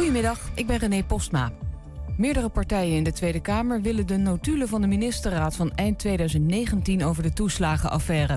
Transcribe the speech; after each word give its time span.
Goedemiddag, 0.00 0.50
ik 0.54 0.66
ben 0.66 0.76
René 0.76 1.04
Postma. 1.04 1.52
Meerdere 2.16 2.48
partijen 2.48 2.96
in 2.96 3.04
de 3.04 3.12
Tweede 3.12 3.40
Kamer 3.40 3.82
willen 3.82 4.06
de 4.06 4.16
notulen 4.16 4.68
van 4.68 4.80
de 4.80 4.86
ministerraad 4.86 5.56
van 5.56 5.72
eind 5.74 5.98
2019 5.98 7.04
over 7.04 7.22
de 7.22 7.32
toeslagenaffaire. 7.32 8.32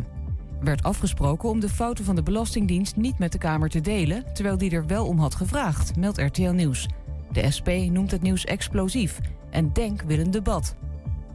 Er 0.59 0.65
werd 0.65 0.83
afgesproken 0.83 1.49
om 1.49 1.59
de 1.59 1.69
fouten 1.69 2.05
van 2.05 2.15
de 2.15 2.23
Belastingdienst 2.23 2.95
niet 2.95 3.19
met 3.19 3.31
de 3.31 3.37
Kamer 3.37 3.69
te 3.69 3.81
delen, 3.81 4.33
terwijl 4.33 4.57
die 4.57 4.71
er 4.71 4.87
wel 4.87 5.05
om 5.05 5.19
had 5.19 5.35
gevraagd, 5.35 5.95
meldt 5.95 6.17
RTL 6.17 6.49
Nieuws. 6.49 6.87
De 7.31 7.51
SP 7.55 7.69
noemt 7.89 8.11
het 8.11 8.21
nieuws 8.21 8.45
explosief 8.45 9.19
en 9.49 9.73
Denk 9.73 10.01
wil 10.01 10.19
een 10.19 10.31
debat. 10.31 10.75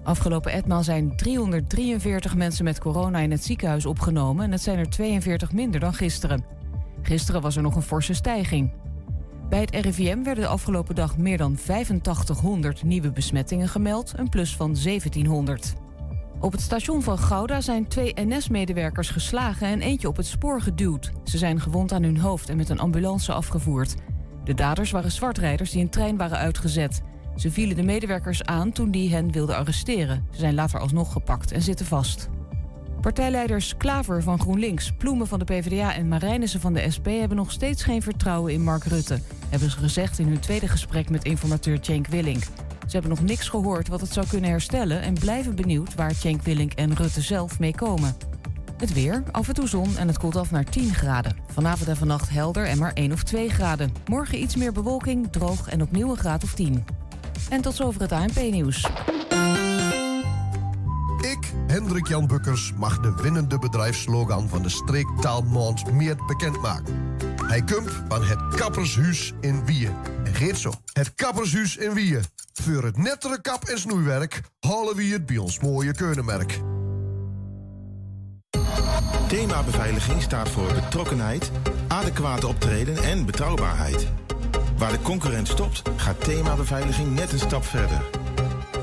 Afgelopen 0.02 0.52
etmaal 0.52 0.82
zijn 0.82 1.16
343 1.16 2.36
mensen 2.36 2.64
met 2.64 2.80
corona 2.80 3.18
in 3.18 3.30
het 3.30 3.44
ziekenhuis 3.44 3.86
opgenomen 3.86 4.44
en 4.44 4.52
het 4.52 4.62
zijn 4.62 4.78
er 4.78 4.90
42 4.90 5.52
minder 5.52 5.80
dan 5.80 5.94
gisteren. 5.94 6.44
Gisteren 7.02 7.40
was 7.40 7.56
er 7.56 7.62
nog 7.62 7.76
een 7.76 7.82
forse 7.82 8.14
stijging. 8.14 8.70
Bij 9.48 9.60
het 9.60 9.70
RIVM 9.70 10.22
werden 10.22 10.44
de 10.44 10.50
afgelopen 10.50 10.94
dag 10.94 11.16
meer 11.16 11.38
dan 11.38 11.58
8500 11.68 12.82
nieuwe 12.82 13.12
besmettingen 13.12 13.68
gemeld, 13.68 14.12
een 14.16 14.28
plus 14.28 14.56
van 14.56 14.76
1700. 14.82 15.74
Op 16.40 16.52
het 16.52 16.60
station 16.60 17.02
van 17.02 17.18
Gouda 17.18 17.60
zijn 17.60 17.88
twee 17.88 18.12
NS-medewerkers 18.14 19.10
geslagen 19.10 19.66
en 19.66 19.80
eentje 19.80 20.08
op 20.08 20.16
het 20.16 20.26
spoor 20.26 20.60
geduwd. 20.60 21.12
Ze 21.24 21.38
zijn 21.38 21.60
gewond 21.60 21.92
aan 21.92 22.02
hun 22.02 22.18
hoofd 22.18 22.48
en 22.48 22.56
met 22.56 22.68
een 22.68 22.78
ambulance 22.78 23.32
afgevoerd. 23.32 23.94
De 24.44 24.54
daders 24.54 24.90
waren 24.90 25.12
zwartrijders 25.12 25.70
die 25.70 25.82
een 25.82 25.90
trein 25.90 26.16
waren 26.16 26.38
uitgezet. 26.38 27.02
Ze 27.36 27.50
vielen 27.50 27.76
de 27.76 27.82
medewerkers 27.82 28.44
aan 28.44 28.72
toen 28.72 28.90
die 28.90 29.12
hen 29.14 29.32
wilden 29.32 29.56
arresteren. 29.56 30.26
Ze 30.30 30.38
zijn 30.38 30.54
later 30.54 30.80
alsnog 30.80 31.12
gepakt 31.12 31.52
en 31.52 31.62
zitten 31.62 31.86
vast. 31.86 32.28
Partijleiders 33.08 33.76
Klaver 33.76 34.22
van 34.22 34.40
GroenLinks, 34.40 34.92
Ploemen 34.92 35.26
van 35.26 35.38
de 35.38 35.44
PvdA 35.44 35.94
en 35.94 36.08
Marijnissen 36.08 36.60
van 36.60 36.72
de 36.72 36.90
SP 36.94 37.06
hebben 37.06 37.36
nog 37.36 37.50
steeds 37.52 37.82
geen 37.82 38.02
vertrouwen 38.02 38.52
in 38.52 38.62
Mark 38.62 38.84
Rutte, 38.84 39.18
hebben 39.48 39.70
ze 39.70 39.78
gezegd 39.78 40.18
in 40.18 40.26
hun 40.26 40.40
tweede 40.40 40.68
gesprek 40.68 41.10
met 41.10 41.24
informateur 41.24 41.78
Cenk 41.80 42.06
Willink. 42.06 42.42
Ze 42.86 42.90
hebben 42.90 43.10
nog 43.10 43.22
niks 43.22 43.48
gehoord 43.48 43.88
wat 43.88 44.00
het 44.00 44.12
zou 44.12 44.26
kunnen 44.26 44.50
herstellen 44.50 45.02
en 45.02 45.14
blijven 45.14 45.54
benieuwd 45.54 45.94
waar 45.94 46.14
Cenk 46.14 46.42
Willink 46.42 46.72
en 46.72 46.94
Rutte 46.94 47.20
zelf 47.20 47.58
mee 47.58 47.74
komen. 47.74 48.16
Het 48.76 48.92
weer, 48.92 49.22
af 49.30 49.48
en 49.48 49.54
toe 49.54 49.68
zon 49.68 49.96
en 49.96 50.08
het 50.08 50.18
koelt 50.18 50.36
af 50.36 50.50
naar 50.50 50.64
10 50.64 50.94
graden. 50.94 51.36
Vanavond 51.46 51.88
en 51.88 51.96
vannacht 51.96 52.30
helder 52.30 52.66
en 52.66 52.78
maar 52.78 52.92
1 52.92 53.12
of 53.12 53.22
2 53.22 53.48
graden. 53.48 53.92
Morgen 54.06 54.42
iets 54.42 54.56
meer 54.56 54.72
bewolking, 54.72 55.32
droog 55.32 55.68
en 55.68 55.82
opnieuw 55.82 56.10
een 56.10 56.16
graad 56.16 56.42
of 56.42 56.54
10. 56.54 56.84
En 57.50 57.60
tot 57.60 57.74
zover 57.74 58.00
het 58.00 58.12
ANP-nieuws. 58.12 58.86
Ik, 61.20 61.52
Hendrik 61.78 62.08
Jan 62.08 62.26
Bukkers, 62.26 62.72
mag 62.76 63.00
de 63.00 63.14
winnende 63.22 63.58
bedrijfslogan 63.58 64.48
van 64.48 64.62
de 64.62 64.68
streektaalmond 64.68 65.92
meer 65.92 66.16
bekendmaken. 66.26 67.16
Hij 67.46 67.62
komt 67.62 67.90
van 68.08 68.24
het 68.24 68.54
Kappershuis 68.56 69.32
in 69.40 69.64
Wien. 69.64 69.92
En 70.24 70.34
geeft 70.34 70.60
zo. 70.60 70.72
Het 70.92 71.14
Kappershuis 71.14 71.76
in 71.76 71.94
Wien. 71.94 72.24
Voor 72.52 72.84
het 72.84 72.96
nettere 72.96 73.40
kap- 73.40 73.64
en 73.64 73.78
snoeiwerk 73.78 74.40
halen 74.60 74.96
we 74.96 75.04
het 75.04 75.26
bij 75.26 75.36
ons 75.36 75.60
mooie 75.60 75.94
keunenmerk. 75.94 76.60
Thema 79.28 79.62
beveiliging 79.62 80.22
staat 80.22 80.48
voor 80.48 80.72
betrokkenheid, 80.74 81.50
adequate 81.88 82.46
optreden 82.46 82.96
en 82.96 83.26
betrouwbaarheid. 83.26 84.08
Waar 84.78 84.92
de 84.92 85.02
concurrent 85.02 85.48
stopt, 85.48 85.82
gaat 85.96 86.24
thema 86.24 86.54
beveiliging 86.54 87.14
net 87.14 87.32
een 87.32 87.38
stap 87.38 87.64
verder. 87.64 88.02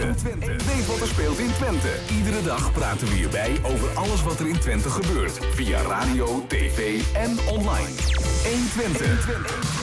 120. 0.00 0.66
Weet 0.66 0.86
wat 0.86 1.00
er 1.00 1.06
speelt 1.06 1.38
in 1.38 1.52
Twente. 1.52 1.92
Iedere 2.16 2.42
dag 2.42 2.72
praten 2.72 3.08
we 3.08 3.14
hierbij 3.14 3.56
over 3.62 3.88
alles 3.88 4.22
wat 4.22 4.40
er 4.40 4.48
in 4.48 4.58
Twente 4.58 4.90
gebeurt. 4.90 5.44
Via 5.54 5.82
radio, 5.82 6.44
tv 6.46 7.02
en 7.14 7.38
online. 7.48 7.88
120. 8.44 9.78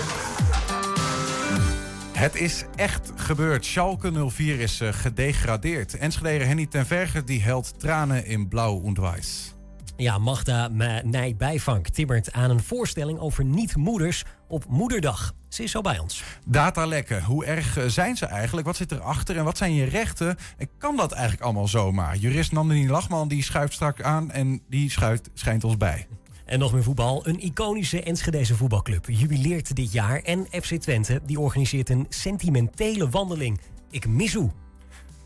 Het 2.13 2.35
is 2.35 2.63
echt 2.75 3.11
gebeurd. 3.16 3.66
Schalke 3.66 4.29
04 4.29 4.59
is 4.59 4.81
uh, 4.81 4.94
gedegradeerd. 4.94 5.97
Enschede 5.97 6.44
Henny 6.44 6.66
ten 6.66 6.85
Verger 6.85 7.25
die 7.25 7.41
held 7.41 7.79
tranen 7.79 8.25
in 8.25 8.47
blauw 8.47 8.83
en 8.83 9.01
wijs. 9.01 9.56
Ja, 9.97 10.17
Magda 10.17 10.67
Nijbijvank 11.03 11.88
timmert 11.88 12.31
aan 12.31 12.50
een 12.50 12.63
voorstelling 12.63 13.19
over 13.19 13.45
niet-moeders 13.45 14.23
op 14.47 14.66
Moederdag. 14.69 15.33
Ze 15.57 15.63
is 15.63 15.72
zo 15.72 15.81
bij 15.81 16.00
ons. 16.00 16.23
Datalekken, 16.45 17.23
hoe 17.23 17.45
erg 17.45 17.78
zijn 17.88 18.18
ze 18.18 18.25
eigenlijk? 18.25 18.68
Wat 18.68 18.75
zit 18.75 18.91
erachter 18.91 19.38
en 19.38 19.44
wat 19.44 19.57
zijn 19.57 19.73
je 19.73 19.85
rechten? 19.85 20.38
En 20.57 20.69
kan 20.78 20.97
dat 20.97 21.12
eigenlijk 21.12 21.44
allemaal 21.44 21.68
zomaar? 21.68 22.18
Jurist 22.18 22.51
Nandini 22.51 22.90
Lachman 22.90 23.28
die 23.28 23.44
schuift 23.44 23.73
strak 23.73 24.01
aan 24.01 24.31
en 24.31 24.62
die 24.69 24.91
schuift, 24.91 25.29
schijnt 25.34 25.63
ons 25.63 25.78
bij. 25.78 26.07
En 26.45 26.59
nog 26.59 26.73
meer 26.73 26.84
voetbal. 26.84 27.28
Een 27.28 27.40
iconische 27.40 28.03
Enschedeze 28.03 28.56
voetbalclub 28.56 29.06
jubileert 29.09 29.75
dit 29.75 29.91
jaar. 29.91 30.22
En 30.22 30.47
FC 30.51 30.73
Twente 30.73 31.22
die 31.25 31.40
organiseert 31.40 31.89
een 31.89 32.06
sentimentele 32.09 33.09
wandeling. 33.09 33.59
Ik 33.89 34.07
mis 34.07 34.34
u. 34.34 34.51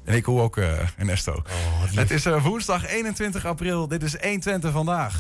En 0.04 0.16
ik 0.16 0.26
hoor 0.26 0.42
ook 0.42 0.58
uh, 0.58 0.80
Ernesto. 0.98 1.32
Oh, 1.32 1.96
het 1.96 2.12
is 2.12 2.26
uh, 2.26 2.46
woensdag 2.46 2.88
21 2.88 3.46
april. 3.46 3.88
Dit 3.88 4.04
is 4.04 4.16
120 4.22 4.72
vandaag. 4.72 5.20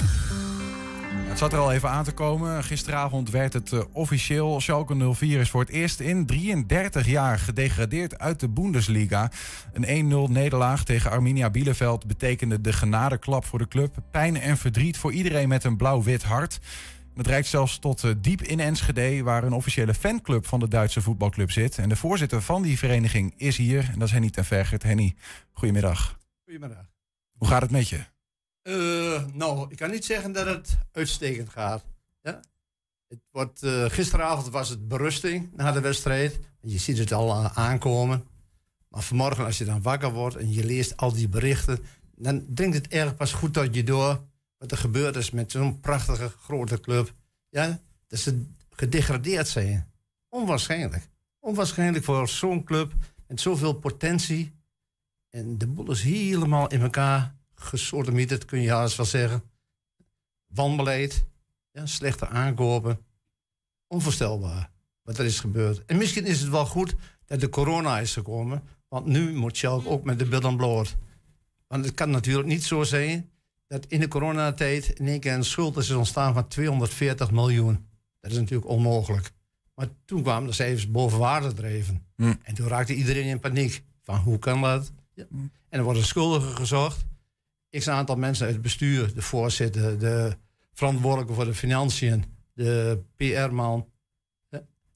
Het 1.31 1.39
zat 1.39 1.53
er 1.53 1.59
al 1.59 1.71
even 1.71 1.89
aan 1.89 2.03
te 2.03 2.11
komen. 2.11 2.63
Gisteravond 2.63 3.29
werd 3.29 3.53
het 3.53 3.71
uh, 3.71 3.81
officieel. 3.91 4.61
Schalke 4.61 5.13
04 5.13 5.39
is 5.39 5.49
voor 5.49 5.61
het 5.61 5.69
eerst 5.69 5.99
in 5.99 6.25
33 6.25 7.05
jaar 7.05 7.39
gedegradeerd 7.39 8.19
uit 8.19 8.39
de 8.39 8.49
Bundesliga. 8.49 9.31
Een 9.73 10.27
1-0 10.29 10.31
nederlaag 10.31 10.83
tegen 10.83 11.11
Arminia 11.11 11.49
Bielefeld 11.49 12.07
betekende 12.07 12.61
de 12.61 12.73
genadeklap 12.73 13.45
voor 13.45 13.59
de 13.59 13.67
club. 13.67 13.95
Pijn 14.11 14.37
en 14.37 14.57
verdriet 14.57 14.97
voor 14.97 15.11
iedereen 15.11 15.47
met 15.47 15.63
een 15.63 15.77
blauw-wit 15.77 16.23
hart. 16.23 16.59
Het 17.15 17.27
reikt 17.27 17.47
zelfs 17.47 17.79
tot 17.79 18.03
uh, 18.03 18.11
diep 18.17 18.41
in 18.41 18.59
Enschede, 18.59 19.23
waar 19.23 19.43
een 19.43 19.53
officiële 19.53 19.93
fanclub 19.93 20.47
van 20.47 20.59
de 20.59 20.67
Duitse 20.67 21.01
voetbalclub 21.01 21.51
zit. 21.51 21.77
En 21.77 21.89
de 21.89 21.95
voorzitter 21.95 22.41
van 22.41 22.61
die 22.61 22.77
vereniging 22.77 23.33
is 23.37 23.57
hier. 23.57 23.89
En 23.93 23.99
dat 23.99 24.07
is 24.07 24.13
Henny 24.13 24.29
ten 24.29 24.45
Vergert. 24.45 24.83
Henny, 24.83 25.15
goedemiddag. 25.51 26.17
Goedemiddag. 26.43 26.85
Hoe 27.37 27.47
gaat 27.47 27.61
het 27.61 27.71
met 27.71 27.89
je? 27.89 28.10
Uh, 28.63 29.25
nou, 29.33 29.65
ik 29.69 29.77
kan 29.77 29.91
niet 29.91 30.05
zeggen 30.05 30.31
dat 30.31 30.45
het 30.45 30.77
uitstekend 30.91 31.49
gaat. 31.49 31.85
Ja? 32.21 32.39
Het 33.07 33.19
wordt, 33.31 33.63
uh, 33.63 33.85
gisteravond 33.85 34.49
was 34.49 34.69
het 34.69 34.87
berusting 34.87 35.49
na 35.53 35.71
de 35.71 35.81
wedstrijd. 35.81 36.39
Je 36.61 36.77
ziet 36.77 36.97
het 36.97 37.11
al 37.11 37.33
aankomen. 37.47 38.27
Maar 38.87 39.01
vanmorgen, 39.01 39.45
als 39.45 39.57
je 39.57 39.65
dan 39.65 39.81
wakker 39.81 40.11
wordt 40.11 40.35
en 40.35 40.53
je 40.53 40.65
leest 40.65 40.97
al 40.97 41.13
die 41.13 41.29
berichten, 41.29 41.79
dan 42.15 42.45
dringt 42.49 42.75
het 42.75 42.87
erg 42.87 43.15
pas 43.15 43.33
goed 43.33 43.53
tot 43.53 43.75
je 43.75 43.83
door 43.83 44.23
wat 44.57 44.71
er 44.71 44.77
gebeurd 44.77 45.15
is 45.15 45.31
met 45.31 45.51
zo'n 45.51 45.79
prachtige 45.79 46.29
grote 46.29 46.79
club. 46.79 47.13
Ja, 47.49 47.81
dat 48.07 48.19
ze 48.19 48.45
gedegradeerd 48.69 49.47
zijn. 49.47 49.91
Onwaarschijnlijk. 50.29 51.09
Onwaarschijnlijk 51.39 52.03
voor 52.03 52.29
zo'n 52.29 52.63
club 52.63 52.93
met 53.27 53.41
zoveel 53.41 53.73
potentie. 53.73 54.53
En 55.29 55.57
de 55.57 55.67
boel 55.67 55.91
is 55.91 56.01
helemaal 56.01 56.67
in 56.67 56.81
elkaar 56.81 57.35
gesodemieterd, 57.61 58.45
kun 58.45 58.61
je 58.61 58.73
alles 58.73 58.95
wel 58.95 59.05
zeggen. 59.05 59.43
Wanbeleid, 60.47 61.25
ja, 61.71 61.85
slechte 61.85 62.27
aankopen. 62.27 62.99
Onvoorstelbaar 63.87 64.71
wat 65.03 65.17
er 65.17 65.25
is 65.25 65.39
gebeurd. 65.39 65.85
En 65.85 65.97
misschien 65.97 66.25
is 66.25 66.39
het 66.39 66.49
wel 66.49 66.65
goed 66.65 66.95
dat 67.25 67.39
de 67.39 67.49
corona 67.49 67.99
is 67.99 68.13
gekomen. 68.13 68.63
Want 68.87 69.05
nu 69.05 69.33
moet 69.33 69.57
Schalke 69.57 69.89
ook 69.89 70.03
met 70.03 70.19
de 70.19 70.25
billen 70.25 70.57
bloot. 70.57 70.97
Want 71.67 71.85
het 71.85 71.93
kan 71.93 72.09
natuurlijk 72.09 72.47
niet 72.47 72.63
zo 72.63 72.83
zijn 72.83 73.29
dat 73.67 73.85
in 73.85 73.99
de 73.99 74.07
coronatijd 74.07 74.99
in 74.99 75.07
één 75.07 75.19
keer 75.19 75.33
een 75.33 75.45
schuld 75.45 75.77
is 75.77 75.91
ontstaan 75.91 76.33
van 76.33 76.47
240 76.47 77.31
miljoen. 77.31 77.87
Dat 78.19 78.31
is 78.31 78.37
natuurlijk 78.37 78.69
onmogelijk. 78.69 79.31
Maar 79.75 79.87
toen 80.05 80.21
kwamen 80.21 80.47
de 80.47 80.55
cijfers 80.55 80.91
boven 80.91 81.19
waarde 81.19 81.53
dreven. 81.53 82.05
Mm. 82.15 82.39
En 82.43 82.55
toen 82.55 82.67
raakte 82.67 82.93
iedereen 82.95 83.25
in 83.25 83.39
paniek. 83.39 83.83
Van 84.01 84.19
hoe 84.19 84.39
kan 84.39 84.61
dat? 84.61 84.91
Ja. 85.13 85.25
En 85.69 85.79
er 85.79 85.83
wordt 85.83 85.99
een 85.99 86.05
schuldige 86.05 86.55
gezocht. 86.55 87.05
X 87.77 87.87
aantal 87.87 88.15
mensen 88.15 88.45
uit 88.45 88.53
het 88.53 88.63
bestuur, 88.63 89.13
de 89.13 89.21
voorzitter, 89.21 89.99
de 89.99 90.37
verantwoordelijke 90.73 91.33
voor 91.33 91.45
de 91.45 91.53
financiën, 91.53 92.25
de 92.53 93.03
PR-man. 93.15 93.89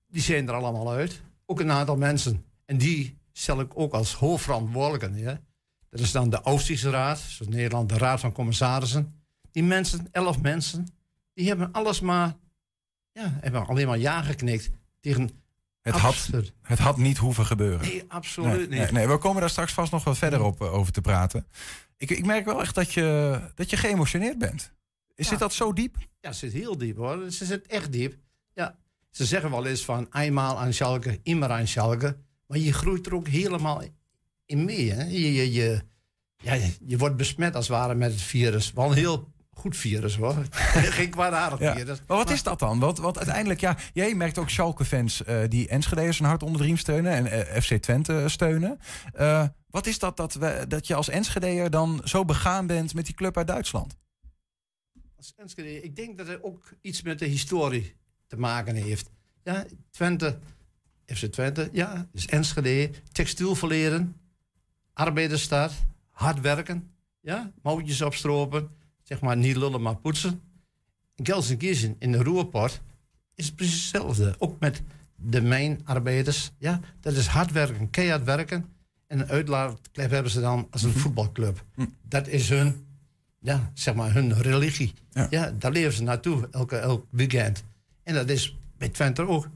Die 0.08 0.22
zijn 0.22 0.48
er 0.48 0.54
allemaal 0.54 0.92
uit. 0.92 1.22
Ook 1.46 1.60
een 1.60 1.72
aantal 1.72 1.98
mensen. 1.98 2.46
En 2.66 2.78
die 2.78 3.18
stel 3.32 3.60
ik 3.60 3.80
ook 3.80 3.94
als 3.94 4.14
hoofdverantwoordelijke 4.14 5.10
neer. 5.10 5.42
Dat 5.90 6.00
is 6.00 6.12
dan 6.12 6.30
de 6.30 6.44
Oostische 6.44 6.90
zoals 6.90 7.40
Nederland, 7.48 7.90
de 7.90 7.98
Raad 7.98 8.20
van 8.20 8.32
Commissarissen. 8.32 9.24
Die 9.52 9.64
mensen, 9.64 10.08
elf 10.12 10.42
mensen, 10.42 10.88
die 11.34 11.48
hebben 11.48 11.72
alles 11.72 12.00
maar, 12.00 12.36
ja, 13.12 13.38
hebben 13.42 13.68
alleen 13.68 13.88
maar 13.88 13.98
ja 13.98 14.22
geknikt 14.22 14.70
tegen 15.00 15.30
het 15.82 15.96
had, 15.96 16.30
het 16.62 16.80
had 16.80 16.98
niet 16.98 17.18
hoeven 17.18 17.46
gebeuren. 17.46 17.88
Nee, 17.88 18.04
absoluut 18.08 18.70
nee, 18.70 18.80
niet. 18.80 18.92
Nee, 18.92 19.08
we 19.08 19.18
komen 19.18 19.40
daar 19.40 19.50
straks 19.50 19.74
vast 19.74 19.92
nog 19.92 20.04
wat 20.04 20.18
verder 20.18 20.42
op 20.42 20.62
uh, 20.62 20.74
over 20.74 20.92
te 20.92 21.02
praten. 21.02 21.48
Ik, 21.98 22.10
ik 22.10 22.26
merk 22.26 22.46
wel 22.46 22.62
echt 22.62 22.76
dat 22.76 22.94
je, 22.94 23.40
dat 23.56 23.70
je 23.70 23.78
geëmotioneerd 23.78 24.38
bent. 24.38 24.74
Is 25.16 25.26
Ja. 25.26 25.32
dit 25.32 25.40
dat 25.40 25.54
zo 25.54 25.74
diep? 25.74 25.98
Ja, 26.22 26.32
ze 26.32 26.40
zit 26.50 26.54
heel 26.62 26.78
diep 26.78 26.98
hoor. 26.98 27.32
Ze 27.32 27.46
zit 27.46 27.68
echt 27.68 27.92
diep. 27.92 28.16
Ja. 28.54 28.78
Ze 29.10 29.26
zeggen 29.26 29.52
wel 29.52 29.66
eens 29.66 29.86
van 29.86 30.08
eenmaal 30.12 30.60
aan 30.60 30.74
Schalke, 30.74 31.20
immer 31.24 31.50
aan 31.50 31.68
Schalke. 31.68 32.18
Maar 32.48 32.58
je 32.58 32.74
groeit 32.74 33.06
er 33.06 33.16
ook 33.16 33.28
helemaal 33.28 33.82
in 34.46 34.66
mee. 34.66 34.92
Hè? 34.92 35.04
Je, 35.04 35.34
je, 35.34 35.52
je, 35.54 35.82
ja, 36.38 36.54
je- 36.54 36.74
je 36.86 36.98
wordt 36.98 37.16
besmet 37.16 37.56
als 37.56 37.68
het 37.68 37.78
ware 37.78 37.96
met 37.96 38.12
het 38.12 38.22
virus. 38.22 38.74
Wel 38.74 38.86
een 38.92 38.98
heel 38.98 39.32
goed 39.58 39.78
virus 39.78 40.16
hoor. 40.16 40.36
Geen 40.98 41.10
kwaadaardig 41.10 41.60
Ja. 41.60 41.76
virus. 41.76 42.02
Maar 42.08 42.18
wat 42.18 42.30
is 42.30 42.44
dat 42.44 42.60
dan? 42.60 42.80
Want, 42.80 42.98
want 42.98 43.18
uiteindelijk, 43.18 43.60
ja, 43.60 43.78
jij 43.94 44.16
merkt 44.16 44.38
ook 44.38 44.50
Schalke-fans 44.50 45.24
eh, 45.24 45.40
die 45.50 45.68
Enschede'ers 45.68 46.20
een 46.20 46.26
hart 46.26 46.44
onder 46.44 46.62
de 46.62 46.68
riem 46.68 46.78
steunen 46.78 47.12
en 47.12 47.28
eh, 47.48 47.62
FC 47.62 47.74
Twente 47.82 48.24
steunen. 48.28 48.80
Eh, 49.14 49.48
wat 49.70 49.86
is 49.86 50.00
dat 50.00 50.18
dat, 50.18 50.34
we, 50.34 50.66
dat 50.68 50.88
je 50.88 50.96
als 50.96 51.10
Enschede'er 51.10 51.70
dan 51.70 52.02
zo 52.04 52.26
begaan 52.26 52.68
bent 52.68 52.94
met 52.94 53.06
die 53.06 53.16
club 53.16 53.38
uit 53.38 53.48
Duitsland? 53.48 53.98
Als 55.18 55.34
Enschede, 55.36 55.82
ik 55.82 55.96
denk 55.96 56.18
dat 56.18 56.28
het 56.28 56.44
ook 56.44 56.74
iets 56.82 57.02
met 57.02 57.20
de 57.20 57.26
historie 57.26 57.96
te 58.28 58.38
maken 58.38 58.76
heeft. 58.76 59.10
Ja, 59.44 59.66
Twente, 59.92 60.38
FC 61.06 61.26
Twente, 61.26 61.70
ja, 61.72 62.08
dus 62.12 62.26
Enschede, 62.26 62.90
textielverleden, 63.12 64.16
arbeidersstad, 64.94 65.74
hard 66.10 66.42
werken, 66.42 66.92
ja, 67.20 67.52
mouwtjes 67.62 68.02
opstropen, 68.02 68.70
zeg 69.06 69.22
maar 69.22 69.38
niet 69.38 69.56
lullen 69.56 69.82
maar 69.82 69.96
poetsen. 69.96 70.42
In 71.16 71.26
Gelsenkirchen, 71.26 71.96
in 72.00 72.12
de 72.12 72.24
Roerport, 72.24 72.82
is 73.36 73.46
het 73.46 73.56
precies 73.56 73.82
hetzelfde. 73.82 74.36
Ook 74.38 74.60
met 74.60 74.82
de 75.16 75.42
mijnarbeiders, 75.42 76.52
ja, 76.58 76.80
dat 77.00 77.14
is 77.14 77.28
hard 77.28 77.52
werken, 77.52 77.90
keihard 77.90 78.24
werken. 78.24 78.66
En 79.08 79.20
een 79.20 79.28
uitlaatklep 79.28 80.12
hebben 80.12 80.32
ze 80.32 80.42
dan 80.42 80.68
als 80.72 80.84
een 80.84 80.92
voetbalclub. 80.92 81.66
Dat 82.02 82.28
is 82.28 82.50
hun 82.50 82.86
ja, 83.46 83.72
zeg 83.74 83.96
maar 83.96 84.14
hun 84.14 84.34
religie. 84.34 84.94
Ja. 85.12 85.28
Ja. 85.30 85.52
daar 85.52 85.72
leven 85.72 85.94
ze 85.94 86.04
naartoe 86.04 86.48
elke, 86.52 86.78
elk 86.78 87.06
weekend. 87.10 87.64
En 88.04 88.14
dat 88.14 88.30
is 88.30 88.58
bij 88.78 88.90
Twente 88.90 89.28
ook. 89.28 89.50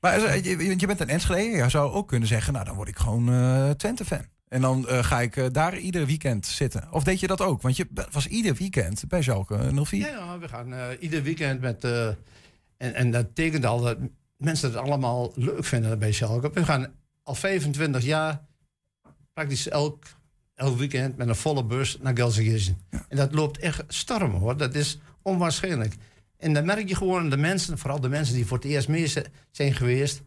Maar 0.00 0.24
eh, 0.24 0.44
je, 0.44 0.78
je 0.78 0.86
bent 0.86 1.00
een 1.00 1.08
Enschede, 1.08 1.56
je 1.56 1.68
zou 1.68 1.92
ook 1.92 2.08
kunnen 2.08 2.28
zeggen, 2.28 2.52
nou 2.52 2.64
dan 2.64 2.74
word 2.74 2.88
ik 2.88 2.96
gewoon 2.96 3.28
eh, 3.32 3.70
Twente-fan. 3.70 4.26
En 4.52 4.60
dan 4.60 4.88
eh, 4.88 5.04
ga 5.04 5.20
ik 5.20 5.36
eh, 5.36 5.46
daar 5.52 5.78
ieder 5.78 6.06
weekend 6.06 6.46
zitten. 6.46 6.88
Of 6.90 7.04
deed 7.04 7.20
je 7.20 7.26
dat 7.26 7.40
ook? 7.40 7.62
Want 7.62 7.76
je 7.76 7.86
was 8.10 8.26
ieder 8.26 8.54
weekend 8.54 9.04
bij 9.08 9.22
Schalke 9.22 9.84
04. 9.84 9.98
Ja, 10.00 10.06
ja 10.06 10.38
we 10.38 10.48
gaan 10.48 10.72
eh, 10.74 10.86
ieder 11.00 11.22
weekend 11.22 11.60
met... 11.60 11.84
eh, 11.84 12.06
en, 12.76 12.94
en 12.94 13.10
dat 13.10 13.26
betekent 13.26 13.64
al 13.64 13.80
dat 13.80 13.98
mensen 14.36 14.68
het 14.68 14.78
allemaal 14.78 15.32
leuk 15.34 15.64
vinden 15.64 15.98
bij 15.98 16.12
Schalke. 16.12 16.50
We 16.50 16.64
gaan 16.64 16.92
al 17.22 17.34
25 17.34 18.02
jaar 18.02 18.44
praktisch 19.32 19.68
elk, 19.68 20.04
elk 20.54 20.78
weekend 20.78 21.16
met 21.16 21.28
een 21.28 21.36
volle 21.36 21.64
bus 21.64 21.98
naar 22.00 22.16
Gelsenkirchen. 22.16 22.78
En 23.08 23.16
dat 23.16 23.34
loopt 23.34 23.58
echt 23.58 23.82
storm 23.88 24.30
hoor. 24.32 24.56
Dat 24.56 24.74
is 24.74 24.98
onwaarschijnlijk. 25.22 25.94
En 26.36 26.52
dan 26.52 26.64
merk 26.64 26.88
je 26.88 26.96
gewoon 26.96 27.30
de 27.30 27.36
mensen, 27.36 27.78
vooral 27.78 28.00
de 28.00 28.08
mensen 28.08 28.34
die 28.34 28.46
voor 28.46 28.56
het 28.56 28.66
eerst 28.66 28.88
mee 28.88 29.06
zi- 29.06 29.22
zijn 29.50 29.74
geweest... 29.74 30.22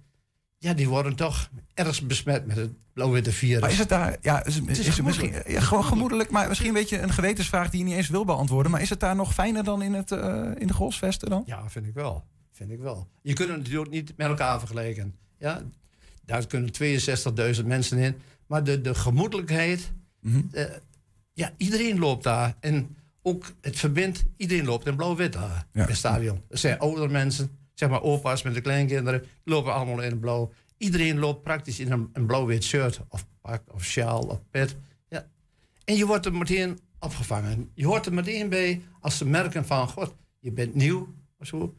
Ja, 0.57 0.74
die 0.74 0.90
worden 0.90 1.16
toch 1.16 1.50
ergens 1.74 2.02
besmet 2.02 2.46
met 2.46 2.56
het 2.56 2.72
blauw-witte 2.94 3.31
virus. 3.31 3.62
Maar 3.62 3.72
is 3.72 3.78
het 3.78 3.90
daar, 3.90 4.18
ja, 4.22 4.46
is, 4.46 4.62
is, 4.62 4.80
is 4.80 4.96
het 4.96 5.06
misschien 5.06 5.34
ja, 5.48 5.60
gewoon 5.60 5.84
gemoedelijk, 5.84 6.30
maar 6.30 6.48
misschien 6.48 6.68
een 6.68 6.74
beetje 6.74 7.00
een 7.00 7.10
gewetensvraag 7.12 7.69
die 7.69 7.80
je 7.80 7.86
niet 7.86 7.96
eens 7.96 8.10
wil 8.10 8.25
beantwoorden. 8.25 8.72
Maar 8.72 8.81
is 8.81 8.90
het 8.90 9.00
daar 9.00 9.16
nog 9.16 9.34
fijner 9.34 9.63
dan 9.63 9.81
in, 9.81 9.94
het, 9.94 10.12
eh, 10.12 10.52
in 10.57 10.68
de 10.68 10.74
Golfsvesten 10.74 11.30
dan? 11.30 11.44
Ja, 11.46 11.69
vind 11.69 11.86
ik 11.88 11.94
wel. 11.94 12.24
Vind 12.52 12.72
ik 12.72 12.80
wel. 12.80 13.07
Je 13.22 13.34
kunt 13.34 13.50
het 13.50 13.57
natuurlijk 13.57 13.92
niet 13.92 14.13
met 14.18 14.28
elkaar 14.28 14.60
vergelijken. 14.60 15.16
Ja, 15.38 15.62
daar 16.25 16.48
kunnen 16.48 16.72
62.000 17.60 17.66
mensen 17.66 17.98
in. 17.98 18.16
Maar 18.48 18.63
de, 18.63 18.81
de 18.81 18.96
gemoedelijkheid, 18.96 19.92
Mhm. 20.22 20.42
eh, 20.52 20.63
ja, 21.34 21.52
iedereen 21.57 22.00
loopt 22.00 22.24
daar. 22.24 22.56
En 22.60 22.96
ook 23.22 23.46
het 23.62 23.78
verbindt, 23.80 24.24
iedereen 24.38 24.66
loopt 24.66 24.88
in 24.88 24.96
blauw-wit 24.96 25.34
daar, 25.34 25.66
Ja. 25.72 25.81
in 25.81 25.88
het 25.88 25.98
stadion. 25.98 26.42
Er 26.50 26.57
zijn 26.57 26.80
oudere 26.80 27.07
mensen, 27.07 27.50
zeg 27.75 27.89
maar 27.89 28.01
opa's 28.01 28.44
met 28.44 28.54
de 28.54 28.62
kleinkinderen, 28.62 29.22
die 29.22 29.54
lopen 29.54 29.74
allemaal 29.74 30.01
in 30.01 30.10
het 30.10 30.19
blauw. 30.19 30.51
Iedereen 30.77 31.19
loopt 31.19 31.44
praktisch 31.44 31.80
in 31.80 31.92
een, 31.92 32.10
een 32.13 32.25
blauw-wit 32.25 32.63
shirt, 32.63 33.01
of 33.10 33.25
pak, 33.42 33.62
of 33.74 33.83
sjaal, 33.83 34.22
of 34.22 34.42
pet. 34.50 34.75
Ja. 35.07 35.27
En 35.83 35.95
je 35.95 36.06
wordt 36.06 36.25
er 36.25 36.33
meteen 36.33 36.80
opgevangen. 37.00 37.72
Je 37.74 37.86
hoort 37.86 38.06
er 38.06 38.13
meteen 38.13 38.50
bij 38.50 38.81
als 39.00 39.18
ze 39.18 39.25
merken 39.25 39.66
van, 39.66 39.88
god, 39.88 40.16
je 40.39 40.51
bent 40.51 40.75
nieuw, 40.75 41.13
of 41.39 41.48
zo. 41.48 41.75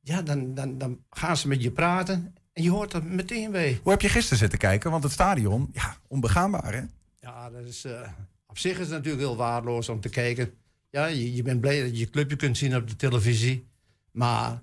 Ja, 0.00 0.22
dan, 0.22 0.54
dan, 0.54 0.78
dan 0.78 0.98
gaan 1.10 1.36
ze 1.36 1.48
met 1.48 1.62
je 1.62 1.70
praten 1.70 2.34
en 2.52 2.62
je 2.62 2.70
hoort 2.70 2.92
er 2.92 3.04
meteen 3.04 3.50
bij. 3.50 3.78
Hoe 3.82 3.92
heb 3.92 4.00
je 4.00 4.08
gisteren 4.08 4.38
zitten 4.38 4.58
kijken? 4.58 4.90
Want 4.90 5.02
het 5.02 5.12
stadion, 5.12 5.70
ja, 5.72 5.96
onbegaanbaar 6.08 6.72
hè? 6.72 6.82
Ja, 7.20 7.50
dat 7.50 7.64
is, 7.64 7.84
eh, 7.84 8.08
op 8.46 8.58
zich 8.58 8.72
is 8.72 8.78
het 8.78 8.90
natuurlijk 8.90 9.22
heel 9.22 9.36
waardeloos 9.36 9.88
om 9.88 10.00
te 10.00 10.08
kijken. 10.08 10.54
Ja, 10.90 11.06
je, 11.06 11.34
je 11.34 11.42
bent 11.42 11.60
blij 11.60 11.82
dat 11.82 11.90
je 11.90 11.98
je 11.98 12.10
clubje 12.10 12.36
kunt 12.36 12.58
zien 12.58 12.76
op 12.76 12.88
de 12.88 12.96
televisie. 12.96 13.66
Maar 14.10 14.58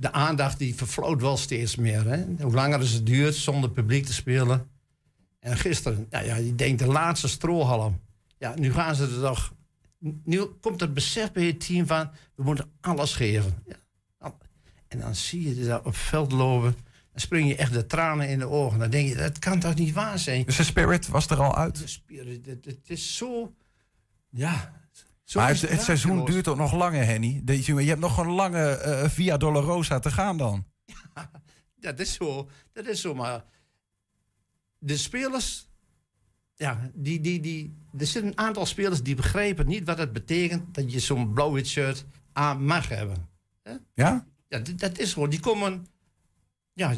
de 0.00 0.12
aandacht 0.12 0.58
die 0.58 0.74
vervloot 0.74 1.20
wel 1.20 1.36
steeds 1.36 1.76
meer. 1.76 2.04
Hè? 2.04 2.24
Hoe 2.40 2.52
langer 2.52 2.80
het 2.80 3.06
duurt 3.06 3.34
zonder 3.34 3.70
publiek 3.70 4.06
te 4.06 4.12
spelen. 4.12 4.68
En 5.40 5.56
gisteren, 5.56 6.06
ja, 6.10 6.20
ja, 6.20 6.36
je 6.36 6.54
denkt 6.54 6.78
de 6.78 6.86
laatste 6.86 7.28
strohalm. 7.28 8.00
Ja, 8.38 8.54
nu 8.58 8.72
gaan 8.72 8.94
ze 8.94 9.02
er 9.02 9.20
toch... 9.20 9.54
Nu 10.24 10.44
komt 10.44 10.80
het 10.80 10.94
besef 10.94 11.32
bij 11.32 11.44
het 11.44 11.66
team 11.66 11.86
van... 11.86 12.10
we 12.34 12.42
moeten 12.42 12.70
alles 12.80 13.14
geven. 13.14 13.62
Ja, 13.66 14.34
en 14.88 15.00
dan 15.00 15.14
zie 15.14 15.56
je 15.56 15.64
ze 15.64 15.78
op 15.78 15.84
het 15.84 15.96
veld 15.96 16.32
lopen... 16.32 16.76
dan 17.12 17.20
spring 17.20 17.48
je 17.48 17.56
echt 17.56 17.72
de 17.72 17.86
tranen 17.86 18.28
in 18.28 18.38
de 18.38 18.48
ogen. 18.48 18.78
Dan 18.78 18.90
denk 18.90 19.08
je, 19.08 19.14
dat 19.14 19.38
kan 19.38 19.60
toch 19.60 19.74
niet 19.74 19.94
waar 19.94 20.18
zijn? 20.18 20.44
Dus 20.44 20.56
de 20.56 20.64
spirit 20.64 21.08
was 21.08 21.26
er 21.26 21.42
al 21.42 21.56
uit. 21.56 21.78
De 21.78 21.86
spieren, 21.86 22.42
het, 22.44 22.64
het 22.64 22.90
is 22.90 23.16
zo. 23.16 23.54
Ja. 24.30 24.79
Maar 25.34 25.48
het, 25.48 25.60
het 25.60 25.82
seizoen 25.82 26.24
duurt 26.24 26.48
ook 26.48 26.56
nog 26.56 26.72
langer, 26.72 27.04
Henny. 27.04 27.42
Je 27.46 27.72
hebt 27.72 28.00
nog 28.00 28.18
een 28.18 28.30
lange 28.30 28.68
eh, 28.68 29.08
Via 29.08 29.36
Dolorosa 29.36 29.98
te 29.98 30.10
gaan 30.10 30.36
dan. 30.36 30.64
Ja, 31.82 31.90
dat 31.90 32.00
is 32.00 32.12
zo. 32.12 32.48
Dat 32.72 32.86
is 32.86 33.00
zo. 33.00 33.14
Maar 33.14 33.44
de 34.78 34.96
spelers. 34.96 35.68
Ja, 36.54 36.90
die, 36.94 37.20
die, 37.20 37.40
die, 37.40 37.76
er 37.98 38.06
zitten 38.06 38.30
een 38.30 38.38
aantal 38.38 38.66
spelers 38.66 39.02
die 39.02 39.14
begrijpen 39.14 39.66
niet 39.66 39.84
wat 39.84 39.98
het 39.98 40.12
betekent 40.12 40.74
dat 40.74 40.92
je 40.92 41.00
zo'n 41.00 41.32
blauw-wit 41.32 41.66
shirt 41.66 42.04
aan 42.32 42.64
mag 42.64 42.88
hebben. 42.88 43.28
Ja? 43.94 44.26
Ja, 44.48 44.58
dat 44.76 44.98
is 44.98 45.12
gewoon. 45.12 45.30
Die 45.30 45.40
komen. 45.40 45.86
Ja, 46.72 46.94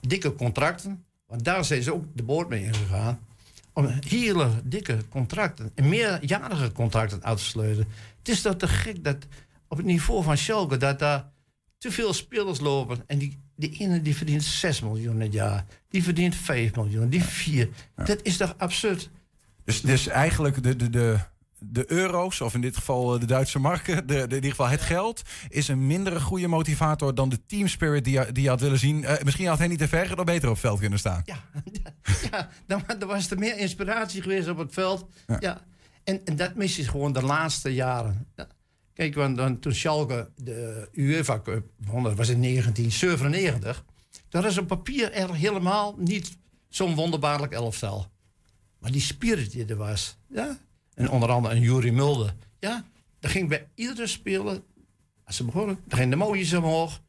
dikke 0.00 0.34
contracten. 0.34 1.04
Want 1.26 1.44
daar 1.44 1.64
zijn 1.64 1.82
ze 1.82 1.94
ook 1.94 2.04
de 2.14 2.22
boord 2.22 2.48
mee 2.48 2.64
ingegaan. 2.64 3.26
Om 3.76 3.86
hele 4.08 4.50
dikke 4.64 4.98
contracten. 5.08 5.70
En 5.74 5.88
meerjarige 5.88 6.72
contracten 6.72 7.24
uit 7.24 7.38
te 7.38 7.44
sluiten. 7.44 7.86
Het 8.18 8.28
is 8.28 8.42
toch 8.42 8.56
te 8.56 8.68
gek 8.68 9.04
dat 9.04 9.16
op 9.68 9.76
het 9.76 9.86
niveau 9.86 10.22
van 10.22 10.36
Schalke. 10.36 10.76
dat 10.76 10.98
daar 10.98 11.30
te 11.78 11.90
veel 11.90 12.12
spelers 12.12 12.60
lopen. 12.60 13.02
En 13.06 13.18
die, 13.18 13.38
die 13.56 13.76
ene 13.78 14.02
die 14.02 14.16
verdient 14.16 14.42
6 14.44 14.80
miljoen 14.80 15.20
het 15.20 15.32
jaar. 15.32 15.64
Die 15.88 16.02
verdient 16.02 16.34
5 16.34 16.74
miljoen. 16.74 17.08
Die 17.08 17.24
4. 17.24 17.68
Dat 17.94 18.18
is 18.22 18.36
toch 18.36 18.54
absurd? 18.56 19.10
Dus, 19.64 19.80
dus 19.80 20.06
eigenlijk 20.06 20.62
de, 20.62 20.76
de, 20.76 20.90
de, 20.90 21.18
de 21.58 21.92
euro's, 21.92 22.40
of 22.40 22.54
in 22.54 22.60
dit 22.60 22.76
geval 22.76 23.14
eh, 23.14 23.20
de 23.20 23.26
Duitse 23.26 23.58
marken, 23.58 23.96
de, 24.06 24.14
de, 24.14 24.22
in 24.22 24.34
ieder 24.34 24.50
geval 24.50 24.68
het 24.68 24.80
geld, 24.80 25.22
is 25.48 25.68
een 25.68 25.86
mindere 25.86 26.20
goede 26.20 26.46
motivator 26.48 27.14
dan 27.14 27.28
de 27.28 27.46
team 27.46 27.68
spirit 27.68 28.04
die 28.04 28.12
je, 28.12 28.32
die 28.32 28.42
je 28.42 28.48
had 28.48 28.60
willen 28.60 28.78
zien. 28.78 29.04
Eh, 29.04 29.24
misschien 29.24 29.46
had 29.46 29.58
Henny 29.58 29.76
de 29.76 29.88
Verger 29.88 30.18
er 30.18 30.24
beter 30.24 30.48
op 30.48 30.54
het 30.54 30.62
veld 30.62 30.80
kunnen 30.80 30.98
staan. 30.98 31.22
Ja, 31.24 31.42
ja 32.30 32.48
dan, 32.66 32.82
dan 32.98 33.08
was 33.08 33.30
er 33.30 33.38
meer 33.38 33.58
inspiratie 33.58 34.22
geweest 34.22 34.48
op 34.48 34.58
het 34.58 34.72
veld. 34.72 35.08
Ja. 35.38 35.60
En, 36.04 36.20
en 36.24 36.36
dat 36.36 36.54
mis 36.54 36.76
je 36.76 36.88
gewoon 36.88 37.12
de 37.12 37.22
laatste 37.22 37.74
jaren. 37.74 38.26
Ja. 38.36 38.48
Kijk, 38.94 39.14
want, 39.14 39.38
want 39.38 39.62
toen 39.62 39.74
Schalke 39.74 40.30
de 40.36 40.88
UEFA 40.92 41.40
Cup 41.40 41.66
won, 41.76 42.02
dat 42.02 42.14
was 42.14 42.28
in 42.28 42.42
1997. 42.42 43.84
Dat 44.28 44.44
is 44.44 44.58
op 44.58 44.66
papier 44.66 45.12
er 45.12 45.34
helemaal 45.34 45.94
niet 45.98 46.36
zo'n 46.68 46.94
wonderbaarlijk 46.94 47.52
elftal. 47.52 48.06
Maar 48.78 48.90
die 48.90 49.00
spirit 49.00 49.50
die 49.50 49.64
er 49.64 49.76
was. 49.76 50.18
Ja. 50.28 50.58
En 50.96 51.10
onder 51.10 51.30
andere 51.30 51.54
een 51.54 51.60
Jurie 51.60 51.92
Mulder. 51.92 52.34
Ja, 52.58 52.84
daar 53.20 53.30
ging 53.30 53.48
bij 53.48 53.68
iedere 53.74 54.06
speler, 54.06 54.60
als 55.24 55.36
ze 55.36 55.44
begonnen, 55.44 55.78
dan 55.84 55.98
gingen 55.98 56.10
de 56.10 56.16
mooies 56.16 56.54
omhoog. 56.54 57.00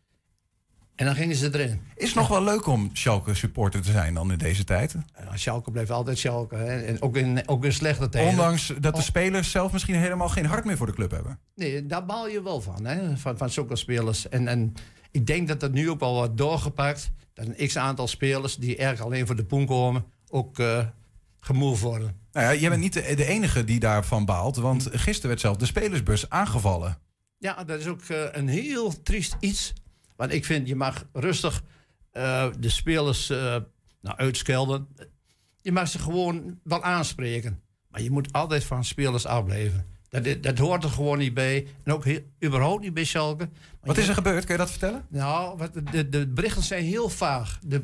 En 0.96 1.06
dan 1.06 1.16
gingen 1.16 1.36
ze 1.36 1.54
erin. 1.54 1.82
Is 1.96 2.08
het 2.08 2.16
nog 2.16 2.28
wel 2.28 2.44
leuk 2.44 2.66
om 2.66 2.90
Schalke 2.94 3.34
supporter 3.34 3.82
te 3.82 3.92
zijn 3.92 4.14
dan 4.14 4.32
in 4.32 4.38
deze 4.38 4.64
tijd? 4.64 4.96
Ja, 5.20 5.38
Schalke 5.38 5.72
bleef 5.72 5.90
altijd 5.90 6.18
Schalke. 6.18 6.56
Hè. 6.56 6.84
En 6.84 7.02
ook 7.02 7.18
in, 7.18 7.48
ook 7.48 7.66
in 7.66 7.74
slechte 7.74 8.10
tijden. 8.10 8.32
Ondanks 8.32 8.74
dat 8.80 8.96
de 8.96 9.02
spelers 9.02 9.52
zelf 9.52 9.72
misschien 9.72 9.96
helemaal 9.96 10.30
geen 10.30 10.46
hart 10.46 10.66
meer 10.66 10.78
voor 10.78 10.86
de 10.86 10.94
club 10.94 11.12
hebben. 11.12 11.40
Nee, 11.56 11.86
daar 11.86 12.06
baal 12.06 12.28
je 12.28 12.42
wel 12.42 12.62
van, 12.62 12.86
hè? 12.86 13.18
van, 13.18 13.38
van 13.38 13.50
zulke 13.50 13.76
spelers. 13.76 14.30
En, 14.30 14.48
en 14.48 14.74
ik 15.12 15.26
denk 15.26 15.48
dat 15.48 15.60
dat 15.60 15.72
nu 15.72 15.90
ook 15.90 16.00
wel 16.00 16.14
wordt 16.14 16.38
doorgepakt. 16.38 17.12
Dat 17.34 17.46
een 17.46 17.68
x-aantal 17.68 18.08
spelers 18.08 18.56
die 18.56 18.78
erg 18.78 19.02
alleen 19.02 19.26
voor 19.26 19.36
de 19.36 19.46
poen 19.46 19.66
komen... 19.66 20.06
ook 20.28 20.60
eh 20.60 20.86
gemoeid 21.40 21.80
worden. 21.80 22.16
Nou 22.38 22.50
ja, 22.50 22.60
jij 22.60 22.70
bent 22.70 22.82
niet 22.82 22.94
de, 22.94 23.16
de 23.16 23.26
enige 23.26 23.64
die 23.64 23.80
daarvan 23.80 24.26
baalt, 24.26 24.56
want 24.56 24.88
gisteren 24.92 25.30
werd 25.30 25.40
zelf 25.40 25.58
de 25.58 25.66
spelersbus 25.66 26.30
aangevallen. 26.30 26.98
Ja, 27.38 27.64
dat 27.64 27.80
is 27.80 27.88
ook 27.88 28.02
eh, 28.02 28.24
een 28.32 28.48
heel 28.48 29.02
triest 29.02 29.36
iets. 29.40 29.74
Want 30.16 30.34
ik 30.34 30.46
vind, 30.46 30.68
je 30.68 30.76
mag 30.76 31.06
rustig 31.14 31.64
eh, 32.12 32.48
de 32.60 32.70
spelers 32.70 33.30
eh 33.30 33.56
nou, 34.02 34.18
uitschelden. 34.18 34.88
Je 35.62 35.72
mag 35.72 35.88
ze 35.88 36.00
gewoon 36.00 36.60
wel 36.64 36.84
aanspreken. 36.84 37.62
Maar 37.90 38.02
je 38.02 38.12
moet 38.12 38.34
altijd 38.34 38.64
van 38.64 38.86
spelers 38.86 39.26
afblijven. 39.26 39.86
Dat, 40.10 40.44
dat 40.44 40.58
hoort 40.58 40.84
er 40.84 40.90
gewoon 40.90 41.18
niet 41.18 41.34
bij. 41.34 41.68
En 41.84 41.94
ook 41.94 42.06
heel, 42.06 42.22
überhaupt 42.44 42.84
niet 42.84 42.94
bij 42.94 43.04
Schalke. 43.04 43.50
Wat 43.82 43.98
is 43.98 44.08
er 44.08 44.14
gebeurd? 44.14 44.46
Kun 44.46 44.54
je 44.54 44.60
dat 44.62 44.70
vertellen? 44.70 45.06
Nou, 45.10 45.58
wat, 45.58 45.72
de, 45.92 46.10
de 46.10 46.28
berichten 46.28 46.64
zijn 46.64 46.84
heel 46.84 47.10
vaag. 47.10 47.60
De 47.62 47.84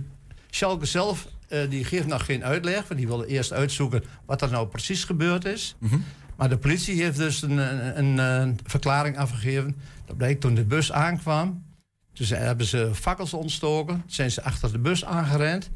Schalke 0.55 0.85
zelf 0.85 1.27
uh, 1.49 1.69
die 1.69 1.83
geeft 1.83 2.07
nog 2.07 2.25
geen 2.25 2.43
uitleg. 2.43 2.87
Want 2.87 2.99
die 2.99 3.07
willen 3.07 3.27
eerst 3.27 3.53
uitzoeken 3.53 4.03
wat 4.25 4.41
er 4.41 4.51
nou 4.51 4.67
precies 4.67 5.03
gebeurd 5.03 5.45
is. 5.45 5.75
Mhm. 5.79 5.97
Maar 6.37 6.49
de 6.49 6.57
politie 6.57 7.03
heeft 7.03 7.17
dus 7.17 7.41
een, 7.41 7.57
een, 7.97 8.17
een, 8.17 8.59
verklaring 8.63 9.17
afgegeven. 9.17 9.75
Dat 10.05 10.17
blijkt 10.17 10.41
toen 10.41 10.55
de 10.55 10.65
bus 10.65 10.91
aankwam. 10.91 11.65
Toen 12.13 12.27
hebben 12.27 12.65
ze 12.65 12.91
fakkels 12.93 13.33
ontstoken. 13.33 14.01
Toen 14.01 14.11
zijn 14.11 14.31
ze 14.31 14.43
achter 14.43 14.71
de 14.71 14.79
bus 14.79 15.05
aangerend. 15.05 15.69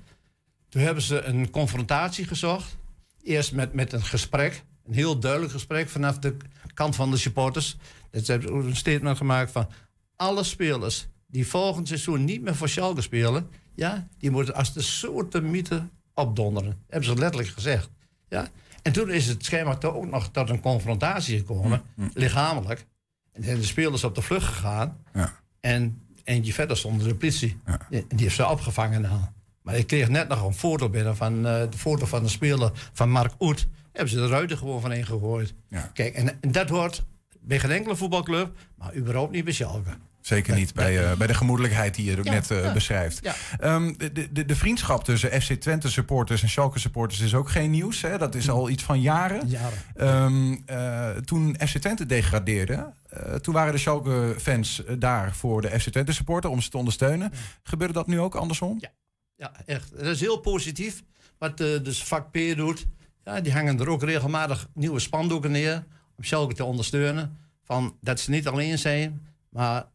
Toen 0.70 0.82
hebben 0.82 1.04
ze 1.04 1.22
een 1.22 1.50
confrontatie 1.50 2.26
gezocht. 2.26 2.78
Eerst 3.22 3.54
met, 3.54 3.74
met 3.74 3.94
een 3.94 4.06
gesprek. 4.06 4.64
Een 4.88 4.94
heel 4.94 5.20
duidelijk 5.20 5.52
gesprek 5.52 5.90
vanaf 5.90 6.20
de 6.20 6.38
kant 6.74 6.96
van 6.96 7.12
de 7.12 7.18
supporters. 7.18 7.78
Dat 8.12 8.26
ze 8.26 8.32
hebben 8.32 8.54
een 8.54 8.76
statement 8.76 9.18
gemaakt 9.18 9.52
van... 9.52 9.70
alle 10.16 10.44
spelers 10.44 11.08
die 11.28 11.48
volgend 11.48 11.88
seizoen 11.88 12.24
niet 12.24 12.42
meer 12.42 12.56
voor 12.56 12.70
Schalke 12.70 13.02
spelen... 13.02 13.50
Ja, 13.78 14.08
die 14.18 14.32
moeten 14.32 14.56
als 14.56 14.74
de 14.74 14.82
soorten 14.82 15.50
mythe 15.50 15.88
opdonderen. 16.14 16.70
Dat 16.70 16.80
hebben 16.88 17.10
ze 17.10 17.16
letterlijk 17.16 17.50
gezegd. 17.54 17.90
Ja? 18.30 18.48
En 18.82 18.92
toen 18.92 19.10
is 19.10 19.28
het 19.28 19.50
toch 19.80 19.96
ook 19.96 20.10
nog 20.10 20.30
tot 20.32 20.50
een 20.50 20.60
confrontatie 20.60 21.38
gekomen, 21.38 21.82
Hm, 21.96 22.08
lichamelijk. 22.14 22.86
En 23.32 23.44
zijn 23.44 23.58
de 23.58 23.64
spelers 23.64 24.04
op 24.04 24.16
de 24.16 24.22
vlucht 24.22 24.46
gegaan. 24.46 24.98
Ja. 25.14 25.34
En 25.60 26.02
eentje 26.24 26.54
verder 26.54 26.78
stond 26.78 27.04
de 27.04 27.16
politie. 27.16 27.60
Ja. 27.66 27.80
Die, 27.90 28.06
die 28.08 28.20
heeft 28.20 28.36
ze 28.36 28.48
opgevangen 28.48 29.02
dan. 29.02 29.34
Maar 29.62 29.76
ik 29.76 29.88
kreeg 29.88 30.10
net 30.10 30.28
nog 30.28 30.46
een 30.46 30.54
foto 30.54 30.90
binnen 30.90 31.16
van 31.16 31.48
eh, 31.48 31.72
de 31.72 31.78
foto 31.78 32.06
van 32.06 32.24
de 32.24 32.30
speler 32.30 32.72
van 32.94 33.10
Mark 33.10 33.34
Oet. 33.40 33.68
Hebben 33.92 34.10
ze 34.10 34.16
de 34.20 34.28
ruiten 34.28 34.58
gewoon 34.58 34.82
van 34.82 35.06
gegooid. 35.06 35.54
Ja. 35.70 35.90
Kijk, 35.94 36.14
en, 36.16 36.42
en 36.42 36.52
dat 36.52 36.70
hoort 36.70 37.04
bij 37.40 37.60
geen 37.60 37.72
enkele 37.72 37.96
voetbalclub, 37.96 38.58
maar 38.76 38.96
überhaupt 38.96 39.32
niet 39.32 39.44
bij 39.44 39.54
Schalke. 39.54 39.98
Zeker 40.28 40.56
niet 40.56 40.74
bij, 40.74 41.06
eh, 41.06 41.18
bij 41.18 41.28
de 41.28 41.34
gemoedelijkheid 41.34 41.96
die 41.96 42.06
je 42.06 42.18
ook 42.18 42.26
Ja, 42.26 42.32
net 42.32 42.52
eh, 42.52 42.64
ja. 42.64 42.74
beschrijft. 42.74 43.20
Ja. 43.22 43.36
Ehm, 43.60 43.94
de, 43.98 44.32
de, 44.32 44.46
de 44.46 44.56
vriendschap 44.56 45.04
tussen 45.04 45.42
FC 45.42 45.54
Twente 45.54 45.92
supporters 45.92 46.42
en 46.42 46.50
Schalke 46.50 46.80
supporters 46.80 47.20
is 47.20 47.34
ook 47.34 47.50
geen 47.50 47.72
nieuws. 47.72 48.02
Hè? 48.02 48.18
Dat 48.18 48.36
is 48.36 48.50
al 48.50 48.70
iets 48.70 48.84
van 48.84 49.02
jaren. 49.02 49.48
Jaren. 49.48 49.78
Ehm, 49.96 50.56
eh, 50.66 51.10
toen 51.10 51.56
FC 51.68 51.78
Twente 51.78 52.06
degradeerde, 52.06 52.94
toen 53.42 53.54
waren 53.54 53.74
de 53.74 53.80
Schalke 53.80 54.36
fans 54.40 54.84
daar 55.00 55.36
voor 55.36 55.62
de 55.62 55.80
FC 55.80 55.90
Twente 55.90 56.14
supporter 56.14 56.50
om 56.50 56.62
ze 56.62 56.70
te 56.70 56.78
ondersteunen. 56.78 57.32
Gebeurde 57.64 57.94
dat 57.94 58.08
nu 58.08 58.20
ook 58.20 58.36
andersom? 58.36 58.78
Ja. 58.80 58.90
Ja, 59.36 59.52
echt. 59.66 59.92
Dat 59.98 60.06
is 60.06 60.20
heel 60.20 60.38
positief 60.40 61.04
wat 61.38 61.62
uh, 61.62 61.84
dus 61.84 62.04
vak 62.04 62.32
P 62.32 62.38
doet. 62.56 62.86
Ja, 63.24 63.42
die 63.42 63.54
hangen 63.54 63.80
er 63.80 63.90
ook 63.90 64.04
regelmatig 64.04 64.68
nieuwe 64.74 65.00
spandoeken 65.00 65.52
neer 65.52 65.84
om 66.18 66.24
Schalke 66.24 66.54
te 66.54 66.64
ondersteunen. 66.64 67.38
Van 67.64 67.98
dat 68.02 68.20
ze 68.20 68.30
niet 68.30 68.48
alleen 68.48 68.80
zijn, 68.80 69.28
maar 69.50 69.86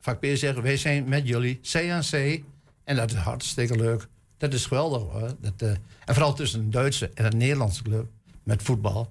vak 0.00 0.20
P 0.20 0.26
zeggen 0.34 0.62
wij 0.62 0.76
zijn 0.76 1.08
met 1.08 1.28
jullie, 1.28 1.60
C 1.60 1.74
aan 1.74 2.02
C. 2.10 2.42
En 2.84 2.96
dat 2.96 3.10
is 3.10 3.16
hartstikke 3.16 3.76
leuk. 3.76 4.08
Dat 4.36 4.52
is 4.52 4.66
geweldig 4.66 5.02
hoor. 5.02 5.36
Dat, 5.40 5.62
uh, 5.62 5.70
en 6.04 6.14
vooral 6.14 6.34
tussen 6.34 6.60
een 6.60 6.70
Duitse 6.70 7.10
en 7.14 7.24
een 7.24 7.36
Nederlandse 7.36 7.82
club 7.82 8.08
met 8.42 8.62
voetbal. 8.62 9.10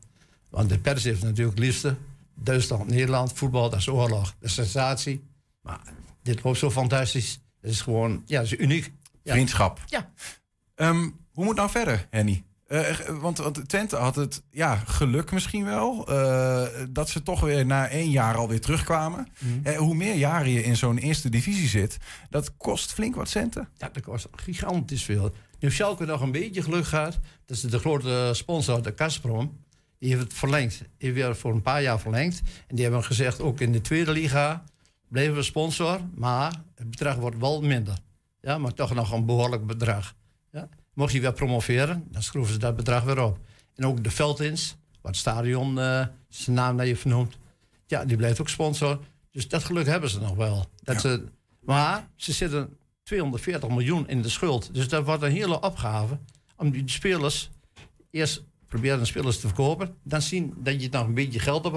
Want 0.49 0.69
de 0.69 0.79
pers 0.79 1.03
heeft 1.03 1.23
natuurlijk 1.23 1.57
het 1.57 1.65
liefste 1.65 1.95
Duitsland, 2.33 2.87
Nederland, 2.87 3.33
voetbal, 3.33 3.69
dat 3.69 3.79
is 3.79 3.87
oorlog, 3.87 4.35
dat 4.39 4.49
is 4.49 4.53
sensatie. 4.53 5.23
Maar 5.61 5.79
dit 6.21 6.43
loopt 6.43 6.57
zo 6.57 6.71
fantastisch. 6.71 7.39
Het 7.61 7.71
is 7.71 7.81
gewoon, 7.81 8.23
ja, 8.25 8.41
is 8.41 8.57
uniek. 8.57 8.93
Ja. 9.23 9.33
Vriendschap. 9.33 9.79
Ja. 9.85 10.11
Um, 10.75 11.19
hoe 11.31 11.45
moet 11.45 11.55
nou 11.55 11.69
verder, 11.69 12.07
Henny? 12.09 12.43
Uh, 12.69 12.99
want, 13.21 13.37
want 13.37 13.69
Twente 13.69 13.95
had 13.95 14.15
het 14.15 14.41
ja, 14.51 14.75
geluk 14.75 15.31
misschien 15.31 15.65
wel. 15.65 16.11
Uh, 16.11 16.67
dat 16.89 17.09
ze 17.09 17.23
toch 17.23 17.39
weer 17.39 17.65
na 17.65 17.87
één 17.87 18.09
jaar 18.09 18.35
alweer 18.35 18.61
terugkwamen. 18.61 19.27
Mm. 19.39 19.61
Uh, 19.63 19.77
hoe 19.77 19.95
meer 19.95 20.15
jaren 20.15 20.51
je 20.51 20.63
in 20.63 20.77
zo'n 20.77 20.97
eerste 20.97 21.29
divisie 21.29 21.67
zit, 21.67 21.97
dat 22.29 22.57
kost 22.57 22.93
flink 22.93 23.15
wat 23.15 23.29
centen. 23.29 23.69
Ja, 23.77 23.89
dat 23.93 24.03
kost 24.03 24.27
gigantisch 24.31 25.03
veel. 25.03 25.23
Nu 25.23 25.31
heeft 25.59 25.75
Schalke 25.75 26.05
nog 26.05 26.21
een 26.21 26.31
beetje 26.31 26.61
geluk 26.61 26.85
gehad. 26.85 27.19
Dat 27.45 27.57
is 27.57 27.61
de 27.61 27.79
grote 27.79 28.29
sponsor, 28.33 28.81
de 28.81 28.93
Gazprom. 28.95 29.57
Die 29.99 30.09
heeft 30.09 30.23
het 30.23 30.33
verlengd. 30.33 30.77
Die 30.77 30.87
heeft 30.97 31.13
weer 31.13 31.35
voor 31.35 31.51
een 31.51 31.61
paar 31.61 31.81
jaar 31.81 31.99
verlengd. 31.99 32.41
En 32.67 32.75
die 32.75 32.83
hebben 32.83 33.03
gezegd, 33.03 33.41
ook 33.41 33.59
in 33.59 33.71
de 33.71 33.81
tweede 33.81 34.11
liga 34.11 34.63
bleven 35.07 35.35
we 35.35 35.43
sponsor. 35.43 35.99
Maar 36.15 36.61
het 36.75 36.89
bedrag 36.89 37.15
wordt 37.15 37.37
wel 37.37 37.61
minder. 37.61 37.97
Ja, 38.41 38.57
maar 38.57 38.73
toch 38.73 38.93
nog 38.93 39.11
een 39.11 39.25
behoorlijk 39.25 39.65
bedrag. 39.65 40.15
Mocht 40.99 41.11
je 41.11 41.21
weer 41.21 41.33
promoveren, 41.33 42.03
dan 42.11 42.23
schroeven 42.23 42.53
ze 42.53 42.59
dat 42.59 42.75
bedrag 42.75 43.03
weer 43.03 43.23
op. 43.23 43.39
En 43.75 43.85
ook 43.85 44.03
de 44.03 44.11
Veldins, 44.11 44.75
wat 45.01 45.15
stadion 45.15 45.77
uh, 45.77 46.05
zijn 46.29 46.55
naam 46.55 46.75
naar 46.75 46.85
je 46.85 46.95
vernoemd. 46.95 47.37
Ja, 47.87 48.05
die 48.05 48.17
blijft 48.17 48.41
ook 48.41 48.49
sponsor. 48.49 48.99
Dus 49.31 49.47
dat 49.47 49.63
geluk 49.63 49.85
hebben 49.85 50.09
ze 50.09 50.19
nog 50.19 50.35
wel. 50.35 50.65
Dat 50.83 50.95
ja. 50.95 51.01
ze, 51.01 51.23
maar 51.61 52.07
ze 52.15 52.33
zitten 52.33 52.77
240 53.03 53.69
miljoen 53.69 54.07
in 54.07 54.21
de 54.21 54.29
schuld. 54.29 54.73
Dus 54.73 54.87
dat 54.87 55.05
wordt 55.05 55.23
een 55.23 55.31
hele 55.31 55.61
opgave 55.61 56.17
om 56.55 56.71
die 56.71 56.89
spelers 56.89 57.49
eerst 58.11 58.43
proberen 58.67 58.99
de 58.99 59.05
spelers 59.05 59.39
te 59.39 59.47
verkopen. 59.47 59.95
Dan 60.03 60.21
zien 60.21 60.53
dat 60.57 60.81
je 60.81 60.89
nog 60.91 61.05
een 61.05 61.13
beetje 61.13 61.39
geld 61.39 61.71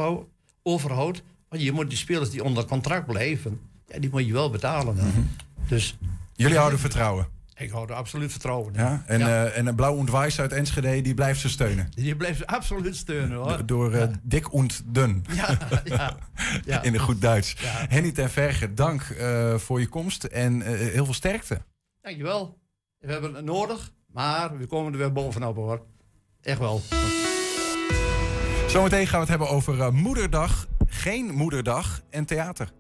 overhoudt. 0.63 1.23
Want 1.49 1.63
je 1.63 1.73
moet 1.73 1.89
die 1.89 1.99
spelers 1.99 2.31
die 2.31 2.45
onder 2.45 2.65
contract 2.65 3.07
blijven, 3.07 3.61
ja, 3.87 3.99
die 3.99 4.11
moet 4.11 4.27
je 4.27 4.33
wel 4.33 4.51
betalen. 4.51 4.95
Mm 4.95 5.01
-hmm. 5.01 5.31
Dus 5.69 5.97
Jullie 6.35 6.59
houden 6.59 6.79
vertrouwen. 6.79 7.41
Ik 7.57 7.71
hou 7.71 7.89
er 7.89 7.95
absoluut 7.95 8.31
vertrouwen 8.31 8.75
in. 8.75 8.81
Ja, 8.81 9.03
en, 9.07 9.19
ja. 9.19 9.27
Uh, 9.27 9.59
en 9.59 9.67
een 9.67 9.75
Blauw 9.75 9.95
und 9.95 10.15
uit 10.15 10.53
Enschede, 10.53 11.01
die 11.01 11.15
blijft 11.15 11.41
ze 11.41 11.49
steunen. 11.49 11.89
Die 11.95 12.17
blijft 12.17 12.39
ze 12.39 12.47
absoluut 12.47 12.97
steunen 12.97 13.37
hoor. 13.37 13.57
Do 13.57 13.65
door 13.65 13.93
uh, 13.93 13.99
ja. 13.99 14.11
dik 14.23 14.53
und 14.53 14.83
dun. 14.87 15.25
Ja, 15.85 16.17
ja. 16.65 16.83
In 16.87 16.95
een 16.95 17.01
goed 17.01 17.21
Duits. 17.21 17.57
Henny 17.89 18.13
ten 18.13 18.31
Verge, 18.31 18.75
dank 18.75 19.09
uh, 19.09 19.55
voor 19.55 19.81
je 19.81 19.89
komst 19.89 20.25
en 20.25 20.61
heel 20.63 21.05
veel 21.05 21.15
sterkte. 21.15 21.63
Dankjewel. 22.01 22.59
We 22.99 23.13
hebben 23.13 23.35
het 23.35 23.45
nodig, 23.45 23.93
maar 24.07 24.59
we 24.59 24.67
komen 24.67 24.93
er 24.93 24.99
weer 24.99 25.13
bovenop 25.13 25.57
hoor. 25.57 25.87
Echt 26.43 26.59
wel. 26.59 26.83
Zometeen 28.69 29.07
gaan 29.07 29.15
we 29.15 29.21
het 29.21 29.29
hebben 29.29 29.49
over 29.49 29.95
Moederdag, 29.95 30.67
geen 30.87 31.35
Moederdag 31.35 32.01
en 32.11 32.25
theater. 32.25 32.73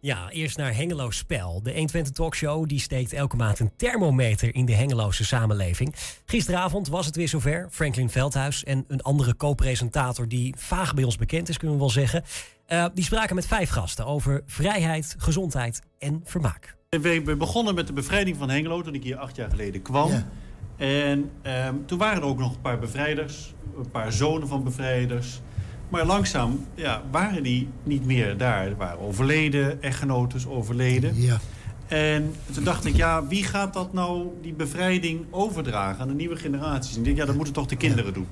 Ja, 0.00 0.30
eerst 0.30 0.56
naar 0.56 0.74
Hengelo 0.74 1.10
Spel. 1.10 1.62
De 1.62 1.70
120 1.70 2.12
Talkshow 2.12 2.68
die 2.68 2.80
steekt 2.80 3.12
elke 3.12 3.36
maand 3.36 3.58
een 3.58 3.70
thermometer 3.76 4.54
in 4.54 4.64
de 4.64 4.74
Hengeloze 4.74 5.24
samenleving. 5.24 5.94
Gisteravond 6.26 6.88
was 6.88 7.06
het 7.06 7.16
weer 7.16 7.28
zover. 7.28 7.68
Franklin 7.70 8.10
Veldhuis 8.10 8.64
en 8.64 8.84
een 8.88 9.02
andere 9.02 9.36
co-presentator 9.36 10.28
die 10.28 10.54
vaag 10.56 10.94
bij 10.94 11.04
ons 11.04 11.16
bekend 11.16 11.48
is, 11.48 11.56
kunnen 11.56 11.76
we 11.76 11.82
wel 11.82 11.92
zeggen. 11.92 12.24
Uh, 12.68 12.86
die 12.94 13.04
spraken 13.04 13.34
met 13.34 13.46
vijf 13.46 13.70
gasten 13.70 14.06
over 14.06 14.42
vrijheid, 14.46 15.14
gezondheid 15.18 15.82
en 15.98 16.20
vermaak. 16.24 16.76
We 16.88 17.34
begonnen 17.38 17.74
met 17.74 17.86
de 17.86 17.92
bevrijding 17.92 18.36
van 18.36 18.50
Hengelo 18.50 18.82
toen 18.82 18.94
ik 18.94 19.02
hier 19.02 19.16
acht 19.16 19.36
jaar 19.36 19.50
geleden 19.50 19.82
kwam. 19.82 20.10
Ja. 20.10 20.28
En 20.76 21.30
um, 21.66 21.86
toen 21.86 21.98
waren 21.98 22.22
er 22.22 22.28
ook 22.28 22.38
nog 22.38 22.54
een 22.54 22.60
paar 22.60 22.78
bevrijders, 22.78 23.54
een 23.76 23.90
paar 23.90 24.12
zonen 24.12 24.48
van 24.48 24.64
bevrijders. 24.64 25.40
Maar 25.88 26.06
langzaam 26.06 26.66
ja, 26.74 27.02
waren 27.10 27.42
die 27.42 27.68
niet 27.82 28.04
meer 28.04 28.36
daar. 28.36 28.66
Er 28.66 28.76
waren 28.76 29.00
overleden, 29.00 29.82
echtgenotes 29.82 30.46
overleden. 30.46 31.20
Ja. 31.20 31.38
En 31.86 32.34
toen 32.52 32.64
dacht 32.64 32.84
ik, 32.84 32.96
ja, 32.96 33.26
wie 33.26 33.44
gaat 33.44 33.74
dat 33.74 33.92
nou, 33.92 34.26
die 34.42 34.52
bevrijding, 34.52 35.24
overdragen 35.30 36.00
aan 36.00 36.08
de 36.08 36.14
nieuwe 36.14 36.36
generaties? 36.36 36.92
En 36.92 36.98
ik 36.98 37.04
denk, 37.04 37.16
ja, 37.16 37.24
dat 37.24 37.34
moeten 37.34 37.54
toch 37.54 37.66
de 37.66 37.76
kinderen 37.76 38.06
ja. 38.06 38.12
doen. 38.12 38.26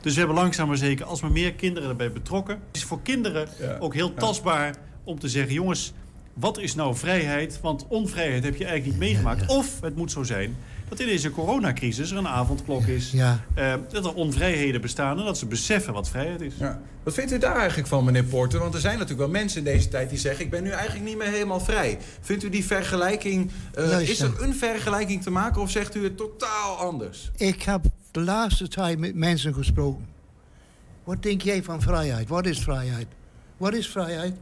Dus 0.00 0.12
we 0.12 0.18
hebben 0.18 0.36
langzaam 0.36 0.68
maar 0.68 0.76
zeker 0.76 1.06
alsmaar 1.06 1.32
meer 1.32 1.52
kinderen 1.52 1.88
erbij 1.88 2.12
betrokken. 2.12 2.54
Het 2.66 2.76
is 2.76 2.84
voor 2.84 3.02
kinderen 3.02 3.48
ja. 3.60 3.76
ook 3.78 3.94
heel 3.94 4.14
tastbaar 4.14 4.74
om 5.04 5.18
te 5.18 5.28
zeggen... 5.28 5.52
jongens, 5.52 5.92
wat 6.34 6.58
is 6.58 6.74
nou 6.74 6.96
vrijheid? 6.96 7.60
Want 7.62 7.86
onvrijheid 7.88 8.44
heb 8.44 8.56
je 8.56 8.64
eigenlijk 8.64 9.00
niet 9.00 9.08
meegemaakt. 9.08 9.46
Of 9.46 9.80
het 9.80 9.96
moet 9.96 10.10
zo 10.10 10.22
zijn 10.22 10.56
dat 10.88 11.00
in 11.00 11.06
deze 11.06 11.30
coronacrisis 11.30 12.10
er 12.10 12.16
een 12.16 12.28
avondklok 12.28 12.86
is. 12.86 13.10
Ja. 13.10 13.44
Uh, 13.58 13.74
dat 13.88 14.04
er 14.04 14.14
onvrijheden 14.14 14.80
bestaan 14.80 15.18
en 15.18 15.24
dat 15.24 15.38
ze 15.38 15.46
beseffen 15.46 15.92
wat 15.92 16.08
vrijheid 16.08 16.40
is. 16.40 16.54
Ja. 16.58 16.80
Wat 17.02 17.14
vindt 17.14 17.32
u 17.32 17.38
daar 17.38 17.56
eigenlijk 17.56 17.88
van, 17.88 18.04
meneer 18.04 18.24
Porter? 18.24 18.60
Want 18.60 18.74
er 18.74 18.80
zijn 18.80 18.98
natuurlijk 18.98 19.30
wel 19.30 19.40
mensen 19.40 19.58
in 19.58 19.64
deze 19.64 19.88
tijd 19.88 20.08
die 20.08 20.18
zeggen... 20.18 20.44
ik 20.44 20.50
ben 20.50 20.62
nu 20.62 20.70
eigenlijk 20.70 21.04
niet 21.04 21.16
meer 21.16 21.30
helemaal 21.30 21.60
vrij. 21.60 21.98
Vindt 22.20 22.44
u 22.44 22.48
die 22.48 22.64
vergelijking... 22.64 23.50
Uh, 23.78 24.08
is 24.08 24.20
er 24.20 24.42
een 24.42 24.54
vergelijking 24.54 25.22
te 25.22 25.30
maken 25.30 25.62
of 25.62 25.70
zegt 25.70 25.94
u 25.94 26.04
het 26.04 26.16
totaal 26.16 26.76
anders? 26.76 27.30
Ik 27.36 27.62
heb 27.62 27.84
de 28.10 28.20
laatste 28.20 28.68
tijd 28.68 28.98
met 28.98 29.14
mensen 29.14 29.54
gesproken. 29.54 30.06
Wat 31.04 31.22
denk 31.22 31.42
jij 31.42 31.62
van 31.62 31.82
vrijheid? 31.82 32.28
Wat 32.28 32.46
is 32.46 32.58
vrijheid? 32.58 33.06
Wat 33.56 33.74
is 33.74 33.88
vrijheid? 33.88 34.34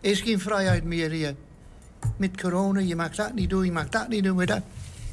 Is 0.00 0.20
geen 0.20 0.40
vrijheid 0.40 0.84
meer 0.84 1.10
hier. 1.10 1.34
Met 2.16 2.40
corona, 2.40 2.80
je 2.80 2.96
mag 2.96 3.14
dat 3.14 3.34
niet 3.34 3.50
doen, 3.50 3.64
je 3.64 3.72
mag 3.72 3.88
dat 3.88 4.08
niet 4.08 4.24
doen, 4.24 4.36
met 4.36 4.48
dat. 4.48 4.62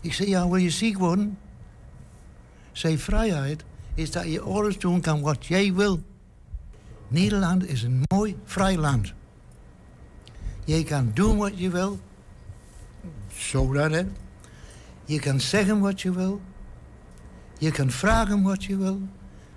Ik 0.03 0.13
zeg, 0.13 0.27
ja, 0.27 0.47
wil 0.47 0.55
je 0.55 0.69
ziek 0.69 0.97
worden? 0.97 1.37
Zeg, 2.71 3.01
vrijheid 3.01 3.63
is 3.93 4.11
dat 4.11 4.31
je 4.31 4.41
alles 4.41 4.79
doen 4.79 5.01
kan 5.01 5.21
wat 5.21 5.45
jij 5.45 5.73
wil. 5.73 6.01
Nederland 7.07 7.67
is 7.67 7.83
een 7.83 8.03
mooi, 8.13 8.37
vrij 8.43 8.77
land. 8.77 9.13
Je 10.65 10.83
kan 10.83 11.11
doen 11.13 11.37
wat 11.37 11.59
je 11.59 11.69
wil. 11.69 11.99
Zo 13.37 13.73
dat, 13.73 13.91
hè. 13.91 14.03
Je 15.05 15.19
kan 15.19 15.39
zeggen 15.39 15.79
wat 15.79 16.01
je 16.01 16.11
wil. 16.11 16.41
Je 17.57 17.71
kan 17.71 17.91
vragen 17.91 18.41
wat 18.41 18.63
je 18.63 18.77
wil. 18.77 19.01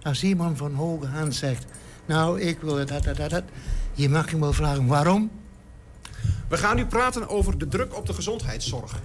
Als 0.03 0.23
iemand 0.23 0.59
van 0.59 0.75
hoge 0.75 1.07
hand 1.07 1.35
zegt... 1.35 1.65
nou, 2.07 2.41
ik 2.41 2.61
wil 2.61 2.75
dat, 2.75 2.89
dat, 2.89 3.17
dat, 3.17 3.31
dat... 3.31 3.45
je 3.95 4.09
mag 4.09 4.31
hem 4.31 4.41
wel 4.41 4.53
vragen 4.53 4.87
waarom. 4.87 5.31
We 6.49 6.57
gaan 6.57 6.77
nu 6.77 6.87
praten 6.87 7.29
over 7.29 7.59
de 7.59 7.69
druk 7.69 7.97
op 7.97 8.07
de 8.07 8.15
gezondheidszorg. 8.15 9.01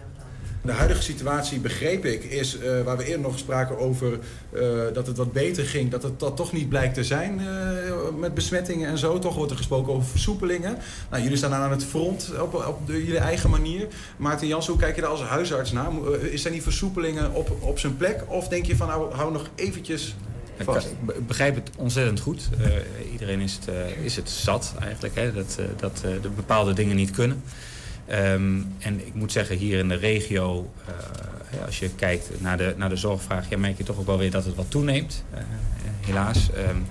De 0.61 0.71
huidige 0.71 1.01
situatie, 1.01 1.59
begreep 1.59 2.05
ik, 2.05 2.23
is 2.23 2.57
uh, 2.57 2.81
waar 2.81 2.97
we 2.97 3.05
eerder 3.05 3.21
nog 3.21 3.37
spraken 3.37 3.77
over 3.77 4.19
uh, 4.53 4.61
dat 4.93 5.07
het 5.07 5.17
wat 5.17 5.31
beter 5.31 5.65
ging. 5.65 5.91
Dat 5.91 6.03
het 6.03 6.19
dat 6.19 6.35
toch 6.35 6.51
niet 6.51 6.69
blijkt 6.69 6.93
te 6.93 7.03
zijn 7.03 7.39
uh, 7.39 8.19
met 8.19 8.33
besmettingen 8.33 8.89
en 8.89 8.97
zo. 8.97 9.19
Toch 9.19 9.35
wordt 9.35 9.51
er 9.51 9.57
gesproken 9.57 9.93
over 9.93 10.09
versoepelingen. 10.09 10.77
Nou, 11.09 11.23
jullie 11.23 11.37
staan 11.37 11.53
aan 11.53 11.71
het 11.71 11.85
front 11.85 12.31
op, 12.41 12.53
op 12.53 12.87
de, 12.87 12.93
jullie 13.05 13.19
eigen 13.19 13.49
manier. 13.49 13.87
Maarten 14.17 14.47
Jans, 14.47 14.67
hoe 14.67 14.77
kijk 14.77 14.95
je 14.95 15.01
daar 15.01 15.09
als 15.09 15.21
huisarts 15.21 15.71
naar? 15.71 15.91
Is 16.21 16.45
er 16.45 16.51
die 16.51 16.61
versoepelingen 16.61 17.33
op, 17.33 17.57
op 17.59 17.79
zijn 17.79 17.97
plek? 17.97 18.23
Of 18.27 18.47
denk 18.47 18.65
je 18.65 18.75
van, 18.75 18.87
nou, 18.87 19.13
hou 19.13 19.31
nog 19.31 19.49
eventjes 19.55 20.15
Vast. 20.63 20.87
Ik 20.87 21.27
begrijp 21.27 21.55
het 21.55 21.69
ontzettend 21.75 22.19
goed. 22.19 22.49
Uh, 22.59 23.11
iedereen 23.11 23.39
is 23.39 23.53
het, 23.53 23.67
uh, 23.69 24.05
is 24.05 24.15
het 24.15 24.29
zat 24.29 24.73
eigenlijk, 24.81 25.15
hè, 25.15 25.33
dat, 25.33 25.57
uh, 25.59 25.65
dat 25.77 25.97
de 26.21 26.29
bepaalde 26.35 26.73
dingen 26.73 26.95
niet 26.95 27.11
kunnen. 27.11 27.43
Um, 28.13 28.73
en 28.79 29.07
ik 29.07 29.13
moet 29.13 29.31
zeggen, 29.31 29.57
hier 29.57 29.79
in 29.79 29.87
de 29.89 29.95
regio, 29.95 30.73
als 31.65 31.79
je 31.79 31.89
kijkt 31.95 32.41
naar 32.41 32.57
de, 32.57 32.73
naar 32.77 32.89
de 32.89 32.95
zorgvraag... 32.95 33.49
Ja, 33.49 33.57
merk 33.57 33.77
je 33.77 33.83
toch 33.83 33.99
ook 33.99 34.05
wel 34.05 34.17
weer 34.17 34.31
dat 34.31 34.45
het 34.45 34.55
wat 34.55 34.71
toeneemt, 34.71 35.23
helaas. 35.99 36.49
Um, 36.69 36.85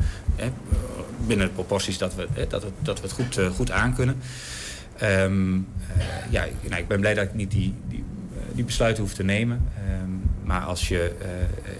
binnen 1.27 1.47
de 1.47 1.53
proporties 1.53 1.99
dat 1.99 2.15
we, 2.15 2.29
dat 2.49 2.63
het, 2.63 2.73
dat 2.79 3.01
we 3.01 3.07
het 3.07 3.13
goed, 3.13 3.41
goed 3.55 3.71
aankunnen. 3.71 4.17
Um, 5.03 5.67
ja, 6.31 6.45
nou, 6.69 6.81
ik 6.81 6.89
ben 6.89 7.01
blij 7.01 7.15
dat 7.15 7.25
ik 7.25 7.35
niet 7.35 7.51
die, 7.51 7.75
die, 7.89 8.05
die 8.53 8.65
besluiten 8.65 9.03
hoef 9.03 9.15
te 9.15 9.25
nemen. 9.25 9.69
maar 10.45 10.63
als 10.63 10.89
je... 10.89 11.13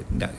Nou, 0.09 0.31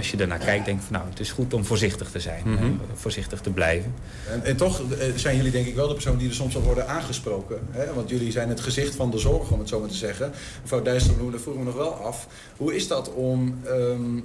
als 0.00 0.10
je 0.10 0.16
daarnaar 0.16 0.38
kijkt, 0.38 0.64
denk 0.64 0.80
van 0.80 0.92
nou, 0.92 1.08
het 1.10 1.20
is 1.20 1.32
goed 1.32 1.54
om 1.54 1.64
voorzichtig 1.64 2.10
te 2.10 2.20
zijn. 2.20 2.42
Mm 2.44 2.56
-hmm. 2.56 2.80
voorzichtig 2.94 3.40
te 3.40 3.50
blijven. 3.50 3.94
En, 4.30 4.44
en, 4.44 4.56
toch 4.56 4.82
zijn 5.14 5.36
jullie 5.36 5.50
denk 5.50 5.66
ik 5.66 5.74
wel 5.74 5.88
de 5.88 5.94
persoon 5.94 6.16
die 6.16 6.28
er 6.28 6.34
soms 6.34 6.56
al 6.56 6.62
worden 6.62 6.88
aangesproken. 6.88 7.58
Hè? 7.70 7.94
Want 7.94 8.10
jullie 8.10 8.32
zijn 8.32 8.48
het 8.48 8.60
gezicht 8.60 8.94
van 8.94 9.10
de 9.10 9.18
zorg, 9.18 9.50
om 9.50 9.58
het 9.58 9.68
zo 9.68 9.80
maar 9.80 9.88
te 9.88 9.94
zeggen. 9.94 10.32
Mevrouw 10.62 10.82
Dijsselbloem, 10.82 11.30
daar 11.30 11.40
vroegen 11.40 11.64
we 11.64 11.70
nog 11.70 11.78
wel 11.78 11.92
af. 11.92 12.26
Hoe 12.56 12.74
is 12.74 12.88
dat 12.88 13.14
om... 13.14 13.60
Um, 13.66 14.16
eh, 14.16 14.22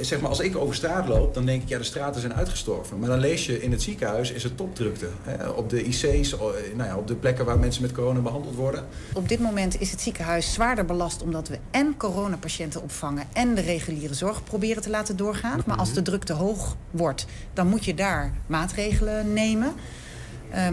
zeg 0.00 0.20
maar, 0.20 0.28
als 0.28 0.40
ik 0.40 0.56
over 0.56 0.74
straat 0.74 1.08
loop, 1.08 1.34
dan 1.34 1.46
denk 1.46 1.62
ik, 1.62 1.68
ja, 1.68 1.78
de 1.78 1.84
straten 1.84 2.20
zijn 2.20 2.34
uitgestorven. 2.34 2.98
Maar 2.98 3.08
dan 3.08 3.18
lees 3.18 3.46
je 3.46 3.62
in 3.62 3.70
het 3.70 3.82
ziekenhuis, 3.82 4.32
is 4.32 4.42
het 4.42 4.56
topdrukte. 4.56 5.08
Hè? 5.22 5.48
Op 5.48 5.70
de 5.70 5.84
IC's, 5.84 6.30
nou 6.74 6.88
ja, 6.88 6.96
op 6.96 7.06
de 7.06 7.14
plekken 7.14 7.44
waar 7.44 7.58
mensen 7.58 7.82
met 7.82 7.92
corona 7.92 8.20
behandeld 8.20 8.54
worden. 8.54 8.86
Op 9.12 9.28
dit 9.28 9.40
moment 9.40 9.80
is 9.80 9.90
het 9.90 10.00
ziekenhuis 10.00 10.52
zwaarder 10.52 10.84
belast... 10.84 11.22
omdat 11.22 11.48
we 11.48 11.58
en 11.70 11.94
coronapatiënten 11.96 12.82
opvangen 12.82 13.24
en 13.32 13.54
de 13.54 13.60
reguliere 13.60 14.14
zorg 14.14 14.44
proberen 14.44 14.82
te 14.82 14.90
laten 14.90 15.16
doorgaan. 15.16 15.62
Maar 15.66 15.76
als 15.76 15.92
de 15.92 16.02
drukte 16.02 16.32
hoog 16.32 16.76
wordt, 16.90 17.26
dan 17.52 17.66
moet 17.66 17.84
je 17.84 17.94
daar 17.94 18.32
maatregelen 18.46 19.32
nemen... 19.32 19.74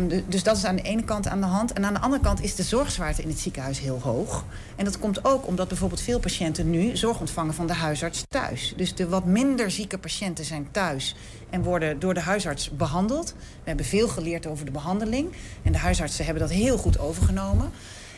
De, 0.07 0.24
dus 0.27 0.43
dat 0.43 0.57
is 0.57 0.65
aan 0.65 0.75
de 0.75 0.81
ene 0.81 1.03
kant 1.03 1.27
aan 1.27 1.39
de 1.39 1.46
hand. 1.46 1.74
En 1.74 1.86
aan 1.86 1.93
de 1.93 2.00
andere 2.00 2.24
kant 2.24 2.43
is 2.43 2.55
de 2.55 2.63
zorgzwaarte 2.63 3.22
in 3.22 3.29
het 3.29 3.39
ziekenhuis 3.39 3.79
heel 3.79 4.00
hoog. 4.00 4.46
En 4.75 4.86
dat 4.86 5.00
komt 5.00 5.25
ook 5.25 5.48
omdat 5.48 5.67
bijvoorbeeld 5.67 6.01
veel 6.01 6.19
patiënten 6.19 6.69
nu 6.69 6.98
zorg 6.98 7.19
ontvangen 7.19 7.53
van 7.53 7.67
de 7.67 7.74
huisarts 7.74 8.24
thuis. 8.29 8.74
Dus 8.75 8.96
de 8.96 9.07
wat 9.07 9.25
minder 9.25 9.72
zieke 9.72 9.98
patiënten 9.98 10.46
zijn 10.46 10.67
thuis 10.72 11.15
en 11.50 11.63
worden 11.63 12.00
door 12.00 12.13
de 12.13 12.19
huisarts 12.19 12.69
behandeld. 12.69 13.34
We 13.38 13.63
hebben 13.63 13.86
veel 13.86 14.07
geleerd 14.07 14.46
over 14.46 14.65
de 14.65 14.72
behandeling. 14.72 15.34
En 15.63 15.72
de 15.72 15.77
huisartsen 15.77 16.25
hebben 16.25 16.43
dat 16.43 16.51
heel 16.51 16.77
goed 16.77 17.00
overgenomen. 17.00 17.72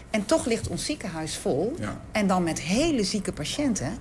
En 0.10 0.26
toch 0.26 0.46
ligt 0.46 0.68
ons 0.68 0.86
ziekenhuis 0.86 1.36
vol. 1.36 1.76
Ja. 1.80 2.02
En 2.12 2.28
dan 2.28 2.44
met 2.44 2.62
hele 2.62 3.04
zieke 3.04 3.32
patiënten. 3.32 3.98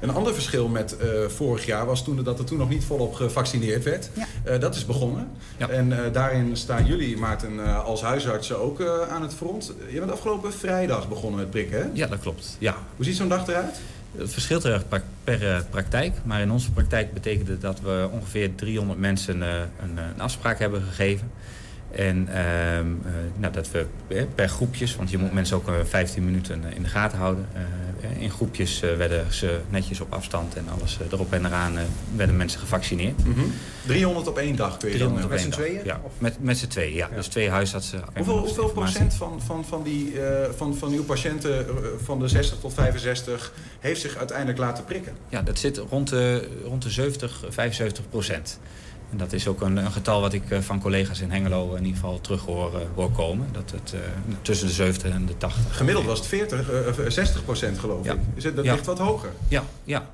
Een 0.00 0.10
ander 0.10 0.34
verschil 0.34 0.68
met 0.68 0.96
uh, 1.02 1.28
vorig 1.28 1.66
jaar 1.66 1.86
was 1.86 2.04
toen 2.04 2.22
dat 2.24 2.38
er 2.38 2.44
toen 2.44 2.58
nog 2.58 2.68
niet 2.68 2.84
volop 2.84 3.14
gevaccineerd 3.14 3.84
werd. 3.84 4.10
Ja. 4.12 4.26
Uh, 4.46 4.60
dat 4.60 4.74
is 4.74 4.84
begonnen. 4.84 5.30
Ja. 5.56 5.68
En 5.68 5.90
uh, 5.90 5.98
daarin 6.12 6.56
staan 6.56 6.86
jullie, 6.86 7.16
Maarten, 7.16 7.84
als 7.84 8.02
huisartsen 8.02 8.58
ook 8.58 8.82
aan 9.10 9.22
het 9.22 9.34
front. 9.34 9.72
Je 9.90 9.98
bent 9.98 10.10
afgelopen 10.10 10.52
vrijdag 10.52 11.08
begonnen 11.08 11.40
met 11.40 11.50
prikken, 11.50 11.78
hè? 11.78 11.88
Ja, 11.92 12.06
dat 12.06 12.20
klopt. 12.20 12.56
Ja. 12.58 12.76
Hoe 12.96 13.04
ziet 13.04 13.16
zo'n 13.16 13.28
dag 13.28 13.48
eruit? 13.48 13.80
Het 14.16 14.32
verschilt 14.32 14.64
erg 14.64 14.84
per 15.24 15.64
praktijk. 15.70 16.14
Maar 16.24 16.40
in 16.40 16.50
onze 16.50 16.70
praktijk 16.70 17.12
betekende 17.14 17.58
dat 17.58 17.80
we 17.80 18.08
ongeveer 18.12 18.54
300 18.54 18.98
mensen 18.98 19.40
een, 19.40 19.68
een 19.96 20.20
afspraak 20.20 20.58
hebben 20.58 20.82
gegeven. 20.82 21.30
En 21.90 22.28
uh, 22.28 22.34
nou, 23.36 23.52
dat 23.52 23.70
we 23.70 23.86
per 24.34 24.48
groepjes, 24.48 24.96
want 24.96 25.10
je 25.10 25.18
moet 25.18 25.32
mensen 25.32 25.56
ook 25.56 25.70
15 25.84 26.24
minuten 26.24 26.64
in 26.74 26.82
de 26.82 26.88
gaten 26.88 27.18
houden. 27.18 27.48
Uh, 27.54 28.22
in 28.22 28.30
groepjes 28.30 28.80
werden 28.80 29.32
ze 29.32 29.60
netjes 29.70 30.00
op 30.00 30.12
afstand 30.12 30.54
en 30.54 30.68
alles 30.68 30.98
erop 31.12 31.32
en 31.32 31.46
eraan 31.46 31.74
werden 32.16 32.36
mensen 32.36 32.60
gevaccineerd. 32.60 33.24
Mm 33.24 33.34
-hmm. 33.34 33.52
300 33.86 34.28
op 34.28 34.38
één 34.38 34.56
dag 34.56 34.76
kun 34.76 34.90
je 34.90 34.98
dan 34.98 35.28
met 35.28 35.40
z'n 35.40 35.50
tweeën? 35.50 35.80
Ja, 35.84 36.00
met, 36.18 36.42
met 36.42 36.58
z'n 36.58 36.66
tweeën, 36.66 36.94
ja. 36.94 37.08
ja. 37.10 37.16
Dus 37.16 37.26
twee 37.26 37.50
huisartsen. 37.50 38.02
Hoeveel, 38.14 38.38
hoeveel 38.38 38.68
procent 38.68 39.14
van, 39.14 39.42
van, 39.42 39.64
van, 39.64 39.82
die, 39.82 40.14
van, 40.56 40.76
van 40.76 40.92
uw 40.92 41.04
patiënten 41.04 41.66
van 42.04 42.18
de 42.18 42.28
60 42.28 42.58
tot 42.58 42.74
65 42.74 43.52
heeft 43.80 44.00
zich 44.00 44.16
uiteindelijk 44.16 44.58
laten 44.58 44.84
prikken? 44.84 45.12
Ja, 45.28 45.42
dat 45.42 45.58
zit 45.58 45.76
rond 45.76 46.08
de, 46.08 46.48
rond 46.64 46.82
de 46.82 46.90
70, 46.90 47.44
75 47.48 48.08
procent. 48.08 48.58
En 49.16 49.22
dat 49.22 49.32
is 49.32 49.48
ook 49.48 49.60
een, 49.60 49.76
een, 49.76 49.92
getal 49.92 50.20
wat 50.20 50.32
ik 50.32 50.42
van 50.60 50.80
collega's 50.80 51.20
in 51.20 51.30
Hengelo 51.30 51.74
in 51.74 51.84
ieder 51.84 52.00
geval 52.00 52.20
terug 52.20 52.44
hoor, 52.44 52.82
hoor 52.94 53.10
komen. 53.10 53.48
Dat 53.52 53.70
het 53.70 53.92
uh, 53.94 54.00
tussen 54.42 54.66
de 54.66 54.72
70 54.72 55.10
en 55.12 55.26
de 55.26 55.36
80. 55.36 55.76
Gemiddeld 55.76 56.06
was 56.06 56.18
het 56.18 56.28
40, 56.28 56.70
uh, 56.98 57.08
60 57.08 57.44
procent 57.44 57.78
geloof 57.78 58.04
ja. 58.04 58.12
ik. 58.12 58.18
Is 58.34 58.44
het, 58.44 58.56
dat 58.56 58.64
ja. 58.64 58.72
ligt 58.72 58.86
wat 58.86 58.98
hoger? 58.98 59.32
Ja, 59.48 59.64
ja. 59.84 60.10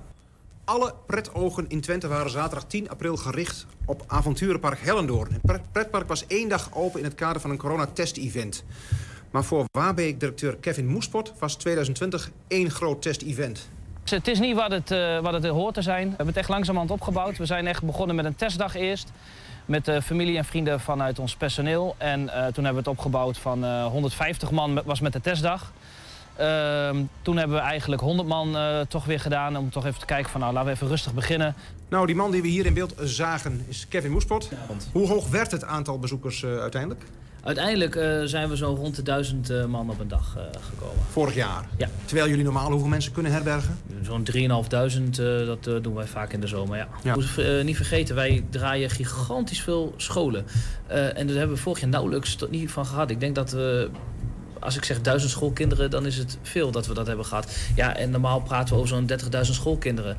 Alle 0.65 0.95
pretogen 1.07 1.65
in 1.69 1.81
Twente 1.81 2.09
waren 2.09 2.31
zaterdag 2.31 2.65
10 2.65 2.91
april 2.91 3.17
gericht 3.17 3.67
op 3.85 4.05
avonturenpark 4.07 4.79
Hellendoorn. 4.81 5.33
Het 5.47 5.73
pretpark 5.73 6.09
was 6.09 6.27
één 6.27 6.49
dag 6.49 6.69
open 6.75 6.99
in 6.99 7.05
het 7.05 7.15
kader 7.15 7.41
van 7.41 7.51
een 7.51 7.57
coronatest-event. 7.57 8.65
Maar 9.31 9.45
voor 9.45 9.65
Waarbeek-directeur 9.73 10.57
Kevin 10.57 10.87
Moespot 10.87 11.33
was 11.39 11.55
2020 11.55 12.31
één 12.49 12.71
groot 12.71 13.03
test-event. 13.03 13.69
Het 14.05 14.29
is 14.29 14.39
niet 14.39 14.57
wat 14.57 14.71
het, 14.71 14.91
uh, 14.91 15.19
wat 15.19 15.33
het 15.33 15.47
hoort 15.47 15.75
te 15.75 15.83
zijn. 15.83 16.03
We 16.03 16.09
hebben 16.09 16.27
het 16.27 16.37
echt 16.37 16.49
langzamerhand 16.49 16.91
opgebouwd. 16.91 17.37
We 17.37 17.47
zijn 17.47 17.67
echt 17.67 17.83
begonnen 17.83 18.17
met 18.17 18.25
een 18.25 18.37
testdag 18.37 18.75
eerst. 18.75 19.13
Met 19.67 19.89
uh, 19.89 20.01
familie 20.01 20.37
en 20.37 20.45
vrienden 20.45 20.81
vanuit 20.81 21.19
ons 21.19 21.37
personeel. 21.37 21.95
En 21.99 22.21
uh, 22.21 22.27
toen 22.27 22.65
hebben 22.65 22.73
we 22.73 22.79
het 22.79 22.99
opgebouwd 22.99 23.39
van 23.39 23.83
150 23.85 24.51
man 24.51 24.83
was 24.85 25.01
met 25.01 25.13
de 25.13 25.21
testdag. 25.21 25.73
Ehm, 26.37 27.03
toen 27.23 27.37
hebben 27.37 27.57
we 27.57 27.63
eigenlijk 27.63 28.03
100 28.03 28.29
man 28.29 28.57
toch 28.89 29.05
weer 29.05 29.21
gedaan. 29.21 29.57
Om 29.57 29.71
toch 29.71 29.87
even 29.87 30.01
te 30.01 30.07
kijken 30.07 30.31
van 30.31 30.41
nou 30.41 30.53
laten 30.53 30.69
we 30.69 30.75
even 30.75 30.89
rustig 30.89 31.15
beginnen. 31.15 31.55
Nou 31.89 32.07
die 32.07 32.17
man 32.17 32.31
die 32.31 32.43
we 32.43 32.49
hier 32.49 32.67
in 32.67 32.75
beeld 32.75 32.95
zagen 32.99 33.65
is 33.69 33.89
Kevin 33.89 34.11
Moespot. 34.11 34.49
Ja, 34.51 34.75
Hoe 34.93 35.09
hoog 35.09 35.29
werd 35.29 35.51
het 35.51 35.65
aantal 35.65 35.99
bezoekers 35.99 36.45
uiteindelijk? 36.45 37.05
Uiteindelijk 37.43 37.95
uh, 37.95 38.23
zijn 38.25 38.49
we 38.49 38.57
zo 38.57 38.75
rond 38.75 38.97
de 38.97 39.03
duizend 39.03 39.51
uh, 39.51 39.65
man 39.65 39.91
op 39.91 40.01
een 40.01 40.09
dag 40.09 40.37
uh, 40.37 40.43
gekomen. 40.71 41.05
Vorig 41.11 41.35
jaar? 41.35 41.69
Ja. 41.77 41.89
Terwijl 42.05 42.29
jullie 42.29 42.45
normaal 42.45 42.71
hoeveel 42.71 42.89
mensen 42.89 43.13
kunnen 43.13 43.33
herbergen? 43.33 43.79
Zo'n 44.03 44.27
3.500, 44.37 45.47
dat 45.47 45.83
doen 45.83 45.95
wij 45.95 46.07
vaak 46.07 46.33
in 46.33 46.41
de 46.41 46.47
zomer, 46.47 46.77
ja. 46.77 46.89
ja. 47.03 47.15
Moet 47.15 47.65
niet 47.65 47.77
vergeten, 47.77 48.15
wij 48.15 48.45
draaien 48.51 48.91
gigantisch 48.91 49.61
veel 49.61 49.95
scholen. 49.97 50.45
en 50.87 51.27
daar 51.27 51.37
hebben 51.37 51.57
we 51.57 51.63
vorig 51.63 51.81
jaar 51.81 51.89
nauwelijks 51.91 52.35
tot 52.35 52.51
niet 52.51 52.71
van 52.71 52.87
gehad. 52.87 53.11
Ik 53.11 53.21
denk 53.21 53.35
dat 53.35 53.51
we 53.51 53.91
als 54.63 54.77
ik 54.77 54.85
zeg 54.85 55.01
duizend 55.01 55.31
schoolkinderen, 55.31 55.91
dan 55.91 56.07
is 56.07 56.17
het 56.17 56.39
veel 56.43 56.71
dat 56.71 56.87
we 56.87 56.95
dat 56.95 57.07
hebben 57.07 57.25
gehad. 57.25 57.57
Ja, 57.75 57.97
en 57.97 58.11
normaal 58.11 58.41
praten 58.41 58.75
we 58.75 58.81
over 58.81 58.89
zo'n 58.89 59.11
30.000 59.45 59.51
schoolkinderen. 59.51 60.17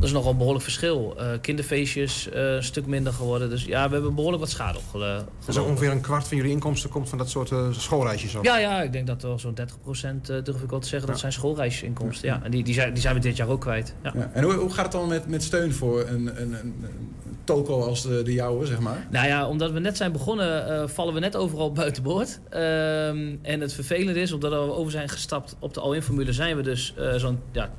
Dat 0.00 0.08
is 0.08 0.14
nogal 0.14 0.30
een 0.30 0.36
behoorlijk 0.36 0.64
verschil. 0.64 1.16
Uh, 1.18 1.26
kinderfeestjes 1.40 2.28
uh, 2.28 2.54
een 2.54 2.62
stuk 2.62 2.86
minder 2.86 3.12
geworden. 3.12 3.50
Dus 3.50 3.64
ja, 3.64 3.86
we 3.86 3.92
hebben 3.92 4.14
behoorlijk 4.14 4.42
wat 4.42 4.50
schade 4.50 4.78
opgelopen. 4.78 5.26
Dus 5.46 5.56
ongeveer 5.56 5.90
een 5.90 6.00
kwart 6.00 6.28
van 6.28 6.36
jullie 6.36 6.52
inkomsten 6.52 6.90
komt 6.90 7.08
van 7.08 7.18
dat 7.18 7.30
soort 7.30 7.50
uh, 7.50 7.72
schoolreisjes? 7.72 8.36
Ook. 8.36 8.44
Ja, 8.44 8.58
ja, 8.58 8.82
ik 8.82 8.92
denk 8.92 9.06
dat 9.06 9.22
wel 9.22 9.38
zo'n 9.38 9.54
30 9.54 9.80
procent 9.80 10.26
durf 10.26 10.62
ik 10.62 10.70
wel 10.70 10.78
te 10.78 10.88
zeggen. 10.88 11.08
Dat 11.08 11.18
zijn 11.18 11.32
schoolreisinkomsten. 11.32 12.28
Ja. 12.28 12.34
ja. 12.34 12.44
En 12.44 12.50
die, 12.50 12.62
die, 12.62 12.74
zijn, 12.74 12.92
die 12.92 13.02
zijn 13.02 13.14
we 13.14 13.20
dit 13.20 13.36
jaar 13.36 13.48
ook 13.48 13.60
kwijt. 13.60 13.94
Ja. 14.02 14.12
ja. 14.14 14.30
En 14.34 14.42
hoe, 14.42 14.52
hoe 14.52 14.70
gaat 14.70 14.84
het 14.84 14.92
dan 14.92 15.08
met, 15.08 15.28
met 15.28 15.42
steun 15.42 15.72
voor 15.72 16.00
een, 16.00 16.40
een, 16.40 16.52
een, 16.52 16.74
een 16.82 17.38
toko 17.44 17.82
als 17.82 18.02
de, 18.02 18.22
de 18.22 18.32
jouwe, 18.32 18.66
zeg 18.66 18.80
maar? 18.80 19.06
Nou 19.10 19.26
ja, 19.26 19.48
omdat 19.48 19.70
we 19.70 19.80
net 19.80 19.96
zijn 19.96 20.12
begonnen, 20.12 20.90
vallen 20.90 21.14
we 21.14 21.20
net 21.20 21.36
overal 21.36 21.72
buiten 21.82 22.02
boord. 22.02 22.40
Ehm, 22.48 23.36
en 23.42 23.60
het 23.60 23.72
vervelende 23.72 24.20
is, 24.20 24.32
omdat 24.32 24.50
we 24.50 24.58
over 24.58 24.92
zijn 24.92 25.08
gestapt 25.08 25.56
op 25.58 25.74
de 25.74 25.80
all-in-formule... 25.80 26.32
zijn 26.32 26.56
we 26.56 26.62
dus 26.62 26.94
zo'n... 27.16 27.38
Ja, 27.52 27.70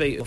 2,50 0.00 0.02
uh, 0.02 0.22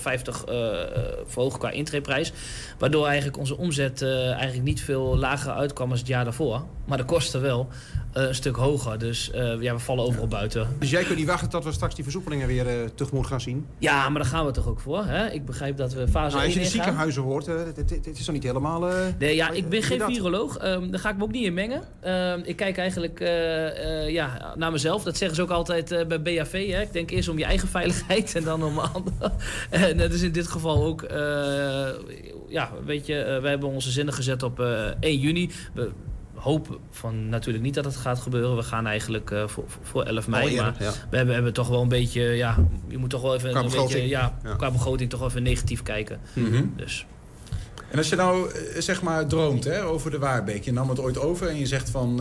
verhoogd 1.25 1.58
qua 1.58 1.69
intreeprijs. 1.69 2.32
Waardoor 2.77 3.05
eigenlijk 3.08 3.38
onze 3.38 3.58
omzet 3.58 4.01
uh, 4.01 4.32
eigenlijk 4.32 4.63
niet 4.63 4.82
veel 4.82 5.17
lager 5.17 5.51
uitkwam 5.51 5.89
als 5.89 5.99
het 5.99 6.08
jaar 6.08 6.23
daarvoor. 6.23 6.62
Maar 6.89 6.97
de 6.97 7.06
kosten 7.06 7.41
wel. 7.41 7.67
eh, 8.13 8.23
een 8.23 8.36
stuk 8.36 8.56
hoger. 8.56 8.99
Dus 8.99 9.32
eh, 9.32 9.62
ja, 9.62 9.73
we 9.73 9.80
vallen 9.80 10.06
overal 10.06 10.28
buiten. 10.28 10.67
Dus 10.80 10.89
jij 10.89 11.04
kunt 11.04 11.17
niet 11.17 11.28
wachten 11.28 11.49
tot 11.49 11.63
we 11.63 11.71
straks 11.71 11.95
die 11.95 12.04
versoepelingen 12.04 12.47
weer 12.47 12.65
uh, 12.65 12.88
tegemoet 12.95 13.28
gaan 13.28 13.41
zien? 13.41 13.67
Ja, 13.78 14.10
maar 14.10 14.21
daar 14.21 14.32
gaan 14.32 14.45
we 14.45 14.52
toch 14.52 14.67
ook 14.67 14.80
voor. 14.80 15.04
Hè? 15.06 15.28
Ik 15.32 15.45
begrijp 15.45 15.78
dat 15.78 15.93
we 15.93 16.08
fase 16.08 16.36
nou, 16.36 16.45
Als 16.45 16.54
je 16.54 16.60
de 16.60 16.65
ziekenhuizen 16.65 17.21
hoort, 17.21 17.45
het 17.45 18.08
is 18.17 18.25
toch 18.25 18.34
niet 18.34 18.43
helemaal... 18.43 18.89
nee, 19.19 19.36
ja, 19.36 19.49
ik 19.49 19.69
ben 19.69 19.84
geen 19.84 20.02
viroloog. 20.02 20.63
Um, 20.63 20.91
daar 20.91 20.99
ga 20.99 21.10
ik 21.10 21.17
me 21.17 21.23
ook 21.23 21.32
niet 21.32 21.45
in 21.45 21.54
mengen. 21.54 21.82
Um, 22.06 22.41
ik 22.43 22.56
kijk 22.56 22.78
eigenlijk 22.78 23.19
ja, 24.08 24.54
naar 24.56 24.71
mezelf. 24.71 25.04
Dat 25.04 25.17
zeggen 25.17 25.36
ze 25.36 25.41
ook 25.41 25.49
altijd 25.49 26.08
bij 26.08 26.21
BAV. 26.21 26.71
Hè? 26.71 26.82
Ik 26.82 26.93
denk 26.93 27.10
eerst 27.12 27.30
om 27.30 27.38
je 27.38 27.45
eigen 27.45 27.67
veiligheid 27.67 28.36
en 28.36 28.43
dan 28.43 28.63
om 28.63 28.80
anderen. 28.80 29.32
en 29.69 29.97
dat 29.97 30.12
is 30.12 30.21
in 30.21 30.32
dit 30.32 30.47
geval 30.47 30.84
ook... 30.84 31.06
ja, 32.47 32.71
weet 32.86 33.06
je, 33.06 33.39
we 33.41 33.47
hebben 33.47 33.69
onze 33.69 33.91
zinnen 33.91 34.13
gezet 34.13 34.43
op 34.43 34.60
1 34.99 35.19
juni. 35.19 35.52
We, 35.73 35.91
hopen 36.39 36.78
van 36.91 37.30
natuurlijk 37.30 37.63
niet 37.63 37.73
dat 37.73 37.86
het 37.86 37.95
gaat 37.95 38.19
gebeuren. 38.19 38.56
We 38.56 38.63
gaan 38.63 38.88
eigenlijk 38.88 39.30
uh, 39.30 39.47
voor, 39.47 39.63
voor 39.82 40.04
11 40.04 40.28
mei. 40.28 40.56
maar 40.56 40.75
we 41.10 41.17
hebben, 41.17 41.34
hebben 41.34 41.54
toch 41.54 41.67
wel 41.67 41.82
een 41.82 41.88
beetje, 41.88 42.21
ja, 42.21 42.58
je 42.88 42.97
moet 42.97 43.10
toch 43.10 43.21
wel 43.21 43.36
even 43.36 43.49
qua 43.49 43.60
een 43.63 43.71
beetje, 43.71 44.08
ja, 44.08 44.38
ja, 44.43 44.56
qua 44.56 44.71
begroting 44.71 45.10
toch 45.10 45.19
wel 45.19 45.30
even 45.30 45.43
negatief 45.43 45.84
kijken. 45.84 46.19
Mm 46.34 46.52
-hmm. 46.52 46.73
Dus. 46.75 47.06
En 47.91 47.97
als 47.97 48.10
je 48.10 48.15
nou 48.15 48.52
eh, 48.52 48.82
zeg 48.82 49.02
maar 49.02 49.28
droomt 49.28 49.63
hè, 49.63 49.84
over 49.84 50.12
de 50.12 50.19
Waarbeek, 50.19 50.63
je 50.63 50.73
nam 50.73 50.89
het 50.89 50.99
ooit 50.99 51.17
over 51.17 51.47
en 51.47 51.58
je 51.58 51.65
zegt 51.65 51.89
van, 51.89 52.10
uh, 52.12 52.17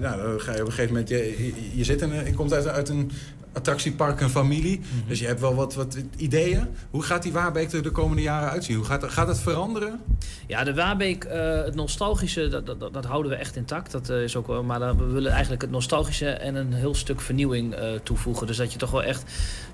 nou, 0.00 0.22
dan 0.22 0.40
ga 0.40 0.52
je 0.52 0.60
op 0.60 0.66
een 0.66 0.72
gegeven 0.72 0.92
moment, 0.92 1.08
je, 1.08 1.52
je, 1.74 1.84
zit 1.84 2.02
in, 2.02 2.12
je 2.12 2.34
komt 2.34 2.52
uit, 2.52 2.68
uit 2.68 2.88
een 2.88 3.10
attractiepark 3.52 4.20
en 4.20 4.30
familie. 4.30 4.78
Mhm. 4.78 5.08
Dus 5.08 5.18
je 5.18 5.26
hebt 5.26 5.40
wel 5.40 5.54
wat, 5.54 5.74
wat 5.74 5.98
ideeën. 6.16 6.68
Hoe 6.90 7.02
gaat 7.02 7.22
die 7.22 7.32
Waarbeek 7.32 7.72
er 7.72 7.82
de 7.82 7.90
komende 7.90 8.22
jaren 8.22 8.50
uitzien? 8.50 8.76
Hoe 8.76 8.84
gaat, 8.84 9.04
gaat 9.04 9.28
het 9.28 9.40
veranderen? 9.40 10.00
Ja, 10.46 10.64
de 10.64 10.74
Waarbeek, 10.74 11.24
uh, 11.24 11.32
het 11.64 11.74
nostalgische, 11.74 12.48
dat, 12.48 12.66
dat, 12.66 12.92
dat, 12.92 13.04
houden 13.04 13.30
we 13.30 13.36
echt 13.36 13.56
intact. 13.56 13.90
Dat 13.92 14.10
uh, 14.10 14.22
is 14.22 14.36
ook 14.36 14.46
wel, 14.46 14.62
maar 14.62 14.96
we 14.96 15.04
willen 15.04 15.30
eigenlijk 15.32 15.62
het 15.62 15.70
nostalgische 15.70 16.30
en 16.30 16.54
een 16.54 16.72
heel 16.72 16.94
stuk 16.94 17.20
vernieuwing 17.20 17.78
uh, 17.78 17.92
toevoegen. 18.02 18.46
Dus 18.46 18.56
dat 18.56 18.72
je 18.72 18.78
toch 18.78 18.90
wel 18.90 19.02
echt 19.02 19.24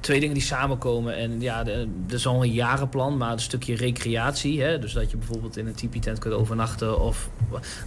twee 0.01 0.21
dingen 0.21 0.35
die 0.35 0.45
samenkomen. 0.45 1.17
En 1.17 1.41
ja, 1.41 1.67
er 1.67 1.87
is 2.09 2.27
al 2.27 2.43
een 2.43 2.53
jarenplan, 2.53 3.17
maar 3.17 3.33
een 3.33 3.41
stukje 3.41 3.77
recreatie. 3.77 4.63
Hè? 4.63 4.79
Dus 4.79 4.93
dat 4.93 5.11
je 5.11 5.17
bijvoorbeeld 5.17 5.57
in 5.57 5.67
een 5.67 5.75
tipi-tent 5.75 6.19
kunt 6.19 6.35
overnachten. 6.35 7.01
Of 7.01 7.31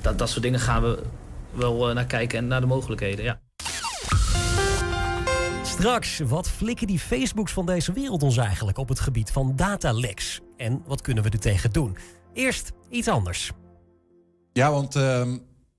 dat, 0.01 0.17
dat 0.17 0.30
soort 0.30 0.43
dingen 0.43 0.60
gaan 0.60 0.82
we 0.82 0.99
wel 1.51 1.93
naar 1.93 2.06
kijken 2.06 2.38
en 2.38 2.47
naar 2.47 2.62
de 2.62 2.67
mogelijkheden, 2.67 3.25
ja. 3.25 3.39
Straks, 5.72 6.20
wat 6.20 6.50
flikken 6.50 6.88
die 6.88 7.00
Facebooks 7.00 7.54
van 7.54 7.66
deze 7.66 7.94
wereld 7.94 8.24
ons 8.24 8.38
eigenlijk 8.38 8.78
op 8.78 8.90
het 8.90 9.00
gebied 9.00 9.32
van 9.32 9.56
dataleks? 9.56 10.40
En 10.58 10.84
wat 10.86 11.02
kunnen 11.02 11.24
we 11.24 11.30
er 11.30 11.40
tegen 11.40 11.72
doen? 11.72 11.98
Eerst 12.34 12.72
iets 12.90 13.08
anders. 13.08 13.52
Ja, 14.54 14.72
want 14.72 14.96
uh, 14.96 15.28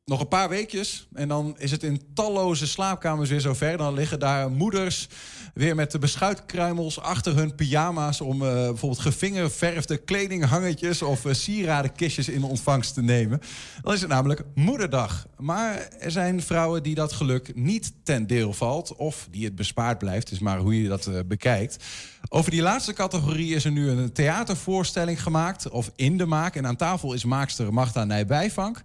nog 0.04 0.20
een 0.20 0.28
paar 0.28 0.48
weekjes 0.48 1.08
en 1.12 1.28
dan 1.28 1.54
is 1.58 1.70
het 1.70 1.82
in 1.82 2.02
talloze 2.14 2.66
slaapkamers 2.66 3.30
weer 3.30 3.40
zover. 3.40 3.76
Dan 3.76 3.94
liggen 3.94 4.18
daar 4.18 4.50
moeders 4.50 5.08
weer 5.54 5.74
met 5.74 5.90
de 5.90 5.98
beschuitkruimels 5.98 7.00
achter 7.00 7.36
hun 7.36 7.54
pyjama's... 7.54 8.20
om 8.20 8.42
uh, 8.42 8.48
bijvoorbeeld 8.48 9.00
gevingerverfde 9.00 9.96
kledinghangetjes 9.96 11.02
of 11.02 11.24
uh, 11.24 11.32
sieradenkistjes 11.32 12.28
in 12.28 12.42
ontvangst 12.42 12.94
te 12.94 13.02
nemen. 13.02 13.40
Dan 13.82 13.92
is 13.92 14.00
het 14.00 14.10
namelijk 14.10 14.44
Moederdag. 14.54 15.26
Maar 15.38 15.88
er 15.98 16.10
zijn 16.10 16.42
vrouwen 16.42 16.82
die 16.82 16.94
dat 16.94 17.12
geluk 17.12 17.54
niet 17.54 17.92
ten 18.02 18.26
deel 18.26 18.52
valt... 18.52 18.96
of 18.96 19.28
die 19.30 19.44
het 19.44 19.54
bespaard 19.54 19.98
blijft, 19.98 20.30
is 20.30 20.38
maar 20.38 20.58
hoe 20.58 20.82
je 20.82 20.88
dat 20.88 21.06
uh, 21.06 21.18
bekijkt. 21.26 21.84
Over 22.28 22.50
die 22.50 22.62
laatste 22.62 22.92
categorie 22.92 23.54
is 23.54 23.64
er 23.64 23.72
nu 23.72 23.88
een 23.88 24.12
theatervoorstelling 24.12 25.22
gemaakt... 25.22 25.68
of 25.68 25.90
in 25.96 26.16
de 26.16 26.26
maak. 26.26 26.56
En 26.56 26.66
aan 26.66 26.76
tafel 26.76 27.12
is 27.12 27.24
maakster 27.24 27.72
Magda 27.72 28.04
Nijbijvank... 28.04 28.82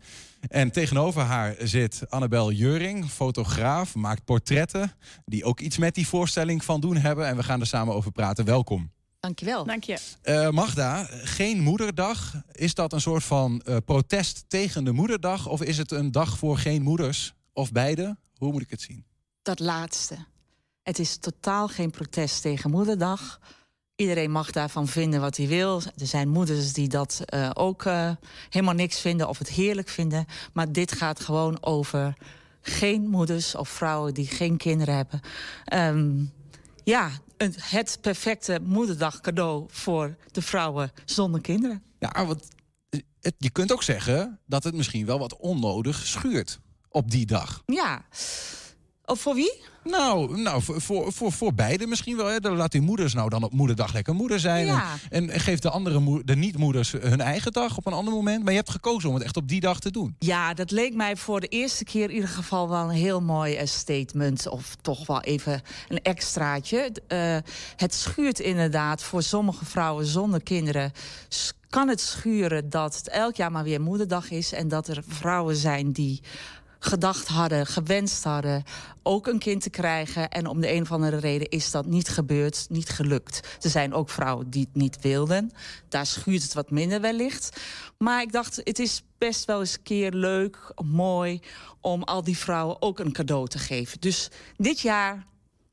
En 0.48 0.72
tegenover 0.72 1.22
haar 1.22 1.56
zit 1.60 2.10
Annabel 2.10 2.52
Juring, 2.52 3.10
fotograaf, 3.10 3.96
maakt 3.96 4.26
portretten... 4.26 4.92
die 5.26 5.44
ook 5.44 5.60
iets 5.60 5.78
met 5.78 5.96
die 5.96 6.08
voorstelling 6.08 6.64
van 6.64 6.82
doen 6.82 6.98
hebben. 6.98 7.28
En 7.28 7.36
we 7.36 7.44
gaan 7.44 7.60
er 7.60 7.68
samen 7.68 7.94
over 7.94 8.12
praten. 8.12 8.46
Welkom. 8.46 8.92
Dankjewel. 9.20 9.66
Dank 9.66 9.84
je. 9.84 9.98
Uh, 10.24 10.50
Magda, 10.50 11.08
geen 11.12 11.60
moederdag. 11.60 12.42
Is 12.52 12.74
dat 12.74 12.94
een 12.94 13.02
soort 13.02 13.24
van 13.24 13.62
uh, 13.66 13.78
protest 13.86 14.44
tegen 14.48 14.84
de 14.84 14.92
moederdag? 14.92 15.48
Of 15.48 15.62
is 15.62 15.78
het 15.78 15.92
een 15.92 16.12
dag 16.12 16.38
voor 16.38 16.58
geen 16.58 16.82
moeders? 16.82 17.34
Of 17.54 17.72
beide? 17.72 18.18
Hoe 18.38 18.52
moet 18.52 18.62
ik 18.62 18.70
het 18.70 18.82
zien? 18.82 19.06
Dat 19.42 19.60
laatste. 19.60 20.16
Het 20.82 21.00
is 21.00 21.18
totaal 21.18 21.68
geen 21.68 21.92
protest 21.92 22.42
tegen 22.42 22.70
moederdag... 22.70 23.40
Iedereen 23.98 24.32
mag 24.32 24.52
daarvan 24.52 24.88
vinden 24.88 25.22
wat 25.22 25.38
hij 25.38 25.48
wil. 25.48 25.82
Er 25.98 26.08
zijn 26.08 26.30
moeders 26.30 26.74
die 26.74 26.88
dat 26.88 27.22
uh, 27.34 27.50
ook 27.54 27.86
uh, 27.86 28.12
helemaal 28.50 28.74
niks 28.74 29.00
vinden 29.00 29.28
of 29.30 29.38
het 29.38 29.50
heerlijk 29.50 29.90
vinden. 29.90 30.26
Maar 30.54 30.72
dit 30.72 30.92
gaat 30.92 31.20
gewoon 31.20 31.64
over 31.64 32.14
geen 32.62 33.08
moeders 33.08 33.56
of 33.56 33.70
vrouwen 33.70 34.14
die 34.14 34.28
geen 34.28 34.58
kinderen 34.58 34.96
hebben. 34.96 35.22
Um, 35.74 36.32
ja, 36.84 37.12
een, 37.38 37.54
het 37.58 37.98
perfecte 38.02 38.60
moederdag 38.64 39.22
cadeau 39.22 39.66
voor 39.68 40.16
de 40.32 40.42
vrouwen 40.42 40.92
zonder 41.06 41.42
kinderen. 41.42 41.84
Ja, 42.00 42.26
want 42.26 42.48
het, 43.20 43.36
je 43.38 43.50
kunt 43.50 43.72
ook 43.72 43.84
zeggen 43.84 44.40
dat 44.46 44.64
het 44.64 44.76
misschien 44.76 45.06
wel 45.06 45.20
wat 45.20 45.38
onnodig 45.38 46.06
schuurt 46.06 46.60
op 46.90 47.12
die 47.12 47.26
dag. 47.26 47.64
Ja. 47.66 48.06
Of 49.10 49.20
voor 49.20 49.36
wie? 49.36 49.54
Nou, 49.84 50.42
nou 50.42 50.62
voor, 50.62 51.12
voor, 51.12 51.32
voor 51.32 51.54
beide 51.54 51.88
misschien 51.88 52.18
wel. 52.18 52.26
Hè. 52.26 52.40
Dan 52.40 52.56
laat 52.56 52.72
die 52.72 52.82
moeders 52.82 53.14
nou 53.14 53.30
dan 53.30 53.44
op 53.44 53.52
moederdag 53.52 53.94
lekker 53.94 54.16
moeder 54.16 54.40
zijn. 54.40 54.66
Ja. 54.66 54.96
En, 55.10 55.30
en 55.30 55.40
geeft 55.40 55.62
de 55.62 55.70
andere 55.70 56.22
de 56.26 56.36
niet-moeders 56.36 56.92
hun 56.92 57.22
eigen 57.22 57.52
dag 57.52 57.78
op 57.78 57.86
een 57.86 57.94
ander 57.94 58.14
moment. 58.14 58.44
Maar 58.44 58.52
je 58.52 58.58
hebt 58.58 58.70
gekozen 58.70 59.10
om 59.10 59.16
het 59.16 59.24
echt 59.24 59.38
op 59.38 59.48
die 59.48 59.60
dag 59.60 59.80
te 59.80 59.92
doen. 59.92 60.16
Ja, 60.20 60.54
dat 60.54 60.72
leek 60.72 60.94
mij 60.94 61.16
voor 61.16 61.40
de 61.40 61.48
eerste 61.48 61.84
keer 61.84 62.04
in 62.04 62.16
ieder 62.16 62.30
geval 62.30 62.70
wel 62.70 62.84
een 62.84 62.90
heel 62.90 63.22
mooi 63.22 63.60
uh, 63.60 63.66
statement. 63.66 64.48
Of 64.48 64.76
toch 64.82 65.08
wel 65.08 65.22
even 65.22 65.62
een 65.88 66.02
extraatje. 66.02 66.92
Uh, 67.08 67.38
het 67.76 67.94
schuurt 67.94 68.40
inderdaad 68.40 69.04
voor 69.04 69.24
sommige 69.24 69.66
vrouwen 69.66 70.06
zonder 70.06 70.44
kinderen 70.44 70.92
kan 71.70 71.88
het 71.88 72.02
schuren 72.02 72.70
dat 72.70 72.96
het 72.98 73.10
elk 73.10 73.36
jaar 73.36 73.52
maar 73.52 73.64
weer 73.64 73.82
moederdag 73.82 74.32
is... 74.32 74.54
en 74.54 74.68
dat 74.68 74.88
er 74.88 75.04
vrouwen 75.08 75.56
zijn 75.56 75.92
die 75.92 76.22
gedacht 76.80 77.28
hadden, 77.28 77.66
gewenst 77.66 78.24
hadden 78.24 78.64
ook 79.04 79.28
een 79.28 79.40
kind 79.40 79.62
te 79.62 79.70
krijgen. 79.70 80.30
En 80.30 80.48
om 80.48 80.62
de 80.62 80.74
een 80.74 80.82
of 80.82 80.92
andere 80.92 81.18
reden 81.18 81.50
is 81.50 81.72
dat 81.72 81.86
niet 81.86 82.10
gebeurd, 82.10 82.66
niet 82.70 82.90
gelukt. 82.90 83.58
Er 83.62 83.70
zijn 83.70 83.94
ook 83.94 84.10
vrouwen 84.10 84.50
die 84.50 84.62
het 84.62 84.76
niet 84.76 85.02
wilden. 85.02 85.52
Daar 85.90 86.06
schuurt 86.06 86.44
het 86.44 86.54
wat 86.54 86.72
minder 86.72 87.02
wellicht. 87.02 87.62
Maar 87.98 88.22
ik 88.22 88.32
dacht, 88.32 88.62
het 88.64 88.80
is 88.80 89.04
best 89.18 89.46
wel 89.46 89.60
eens 89.60 89.74
een 89.74 89.84
keer 89.84 90.12
leuk, 90.12 90.72
mooi... 90.86 91.40
om 91.82 92.04
al 92.04 92.24
die 92.24 92.38
vrouwen 92.38 92.82
ook 92.82 93.00
een 93.00 93.12
cadeau 93.12 93.48
te 93.48 93.58
geven. 93.58 94.00
Dus 94.00 94.30
dit 94.58 94.80
jaar 94.80 95.26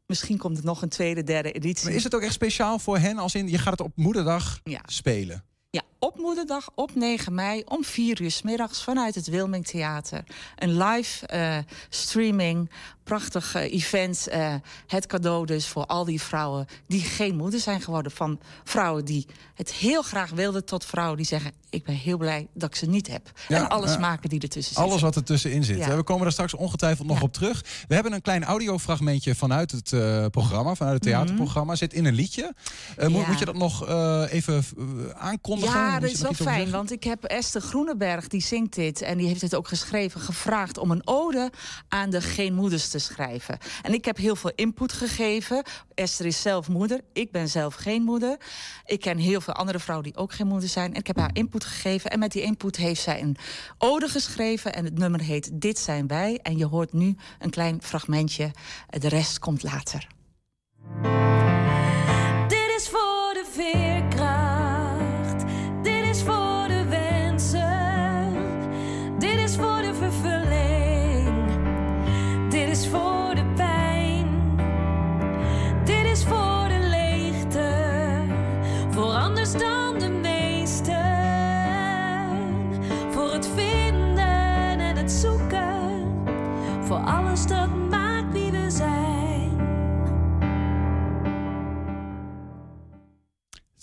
Misschien 0.07 0.39
komt 0.39 0.57
het 0.57 0.65
nog 0.65 0.83
een 0.83 0.89
tweede, 0.89 1.23
derde 1.23 1.53
editie. 1.53 1.87
Maar 1.87 1.95
is 1.95 2.05
het 2.05 2.15
ook 2.15 2.23
echt 2.23 2.33
speciaal 2.33 2.79
voor 2.79 2.99
hen 2.99 3.19
als 3.19 3.35
in 3.35 3.49
je 3.49 3.59
gaat 3.59 3.79
het 3.79 3.81
op 3.81 3.93
moederdag 3.97 4.61
ja. 4.65 4.81
spelen? 4.87 5.45
Ja, 5.71 5.83
op 6.05 6.19
moederdag 6.19 6.69
op 6.75 6.95
9 6.95 7.35
mei 7.35 7.63
om 7.65 7.85
4 7.85 8.23
uur 8.23 8.31
s 8.31 8.43
middags 8.43 8.83
vanuit 8.83 9.15
het 9.15 9.27
Wilming 9.27 9.67
Theater. 9.67 10.25
Een 10.57 10.77
live 10.77 11.29
uh, 11.35 11.59
streaming 11.89 12.71
prachtig 13.05 13.57
uh, 13.57 13.73
event. 13.73 14.29
Uh, 14.33 14.55
het 14.87 15.07
cadeau 15.07 15.47
dus 15.47 15.67
voor 15.67 15.87
al 15.87 16.05
die 16.05 16.21
vrouwen 16.21 16.67
die 16.87 17.01
geen 17.01 17.37
moeder 17.37 17.61
zijn 17.61 17.81
geworden. 17.81 18.13
Van 18.13 18.41
vrouwen 18.65 19.05
die 19.05 19.27
het 19.55 19.73
heel 19.73 20.03
graag 20.03 20.31
wilden 20.31 20.65
tot 20.65 20.85
vrouwen 20.85 21.17
die 21.17 21.27
zeggen... 21.27 21.53
ik 21.71 21.85
ben 21.85 21.95
heel 21.95 22.17
blij 22.17 22.47
dat 22.55 22.69
ik 22.69 22.77
ze 22.77 22.87
niet 22.87 23.09
heb. 23.09 23.31
Ja, 23.49 23.57
en 23.57 23.69
alles 23.69 23.99
maken 23.99 24.29
die 24.29 24.41
ertussen 24.41 24.75
zit. 24.75 24.85
Alles 24.85 25.01
wat 25.01 25.17
er 25.17 25.25
tussenin 25.25 25.65
zit. 25.65 25.79
Ja. 25.79 25.97
We 25.97 26.03
komen 26.03 26.23
daar 26.23 26.33
straks 26.33 26.55
ongetwijfeld 26.55 27.07
nog 27.07 27.23
op 27.23 27.33
terug. 27.33 27.65
We 27.89 27.95
hebben 27.95 28.13
een 28.13 28.23
klein 28.23 28.45
audiofragmentje 28.45 29.35
vanuit 29.35 29.71
het 29.71 29.91
programma. 30.31 30.75
Vanuit 30.75 30.95
het 30.95 31.05
mhm. 31.05 31.13
theaterprogramma. 31.13 31.75
Zit 31.75 31.93
in 31.93 32.05
een 32.05 32.15
liedje. 32.15 32.55
moet, 33.09 33.27
moet, 33.27 33.39
je 33.39 33.45
dat 33.45 33.57
nog 33.57 33.89
even 34.29 34.65
aankondigen? 35.15 35.94
Ja, 35.95 36.01
dat 36.01 36.11
is 36.11 36.21
wel 36.21 36.33
fijn. 36.33 36.71
Want 36.71 36.93
ik 36.93 37.05
heb 37.05 37.25
Esther 37.25 37.61
Groeneberg, 37.61 38.29
die 38.29 38.41
zingt 38.41 38.75
dit... 38.75 39.03
en 39.03 39.19
die 39.19 39.27
heeft 39.27 39.41
het 39.41 39.55
ook 39.55 39.69
geschreven, 39.69 40.21
gevraagd 40.21 40.79
om 40.79 40.91
een 40.91 41.07
ode 41.07 41.53
aan 41.89 42.11
de 42.11 42.21
geen 42.21 42.55
moeders 42.55 42.89
te 42.89 42.99
schrijven. 42.99 43.59
En 43.83 43.93
ik 43.93 44.05
heb 44.05 44.17
heel 44.17 44.37
veel 44.37 44.53
input 44.55 44.93
gegeven. 44.93 45.63
Esther 45.95 46.27
is 46.27 46.43
zelf 46.43 46.69
moeder. 46.69 47.01
Ik 47.13 47.31
ben 47.31 47.49
zelf 47.49 47.75
geen 47.75 48.03
moeder. 48.03 48.37
Ik 48.85 49.01
ken 49.01 49.19
heel 49.19 49.41
veel 49.41 49.55
andere 49.55 49.79
vrouwen 49.79 50.11
die 50.11 50.17
ook 50.21 50.33
geen 50.33 50.47
moeder 50.47 50.69
zijn. 50.69 50.93
En 50.93 51.01
ik 51.01 51.07
heb 51.07 51.19
haar 51.19 51.31
input 51.33 51.65
gegeven. 51.65 52.11
En 52.11 52.19
met 52.19 52.33
die 52.33 52.43
input 52.43 52.77
heeft 52.77 53.03
zij 53.03 53.23
een 53.23 53.37
ode 53.79 54.09
geschreven. 54.09 54.75
En 54.75 54.85
het 54.85 54.99
nummer 54.99 55.21
heet 55.21 55.51
Dit 55.53 55.79
zijn 55.79 56.07
wij. 56.07 56.39
En 56.43 56.57
je 56.57 56.67
hoort 56.67 56.93
nu 56.93 57.17
een 57.39 57.51
klein 57.51 57.83
fragmentje. 57.83 58.51
De 58.89 59.09
rest 59.09 59.39
komt 59.39 59.63
later. 59.63 60.07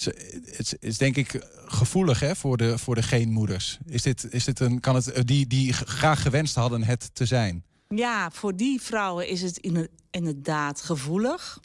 Het 0.04 0.76
is, 0.80 0.98
denk 0.98 1.16
ik 1.16 1.48
gevoelig 1.66 2.20
hè, 2.20 2.36
voor, 2.36 2.58
de, 2.58 2.78
voor 2.78 2.96
de 2.96 3.04
geenmoeders. 3.04 3.78
Is 3.86 4.02
dit, 4.02 4.28
is 4.34 4.44
dit 4.44 4.60
een, 4.60 4.80
kan 4.80 4.96
het, 4.96 5.28
die, 5.28 5.48
die 5.48 5.74
graag 5.74 6.22
gewenst 6.22 6.56
hadden 6.56 6.84
het 6.84 7.16
te 7.16 7.26
zijn? 7.26 7.64
Ja, 7.88 8.32
voor 8.32 8.56
die 8.56 8.82
vrouwen 8.82 9.28
is 9.28 9.42
het 9.42 9.58
in- 9.58 9.90
inderdaad 10.12 10.82
gevoelig. 10.82 11.60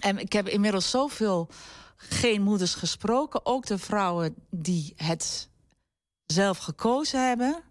En 0.00 0.18
ik 0.18 0.32
heb 0.32 0.48
inmiddels 0.48 0.90
zoveel 0.90 1.48
geen 1.96 2.42
moeders 2.42 2.74
gesproken. 2.74 3.46
Ook 3.46 3.66
de 3.66 3.78
vrouwen 3.78 4.34
die 4.50 4.92
het 4.96 5.48
zelf 6.26 6.58
gekozen 6.58 7.28
hebben. 7.28 7.62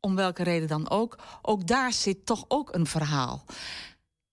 Om 0.00 0.14
welke 0.14 0.42
reden 0.42 0.68
dan 0.68 0.90
ook. 0.90 1.18
Ook 1.42 1.66
daar 1.66 1.92
zit 1.92 2.26
toch 2.26 2.44
ook 2.48 2.74
een 2.74 2.86
verhaal. 2.86 3.44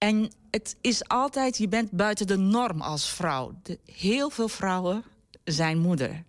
En 0.06 0.32
het 0.52 0.76
is 0.82 1.08
altijd, 1.08 1.58
je 1.58 1.68
bent 1.68 1.92
buiten 1.92 2.28
de 2.28 2.38
norm 2.38 2.82
als 2.82 3.10
vrouw. 3.10 3.52
De, 3.64 3.80
heel 3.86 4.30
veel 4.30 4.48
vrouwen 4.48 5.04
zijn 5.44 5.78
moeder. 5.78 6.24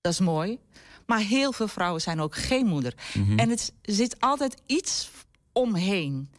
Dat 0.00 0.12
is 0.12 0.20
mooi. 0.20 0.58
Maar 1.06 1.18
heel 1.18 1.52
veel 1.52 1.68
vrouwen 1.68 2.00
zijn 2.00 2.20
ook 2.20 2.34
geen 2.34 2.66
moeder. 2.66 2.94
Mhm. 3.14 3.38
En 3.38 3.50
het 3.50 3.72
zit 3.82 4.20
altijd 4.20 4.62
iets 4.66 5.10
omheen. 5.52 6.30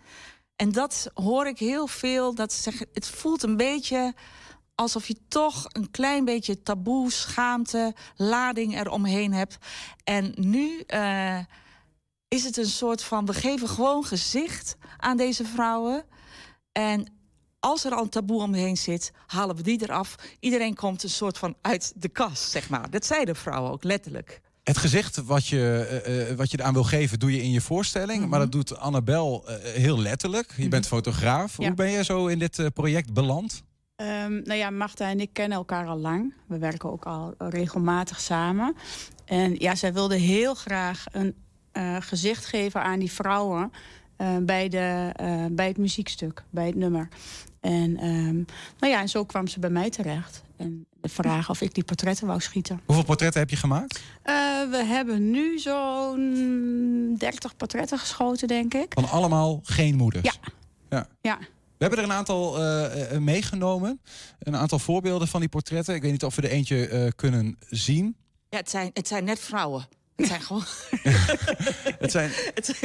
En 0.56 0.72
dat 0.72 1.12
hoor 1.14 1.48
ik 1.48 1.60
heel 1.60 1.88
veel. 1.88 2.36
Dat 2.36 2.54
ze 2.54 2.62
zeggen, 2.62 2.88
het 2.94 3.08
voelt 3.08 3.44
een 3.44 3.58
beetje 3.58 4.14
alsof 4.76 5.08
je 5.08 5.18
toch 5.28 5.66
een 5.68 5.92
klein 5.92 6.26
beetje 6.26 6.64
taboe, 6.64 7.12
schaamte, 7.12 7.96
lading 8.16 8.80
eromheen 8.80 9.34
hebt. 9.34 9.58
En 10.04 10.34
nu 10.36 10.80
eh, 10.80 11.40
is 12.28 12.44
het 12.44 12.58
een 12.58 12.66
soort 12.66 13.04
van, 13.04 13.26
we 13.26 13.34
geven 13.34 13.68
gewoon 13.68 14.04
gezicht 14.04 14.78
aan 14.98 15.18
deze 15.18 15.46
vrouwen. 15.46 16.06
En 16.78 17.08
als 17.60 17.86
er 17.86 17.92
al 17.92 18.04
een 18.04 18.10
taboe 18.10 18.42
omheen 18.42 18.78
zit, 18.78 19.12
halen 19.26 19.56
we 19.56 19.62
die 19.62 19.82
eraf. 19.84 20.16
Iedereen 20.40 20.76
komt 20.76 21.04
een 21.04 21.10
soort 21.10 21.38
van 21.38 21.56
uit 21.62 21.94
de 21.96 22.10
kast, 22.10 22.50
zeg 22.52 22.70
maar. 22.70 22.90
Dat 22.90 23.06
zeiden 23.06 23.36
vrouwen 23.36 23.72
ook 23.72 23.84
letterlijk. 23.84 24.42
Het 24.64 24.78
gezicht 24.78 25.24
wat 25.24 25.48
je, 25.48 25.88
eh, 26.06 26.30
eh, 26.30 26.38
wat 26.38 26.52
je 26.52 26.60
eraan 26.60 26.74
wil 26.74 26.84
geven, 26.84 27.20
doe 27.20 27.32
je 27.32 27.42
in 27.42 27.52
je 27.52 27.62
voorstelling. 27.62 28.20
Mhm. 28.20 28.30
Maar 28.30 28.40
dat 28.40 28.52
doet 28.52 28.78
Annabel 28.78 29.48
eh, 29.48 29.56
heel 29.74 30.00
letterlijk. 30.00 30.54
Je 30.58 30.68
bent 30.68 30.88
fotograaf. 30.88 31.58
Ja. 31.58 31.66
Hoe 31.66 31.76
ben 31.76 31.92
je 31.92 32.04
zo 32.04 32.28
in 32.28 32.40
dit 32.40 32.60
eh, 32.60 32.66
project 32.74 33.14
beland? 33.14 33.64
Ehm, 33.96 34.34
nou 34.34 34.54
ja, 34.54 34.70
Marta 34.70 35.10
en 35.10 35.20
ik 35.20 35.30
kennen 35.34 35.58
elkaar 35.58 35.88
al 35.88 35.98
lang. 35.98 36.34
We 36.48 36.58
werken 36.58 36.92
ook 36.92 37.06
al 37.06 37.34
regelmatig 37.38 38.20
samen. 38.20 38.76
En 39.26 39.56
ja, 39.56 39.76
zij 39.76 39.94
wilde 39.94 40.16
heel 40.16 40.56
graag 40.56 41.06
een 41.12 41.36
eh, 41.76 41.96
gezicht 42.00 42.46
geven 42.46 42.84
aan 42.84 43.00
die 43.00 43.12
vrouwen 43.12 43.72
eh, 44.18 44.38
bij, 44.42 44.70
de, 44.70 45.12
eh, 45.14 45.46
bij 45.52 45.68
het 45.68 45.78
muziekstuk, 45.78 46.44
bij 46.50 46.66
het 46.66 46.76
nummer. 46.76 47.08
En, 47.60 47.98
ehm, 47.98 48.36
nou 48.80 48.94
ja, 48.94 49.02
en 49.02 49.10
zo 49.10 49.26
kwam 49.26 49.48
ze 49.48 49.60
bij 49.60 49.70
mij 49.70 49.90
terecht. 49.90 50.44
En 50.58 50.86
de 51.02 51.10
vraag 51.10 51.50
of 51.50 51.62
ik 51.62 51.74
die 51.74 51.84
portretten 51.84 52.28
wou 52.28 52.40
schieten. 52.42 52.82
Hoeveel 52.86 53.06
portretten 53.06 53.40
heb 53.40 53.50
je 53.50 53.56
gemaakt? 53.56 54.02
Eh, 54.22 54.34
we 54.70 54.84
hebben 54.86 55.32
nu 55.32 55.60
zo'n 55.60 57.16
30 57.18 57.56
portretten 57.56 58.00
geschoten, 58.00 58.48
denk 58.48 58.74
ik. 58.74 58.94
Van 58.94 59.10
allemaal 59.10 59.60
geen 59.64 59.96
moeders? 59.96 60.24
Ja. 60.24 60.52
ja. 60.90 61.08
Ja. 61.22 61.38
We 61.78 61.84
hebben 61.86 62.00
er 62.00 62.06
een 62.06 62.18
aantal 62.18 62.60
meegenomen. 63.20 64.00
Een 64.40 64.56
aantal 64.56 64.80
voorbeelden 64.80 65.28
van 65.28 65.40
die 65.40 65.50
portretten. 65.50 65.96
Ik 65.96 66.02
weet 66.02 66.12
niet 66.12 66.24
of 66.24 66.36
we 66.36 66.42
er 66.42 66.50
eentje 66.50 66.88
eh, 66.88 67.08
kunnen 67.16 67.58
zien. 67.70 68.16
Ja, 68.50 68.58
het 68.58 68.70
zijn, 68.70 68.90
het 68.94 69.08
zijn 69.08 69.24
net 69.24 69.40
vrouwen. 69.40 69.88
Het 70.16 70.28
zijn 70.28 70.42
gewoon. 70.42 70.64
Het 72.04 72.12
zijn... 72.12 72.32
het, 72.56 72.80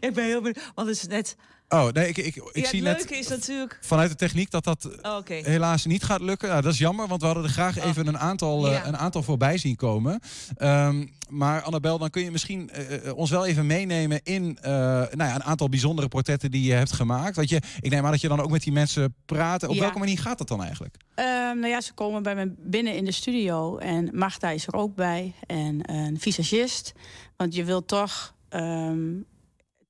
ik 0.00 0.14
ben 0.14 0.24
heel 0.24 0.40
benieuwd, 0.40 0.72
want 0.74 0.88
het 0.88 0.96
is 0.96 1.06
net. 1.06 1.36
Oh, 1.68 1.88
nee, 1.88 2.08
ik, 2.08 2.16
ik, 2.16 2.36
ik 2.36 2.62
ja, 2.62 2.68
zie 2.68 2.84
het 2.84 2.88
net 2.88 2.98
leuke 2.98 3.16
is 3.16 3.28
natuurlijk. 3.28 3.78
vanuit 3.80 4.10
de 4.10 4.16
techniek 4.16 4.50
dat 4.50 4.64
dat 4.64 4.88
Oh, 5.02 5.18
helaas 5.26 5.84
niet 5.86 6.02
gaat 6.04 6.20
lukken. 6.20 6.48
Nou, 6.48 6.62
dat 6.62 6.72
is 6.72 6.78
jammer, 6.78 7.06
want 7.08 7.20
we 7.20 7.26
hadden 7.26 7.44
er 7.44 7.50
graag 7.50 7.78
even 7.78 8.06
een 8.06 8.18
aantal, 8.18 8.66
eh, 8.66 8.72
Ja. 8.72 8.86
een 8.86 8.96
aantal 8.96 9.22
voorbij 9.22 9.58
zien 9.58 9.76
komen. 9.76 10.20
Ehm, 10.56 11.06
maar 11.28 11.62
Annabel, 11.62 11.98
dan 11.98 12.10
kun 12.10 12.22
je 12.22 12.30
misschien 12.30 12.70
eh, 12.70 13.06
eh, 13.08 13.16
ons 13.16 13.30
wel 13.30 13.46
even 13.46 13.66
meenemen 13.66 14.20
in 14.22 14.58
nou 14.62 15.16
ja, 15.16 15.34
een 15.34 15.42
aantal 15.44 15.68
bijzondere 15.68 16.08
portretten 16.08 16.50
die 16.50 16.62
je 16.62 16.72
hebt 16.72 16.92
gemaakt. 16.92 17.36
Want 17.36 17.48
je, 17.48 17.60
ik 17.80 17.90
neem 17.90 18.04
aan 18.04 18.10
dat 18.10 18.20
je 18.20 18.28
dan 18.28 18.40
ook 18.40 18.50
met 18.50 18.62
die 18.62 18.72
mensen 18.72 19.14
praat. 19.26 19.62
Op 19.62 19.74
Ja. 19.74 19.80
welke 19.80 19.98
manier 19.98 20.18
gaat 20.18 20.38
dat 20.38 20.48
dan 20.48 20.62
eigenlijk? 20.62 20.96
Ehm, 21.14 21.26
nou 21.58 21.66
ja, 21.66 21.80
ze 21.80 21.92
komen 21.92 22.22
bij 22.22 22.34
me 22.34 22.54
binnen 22.58 22.94
in 22.96 23.04
de 23.04 23.12
studio. 23.12 23.78
En 23.78 24.08
Magda 24.12 24.50
is 24.50 24.66
er 24.66 24.74
ook 24.74 24.94
bij. 24.94 25.32
En 25.46 25.90
een 25.94 26.20
visagist. 26.20 26.92
Want 27.36 27.54
je 27.54 27.64
wilt 27.64 27.88
toch... 27.88 28.34
ehm, 28.48 29.10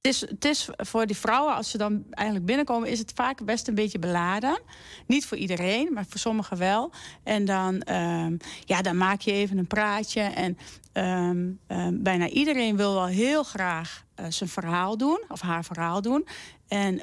het, 0.04 0.14
is, 0.14 0.20
het 0.20 0.44
is 0.44 0.68
voor 0.76 1.06
die 1.06 1.16
vrouwen, 1.16 1.54
als 1.54 1.70
ze 1.70 1.78
dan 1.78 2.04
eigenlijk 2.10 2.46
binnenkomen... 2.46 2.88
is 2.88 2.98
het 2.98 3.12
vaak 3.14 3.44
best 3.44 3.68
een 3.68 3.74
beetje 3.74 3.98
beladen. 3.98 4.60
Niet 5.06 5.26
voor 5.26 5.36
iedereen, 5.36 5.92
maar 5.92 6.06
voor 6.08 6.20
sommigen 6.20 6.58
wel. 6.58 6.92
En 7.22 7.44
dan, 7.44 7.80
ehm, 7.80 8.36
ja, 8.64 8.82
dan 8.82 8.96
maak 8.96 9.20
je 9.20 9.32
even 9.32 9.58
een 9.58 9.66
praatje. 9.66 10.20
En 10.20 10.58
ehm, 10.92 11.50
ehm, 11.66 12.02
bijna 12.02 12.28
iedereen 12.28 12.76
wil 12.76 12.94
wel 12.94 13.06
heel 13.06 13.42
graag 13.42 14.04
eh, 14.14 14.26
zijn 14.28 14.50
verhaal 14.50 14.96
doen. 14.96 15.22
Of 15.28 15.40
haar 15.40 15.64
verhaal 15.64 16.02
doen. 16.02 16.26
En 16.68 16.96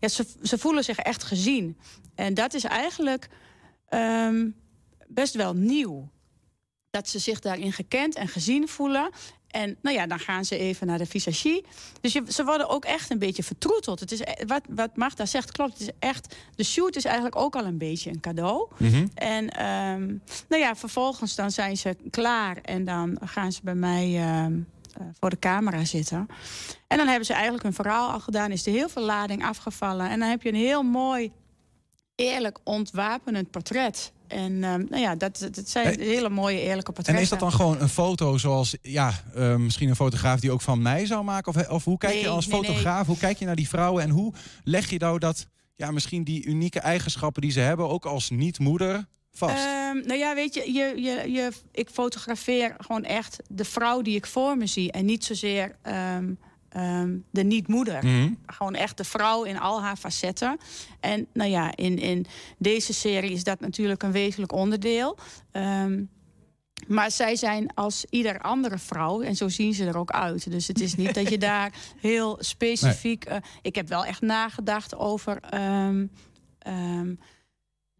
ja, 0.00 0.08
ze, 0.08 0.26
ze 0.42 0.58
voelen 0.58 0.84
zich 0.84 0.98
echt 0.98 1.22
gezien. 1.22 1.78
En 2.14 2.34
dat 2.34 2.54
is 2.54 2.64
eigenlijk 2.64 3.28
best 5.08 5.34
wel 5.34 5.54
nieuw. 5.54 6.08
Dat 6.90 7.08
ze 7.08 7.18
zich 7.18 7.40
daarin 7.40 7.72
gekend 7.72 8.14
en 8.14 8.28
gezien 8.28 8.68
voelen. 8.68 9.10
En 9.52 9.76
nou 9.82 9.96
ja, 9.96 10.06
dan 10.06 10.18
gaan 10.18 10.44
ze 10.44 10.58
even 10.58 10.86
naar 10.86 10.98
de 10.98 11.06
visagie. 11.06 11.64
Dus 12.00 12.12
je, 12.12 12.22
ze 12.28 12.44
worden 12.44 12.68
ook 12.68 12.84
echt 12.84 13.10
een 13.10 13.18
beetje 13.18 13.42
vertroeteld. 13.42 14.00
Het 14.00 14.12
is, 14.12 14.20
e- 14.20 14.46
wat, 14.46 14.62
wat 14.68 14.96
Magda 14.96 15.26
zegt 15.26 15.52
klopt. 15.52 15.72
Het 15.72 15.80
is 15.80 15.90
echt, 15.98 16.36
de 16.54 16.64
shoot 16.64 16.96
is 16.96 17.04
eigenlijk 17.04 17.36
ook 17.36 17.56
al 17.56 17.64
een 17.64 17.78
beetje 17.78 18.10
een 18.10 18.20
cadeau. 18.20 18.68
En 19.14 19.48
ehm, 19.50 20.06
nou 20.48 20.62
ja, 20.62 20.76
vervolgens 20.76 21.34
dan 21.34 21.50
zijn 21.50 21.76
ze 21.76 21.96
klaar. 22.10 22.56
En 22.56 22.84
dan 22.84 23.18
gaan 23.24 23.52
ze 23.52 23.60
bij 23.62 23.74
mij 23.74 24.16
ehm, 24.16 24.58
eh, 24.98 25.06
voor 25.20 25.30
de 25.30 25.38
camera 25.38 25.84
zitten. 25.84 26.26
En 26.86 26.96
dan 26.96 27.06
hebben 27.06 27.26
ze 27.26 27.32
eigenlijk 27.32 27.62
hun 27.62 27.72
verhaal 27.72 28.10
al 28.10 28.20
gedaan. 28.20 28.50
Is 28.50 28.66
er 28.66 28.72
heel 28.72 28.88
veel 28.88 29.02
lading 29.02 29.44
afgevallen. 29.44 30.08
En 30.08 30.18
dan 30.18 30.28
heb 30.28 30.42
je 30.42 30.48
een 30.48 30.54
heel 30.54 30.82
mooi, 30.82 31.32
eerlijk 32.14 32.58
ontwapenend 32.64 33.50
portret. 33.50 34.12
En 34.26 34.64
ehm, 34.64 34.84
nou 34.88 35.02
ja, 35.02 35.16
dat, 35.16 35.48
dat 35.52 35.68
zijn 35.68 36.00
hele 36.00 36.28
mooie, 36.28 36.60
eerlijke 36.60 36.92
portretten. 36.92 37.14
En 37.14 37.20
is 37.20 37.28
dat 37.28 37.40
dan 37.40 37.52
gewoon 37.52 37.80
een 37.80 37.88
foto 37.88 38.38
zoals, 38.38 38.76
ja, 38.82 39.12
eh, 39.34 39.56
misschien 39.56 39.88
een 39.88 39.96
fotograaf 39.96 40.40
die 40.40 40.50
ook 40.50 40.60
van 40.60 40.82
mij 40.82 41.06
zou 41.06 41.24
maken? 41.24 41.54
Of, 41.54 41.68
of 41.68 41.84
hoe 41.84 41.98
kijk 41.98 42.14
je 42.14 42.28
als 42.28 42.46
nee, 42.46 42.60
nee. 42.60 42.68
fotograaf, 42.68 43.06
hoe 43.06 43.18
kijk 43.18 43.38
je 43.38 43.44
naar 43.44 43.56
die 43.56 43.68
vrouwen 43.68 44.02
en 44.02 44.10
hoe 44.10 44.32
leg 44.64 44.90
je 44.90 44.98
nou 44.98 45.18
dat, 45.18 45.46
ja, 45.74 45.90
misschien 45.90 46.24
die 46.24 46.44
unieke 46.44 46.80
eigenschappen 46.80 47.42
die 47.42 47.50
ze 47.50 47.60
hebben, 47.60 47.88
ook 47.88 48.06
als 48.06 48.30
niet-moeder, 48.30 49.06
vast? 49.32 49.54
Ehm, 49.54 50.06
nou 50.06 50.18
ja, 50.18 50.34
weet 50.34 50.54
je, 50.54 50.72
je, 50.72 50.92
je, 50.96 51.32
je, 51.32 51.52
ik 51.72 51.88
fotografeer 51.90 52.74
gewoon 52.78 53.04
echt 53.04 53.38
de 53.48 53.64
vrouw 53.64 54.02
die 54.02 54.16
ik 54.16 54.26
voor 54.26 54.56
me 54.56 54.66
zie. 54.66 54.92
En 54.92 55.04
niet 55.04 55.24
zozeer 55.24 55.76
ehm, 55.82 56.32
ehm, 56.72 57.16
de 57.30 57.42
niet-moeder. 57.44 58.04
Mhm. 58.04 58.32
Gewoon 58.46 58.74
echt 58.74 58.96
de 58.96 59.04
vrouw 59.04 59.42
in 59.44 59.58
al 59.58 59.82
haar 59.82 59.96
facetten. 59.96 60.58
En 61.00 61.26
nou 61.32 61.50
ja, 61.50 61.76
in, 61.76 61.98
in 61.98 62.26
deze 62.58 62.92
serie 62.92 63.30
is 63.32 63.44
dat 63.44 63.60
natuurlijk 63.60 64.02
een 64.02 64.12
wezenlijk 64.12 64.52
onderdeel. 64.52 65.18
Ehm, 65.50 66.04
maar 66.86 67.10
zij 67.10 67.36
zijn 67.36 67.74
als 67.74 68.04
ieder 68.10 68.40
andere 68.40 68.78
vrouw. 68.78 69.20
En 69.20 69.36
zo 69.36 69.48
zien 69.48 69.74
ze 69.74 69.86
er 69.86 69.98
ook 69.98 70.10
uit. 70.10 70.50
Dus 70.50 70.68
het 70.68 70.80
is 70.80 70.94
niet 70.94 71.14
dat 71.14 71.30
je 71.30 71.38
daar 71.52 71.72
heel 72.00 72.36
specifiek... 72.40 73.24
eh, 73.24 73.36
ik 73.62 73.74
heb 73.74 73.88
wel 73.88 74.04
echt 74.04 74.20
nagedacht 74.20 74.96
over... 74.96 75.40
ehm, 75.40 76.06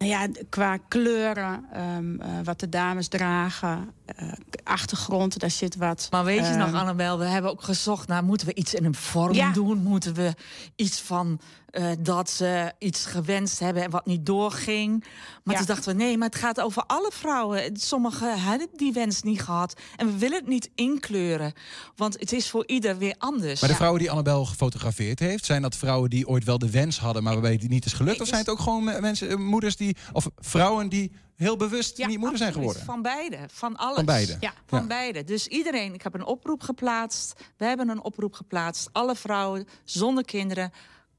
ja, 0.05 0.27
qua 0.49 0.77
kleuren, 0.87 1.65
ehm, 1.71 2.19
eh, 2.19 2.29
wat 2.43 2.59
de 2.59 2.69
dames 2.69 3.07
dragen, 3.07 3.89
eh, 4.05 4.27
achtergrond, 4.63 5.39
daar 5.39 5.51
zit 5.51 5.75
wat. 5.75 6.07
Maar 6.11 6.23
weet 6.23 6.39
je 6.39 6.43
ehm, 6.45 6.59
nog, 6.59 6.73
Annabel, 6.73 7.19
we 7.19 7.25
hebben 7.25 7.51
ook 7.51 7.63
gezocht 7.63 8.07
naar... 8.07 8.23
moeten 8.23 8.47
we 8.47 8.53
iets 8.53 8.73
in 8.73 8.85
een 8.85 8.95
vorm 8.95 9.33
Ja. 9.33 9.51
doen? 9.51 9.83
Moeten 9.83 10.13
we 10.13 10.33
iets 10.75 11.01
van 11.01 11.39
eh, 11.73 11.91
dat 11.99 12.29
ze 12.29 12.73
iets 12.79 13.05
gewenst 13.05 13.59
hebben 13.59 13.83
en 13.83 13.89
wat 13.89 14.05
niet 14.05 14.25
doorging? 14.25 15.03
Maar 15.43 15.53
Ja. 15.53 15.59
toen 15.59 15.67
dachten 15.75 15.97
we, 15.97 16.03
nee, 16.03 16.17
maar 16.17 16.27
het 16.29 16.37
gaat 16.37 16.61
over 16.61 16.83
alle 16.87 17.11
vrouwen. 17.13 17.77
Sommigen 17.77 18.41
hebben 18.41 18.67
die 18.75 18.93
wens 18.93 19.21
niet 19.21 19.41
gehad. 19.41 19.81
En 19.95 20.07
we 20.07 20.17
willen 20.17 20.37
het 20.37 20.47
niet 20.47 20.69
inkleuren, 20.75 21.53
want 21.95 22.19
het 22.19 22.31
is 22.31 22.49
voor 22.49 22.67
ieder 22.67 22.97
weer 22.97 23.15
anders. 23.17 23.59
Maar 23.61 23.69
de 23.69 23.75
vrouwen 23.75 23.99
die 23.99 24.11
Annabel 24.11 24.45
gefotografeerd 24.45 25.19
heeft, 25.19 25.45
zijn 25.45 25.61
dat 25.61 25.75
vrouwen 25.75 26.09
die 26.09 26.27
ooit 26.27 26.43
wel 26.43 26.57
de 26.57 26.69
wens 26.69 26.99
hadden, 26.99 27.23
maar 27.23 27.33
waarbij 27.33 27.51
het 27.51 27.69
niet 27.69 27.85
is 27.85 27.93
gelukt? 27.93 28.21
Of 28.21 28.27
zijn 28.27 28.39
het 28.39 28.49
ook 28.49 28.59
gewoon 28.59 28.83
me- 28.83 29.01
mensen, 29.01 29.29
eh, 29.29 29.35
moeders 29.35 29.75
die, 29.75 29.95
of 30.11 30.27
vrouwen 30.37 30.89
die 30.89 31.11
heel 31.35 31.57
bewust 31.57 31.97
niet 32.05 32.17
moeder 32.17 32.37
zijn 32.37 32.53
geworden? 32.53 32.83
Van 32.83 33.01
beide, 33.01 33.37
van 33.51 33.75
alles. 33.75 33.95
Van 33.95 34.05
beide. 34.05 34.31
Ja, 34.31 34.37
Ja. 34.39 34.53
van 34.65 34.87
beide. 34.87 35.23
Dus 35.23 35.47
iedereen, 35.47 35.93
ik 35.93 36.01
heb 36.01 36.13
een 36.13 36.25
oproep 36.25 36.61
geplaatst. 36.61 37.33
We 37.57 37.65
hebben 37.65 37.89
een 37.89 38.03
oproep 38.03 38.33
geplaatst. 38.33 38.89
Alle 38.91 39.15
vrouwen 39.15 39.67
zonder 39.83 40.23
kinderen, 40.25 40.71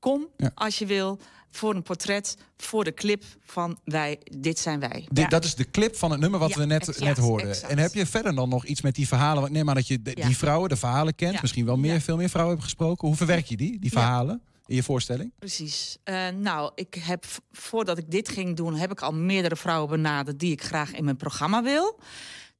kom 0.04 0.28
als 0.54 0.78
je 0.78 0.86
wil 0.86 1.18
voor 1.50 1.74
een 1.74 1.82
portret, 1.82 2.36
voor 2.56 2.84
de 2.84 2.94
clip 2.94 3.24
van 3.44 3.78
wij, 3.84 4.18
dit 4.38 4.58
zijn 4.58 4.80
wij. 4.80 5.06
Dit- 5.12 5.30
Dat 5.30 5.44
is 5.44 5.54
de 5.54 5.70
clip 5.70 5.96
van 5.96 6.10
het 6.10 6.20
nummer 6.20 6.40
wat 6.40 6.48
Ja, 6.48 6.56
we 6.58 6.64
net, 6.64 6.88
exact, 6.88 7.00
net 7.04 7.16
hoorden. 7.18 7.48
exact. 7.48 7.72
En 7.72 7.78
heb 7.78 7.94
je 7.94 8.06
verder 8.06 8.34
dan 8.34 8.48
nog 8.48 8.64
iets 8.64 8.80
met 8.80 8.94
die 8.94 9.06
verhalen? 9.08 9.40
Want 9.40 9.52
neem 9.52 9.68
aan 9.68 9.74
dat 9.74 9.86
je 9.86 10.02
de- 10.02 10.14
die 10.14 10.36
vrouwen, 10.36 10.68
de 10.68 10.76
verhalen 10.76 11.14
kent. 11.14 11.40
Misschien 11.42 11.64
wel 11.64 11.76
meer, 11.76 12.00
veel 12.00 12.16
meer 12.16 12.28
vrouwen 12.28 12.54
hebben 12.54 12.70
gesproken. 12.72 13.08
Hoe 13.08 13.16
verwerk 13.16 13.46
je 13.46 13.56
die, 13.56 13.78
die 13.80 13.90
verhalen? 13.90 14.42
in 14.66 14.74
je 14.76 14.82
voorstelling? 14.82 15.32
Precies. 15.38 15.96
Eh, 16.04 16.28
nou, 16.28 16.72
ik 16.74 16.94
heb, 16.94 17.24
voordat 17.52 17.98
ik 17.98 18.10
dit 18.10 18.28
ging 18.28 18.56
doen, 18.56 18.74
heb 18.74 18.90
ik 18.90 19.00
al 19.02 19.12
meerdere 19.14 19.56
vrouwen 19.56 19.90
benaderd 19.90 20.38
die 20.38 20.52
ik 20.52 20.62
graag 20.62 20.92
in 20.92 21.04
mijn 21.04 21.16
programma 21.16 21.62
wil. 21.62 21.98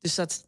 Dus, 0.01 0.15
dat, 0.15 0.45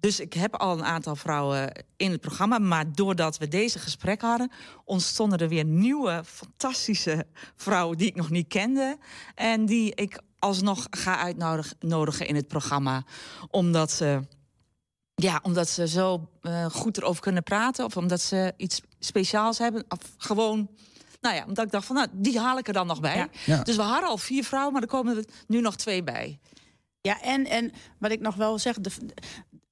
dus 0.00 0.20
ik 0.20 0.32
heb 0.32 0.56
al 0.56 0.72
een 0.72 0.84
aantal 0.84 1.16
vrouwen 1.16 1.84
in 1.96 2.10
het 2.10 2.20
programma. 2.20 2.58
Maar 2.58 2.92
doordat 2.92 3.38
we 3.38 3.48
deze 3.48 3.78
gesprek 3.78 4.20
hadden, 4.20 4.50
ontstonden 4.84 5.38
er 5.38 5.48
weer 5.48 5.64
nieuwe, 5.64 6.22
fantastische 6.24 7.26
vrouwen 7.56 7.98
die 7.98 8.06
ik 8.06 8.14
nog 8.14 8.30
niet 8.30 8.48
kende. 8.48 8.98
En 9.34 9.66
die 9.66 9.94
ik 9.94 10.20
alsnog 10.38 10.86
ga 10.90 11.18
uitnodigen 11.18 12.26
in 12.26 12.34
het 12.34 12.48
programma. 12.48 13.04
Omdat 13.50 13.90
ze. 13.90 14.20
Ja, 15.14 15.40
omdat 15.42 15.68
ze 15.68 15.88
zo 15.88 16.28
eh, 16.40 16.64
goed 16.64 16.96
erover 16.96 17.22
kunnen 17.22 17.42
praten. 17.42 17.84
Of 17.84 17.96
omdat 17.96 18.20
ze 18.20 18.52
iets 18.56 18.80
speciaals 18.98 19.58
hebben. 19.58 19.84
Of 19.88 19.98
gewoon, 20.16 20.70
nou 21.20 21.34
ja, 21.34 21.44
omdat 21.46 21.64
ik 21.64 21.70
dacht 21.70 21.86
van, 21.86 21.96
nou, 21.96 22.08
die 22.12 22.38
haal 22.38 22.58
ik 22.58 22.66
er 22.66 22.72
dan 22.72 22.86
nog 22.86 23.00
bij. 23.00 23.16
Ja. 23.16 23.28
Ja. 23.46 23.62
Dus 23.62 23.76
we 23.76 23.82
hadden 23.82 24.08
al 24.08 24.18
vier 24.18 24.44
vrouwen, 24.44 24.72
maar 24.72 24.82
er 24.82 24.88
komen 24.88 25.16
er 25.16 25.24
nu 25.46 25.60
nog 25.60 25.76
twee 25.76 26.02
bij. 26.02 26.38
Ja, 27.00 27.20
en, 27.20 27.46
en 27.46 27.72
wat 27.98 28.10
ik 28.10 28.20
nog 28.20 28.34
wel 28.34 28.48
wil 28.48 28.58
zeggen, 28.58 28.82
de, 28.82 28.90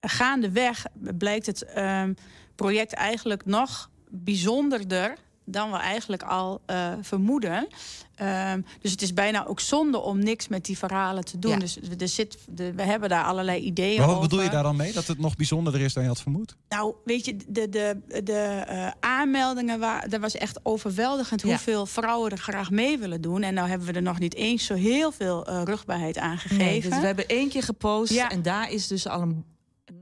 gaandeweg 0.09 0.85
blijkt 1.19 1.47
het 1.47 1.63
ehm, 1.65 2.13
project 2.55 2.93
eigenlijk 2.93 3.45
nog 3.45 3.91
bijzonderder 4.11 5.17
dan 5.49 5.71
we 5.71 5.77
eigenlijk 5.77 6.23
al 6.23 6.61
eh, 6.67 6.93
vermoeden. 7.01 7.67
Ehm, 8.15 8.61
dus 8.81 8.91
het 8.91 9.03
is 9.03 9.13
bijna 9.15 9.47
ook 9.47 9.61
zonde 9.61 9.99
om 10.01 10.19
niks 10.19 10.49
met 10.49 10.65
die 10.65 10.79
verhalen 10.79 11.25
te 11.25 11.39
doen. 11.39 11.51
Ja. 11.51 11.59
Dus 11.59 11.79
er 11.99 12.09
zit, 12.09 12.39
de, 12.49 12.73
we 12.73 12.83
hebben 12.83 13.09
daar 13.09 13.25
allerlei 13.25 13.61
ideeën 13.63 13.99
Maar 13.99 14.07
wat 14.07 14.17
over. 14.17 14.29
bedoel 14.29 14.45
je 14.45 14.51
daar 14.51 14.63
dan 14.63 14.77
mee? 14.77 14.93
Dat 14.93 15.07
het 15.07 15.19
nog 15.19 15.37
bijzonderder 15.37 15.81
is 15.81 15.93
dan 15.93 16.03
je 16.03 16.09
had 16.09 16.21
vermoed? 16.21 16.57
Nou, 16.69 16.95
weet 17.05 17.25
je, 17.25 17.37
de, 17.49 17.69
de, 17.69 18.01
de 18.25 18.33
eh, 18.33 18.91
aanmeldingen, 19.01 19.79
waar, 19.79 20.09
dat 20.09 20.21
was 20.21 20.35
echt 20.35 20.59
overweldigend 20.63 21.43
Ja. 21.43 21.49
hoeveel 21.49 21.87
vrouwen 21.87 22.31
er 22.31 22.39
graag 22.39 22.71
mee 22.71 22.99
willen 22.99 23.21
doen. 23.21 23.43
En 23.43 23.55
nou 23.55 23.69
hebben 23.69 23.87
we 23.87 23.93
er 23.93 24.03
nog 24.03 24.19
niet 24.19 24.35
eens 24.35 24.65
zo 24.65 24.75
heel 24.75 25.13
veel 25.13 25.47
eh, 25.47 25.63
rugbaarheid 25.65 26.19
aan 26.19 26.39
gegeven. 26.39 26.65
Nee, 26.67 26.81
dus 26.81 27.01
we 27.01 27.07
hebben 27.07 27.27
één 27.29 27.49
keer 27.49 27.63
gepost 27.63 28.13
Ja. 28.13 28.31
en 28.31 28.43
daar 28.43 28.71
is 28.71 28.87
dus 28.87 29.09
al 29.09 29.23
een 29.23 29.45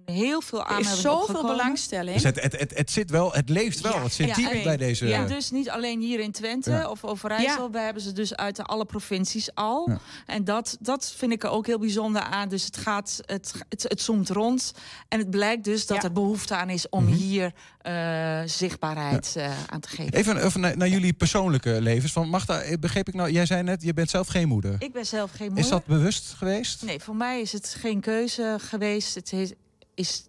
heel 0.05 0.41
veel 0.41 0.59
er 0.59 0.65
aanmeldingen 0.65 0.95
is 0.97 1.01
zoveel 1.03 1.21
opgekomen. 1.21 1.57
belangstelling. 1.57 2.15
Dus 2.15 2.23
het, 2.25 2.43
het, 2.43 2.59
het, 2.59 2.77
het 2.77 2.91
zit 2.91 3.11
wel, 3.11 3.33
het 3.33 3.49
leeft 3.49 3.81
wel. 3.81 3.93
Ja, 3.95 4.03
het 4.03 4.13
zit 4.13 4.29
ja, 4.29 4.35
diep 4.35 4.51
en- 4.51 4.63
bij 4.63 4.77
deze... 4.77 5.07
Ja, 5.07 5.25
dus 5.27 5.51
niet 5.51 5.71
alleen 5.71 6.01
hier 6.01 6.21
in 6.21 6.33
Twente 6.33 6.71
Ja. 6.71 6.89
of 6.91 7.05
Overijssel. 7.05 7.65
Ja. 7.65 7.71
We 7.71 7.79
hebben 7.79 8.03
ze 8.03 8.13
dus 8.13 8.35
uit 8.37 8.57
de 8.57 8.63
alle 8.63 8.85
provincies 8.85 9.55
al. 9.55 9.91
Ja. 9.91 9.99
En 10.27 10.45
dat, 10.45 10.77
dat 10.81 11.15
vind 11.17 11.33
ik 11.33 11.43
er 11.45 11.51
ook 11.51 11.67
heel 11.67 11.79
bijzonder 11.79 12.23
aan. 12.23 12.49
Dus 12.49 12.65
het 12.65 12.77
gaat, 12.77 13.21
het, 13.27 13.53
het, 13.69 13.83
het 13.89 14.01
zoomt 14.01 14.29
rond. 14.31 14.73
En 15.09 15.19
het 15.19 15.31
blijkt 15.31 15.65
dus 15.65 15.87
dat 15.87 15.97
Ja. 15.97 16.03
er 16.03 16.13
behoefte 16.13 16.55
aan 16.57 16.71
is 16.71 16.89
om 16.89 17.07
hier 17.07 17.53
eh, 17.81 18.41
zichtbaarheid 18.47 19.35
eh, 19.37 19.51
aan 19.67 19.81
te 19.81 19.89
geven. 19.89 20.13
Even 20.13 20.45
even 20.45 20.61
naar, 20.61 20.77
naar 20.77 20.89
jullie 20.89 21.13
persoonlijke 21.13 21.81
levens. 21.81 22.13
Van 22.13 22.29
Magda, 22.29 22.61
eh, 22.61 22.79
begreep 22.79 23.09
ik 23.09 23.15
nou, 23.15 23.31
jij 23.31 23.47
zei 23.47 23.63
net, 23.63 23.83
je 23.83 23.95
bent 23.95 24.11
zelf 24.11 24.27
geen 24.29 24.49
moeder. 24.49 24.77
Ik 24.79 24.93
ben 24.93 25.07
zelf 25.07 25.31
geen 25.31 25.47
moeder. 25.47 25.65
Is 25.65 25.71
dat 25.71 25.87
bewust 25.87 26.33
geweest? 26.33 26.83
Nee, 26.83 27.01
voor 27.01 27.17
mij 27.17 27.41
is 27.41 27.53
het 27.53 27.77
geen 27.79 28.01
keuze 28.01 28.57
geweest. 28.61 29.15
Het 29.15 29.33
is, 29.33 29.53
is 29.95 30.29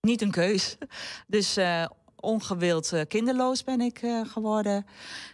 niet 0.00 0.22
een 0.22 0.30
keus. 0.30 0.76
Dus 1.26 1.56
eh, 1.56 1.86
ongewild 2.16 2.92
eh, 2.92 3.00
kinderloos 3.08 3.64
ben 3.64 3.80
ik 3.80 3.98
eh, 4.02 4.20
geworden. 4.26 4.86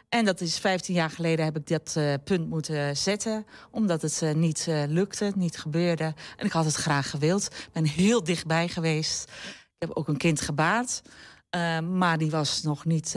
En 0.09 0.25
dat 0.25 0.41
is 0.41 0.59
15 0.59 0.95
jaar 0.95 1.11
geleden 1.11 1.45
heb 1.45 1.57
ik 1.57 1.67
dat 1.67 1.99
punt 2.25 2.49
moeten 2.49 2.97
zetten. 2.97 3.47
Omdat 3.71 4.03
het 4.03 4.35
niet 4.35 4.67
lukte, 4.89 5.33
niet 5.37 5.59
gebeurde. 5.59 6.15
En 6.37 6.47
ik 6.47 6.53
had 6.53 6.65
het 6.65 6.75
graag 6.75 7.11
gewild. 7.11 7.45
Ik 7.45 7.69
ben 7.73 7.85
heel 7.85 8.25
dichtbij 8.25 8.69
geweest. 8.69 9.31
Ik 9.79 9.89
heb 9.89 9.91
ook 9.97 10.09
een 10.09 10.17
kind 10.17 10.41
gebaard. 10.41 11.03
eh, 11.51 11.81
maar 11.81 12.19
die 12.19 12.31
was 12.31 12.63
nog 12.63 12.85
niet 12.85 13.17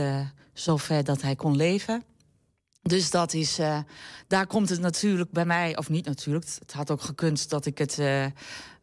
zo 0.54 0.78
ver 0.78 1.04
dat 1.04 1.22
hij 1.22 1.36
kon 1.36 1.56
leven. 1.56 2.04
Dus 2.82 3.10
dat 3.10 3.34
is, 3.34 3.60
daar 4.28 4.48
komt 4.48 4.70
het 4.70 4.80
natuurlijk 4.80 5.32
bij 5.32 5.46
mij, 5.46 5.78
of 5.78 5.90
niet 5.90 6.06
natuurlijk, 6.06 6.46
het 6.60 6.74
had 6.74 6.92
ook 6.92 7.02
gekund 7.02 7.50
dat 7.50 7.66
ik 7.66 7.78
het 7.78 8.00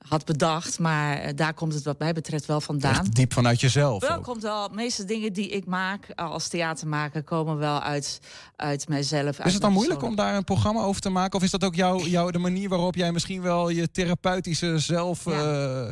had 0.08 0.24
bedacht, 0.24 0.78
maar 0.78 1.18
eh, 1.18 1.32
daar 1.36 1.54
komt 1.54 1.74
het 1.74 1.84
wat 1.84 1.98
mij 1.98 2.12
betreft 2.12 2.46
wel 2.46 2.60
vandaan. 2.60 2.92
Echt 3.00 3.14
diep 3.14 3.32
vanuit 3.32 3.60
jezelf. 3.60 4.00
Wel 4.08 4.16
ook. 4.16 4.22
komt 4.22 4.42
wel, 4.42 4.68
de 4.68 4.74
meeste 4.74 5.04
dingen 5.04 5.32
die 5.32 5.48
ik 5.48 5.66
maak 5.66 6.10
als 6.16 6.48
theatermaker 6.48 7.22
komen 7.22 7.56
wel 7.58 7.80
uit, 7.80 8.20
uit 8.56 8.88
mijzelf. 8.88 9.38
Is 9.38 9.52
het 9.52 9.62
dan 9.62 9.72
moeilijk 9.72 10.02
om 10.02 10.16
daar 10.16 10.34
een 10.34 10.44
programma 10.44 10.80
over 10.82 11.00
te 11.00 11.10
maken? 11.10 11.38
Of 11.38 11.44
is 11.44 11.50
dat 11.50 11.64
ook 11.64 11.74
jouw 11.74 12.00
jouw 12.00 12.30
de 12.30 12.38
manier 12.38 12.68
waarop 12.68 12.94
jij 12.94 13.12
misschien 13.12 13.42
wel 13.42 13.68
je 13.68 13.90
therapeutische 13.90 14.78
zelf... 14.78 15.26
eh, 15.26 15.88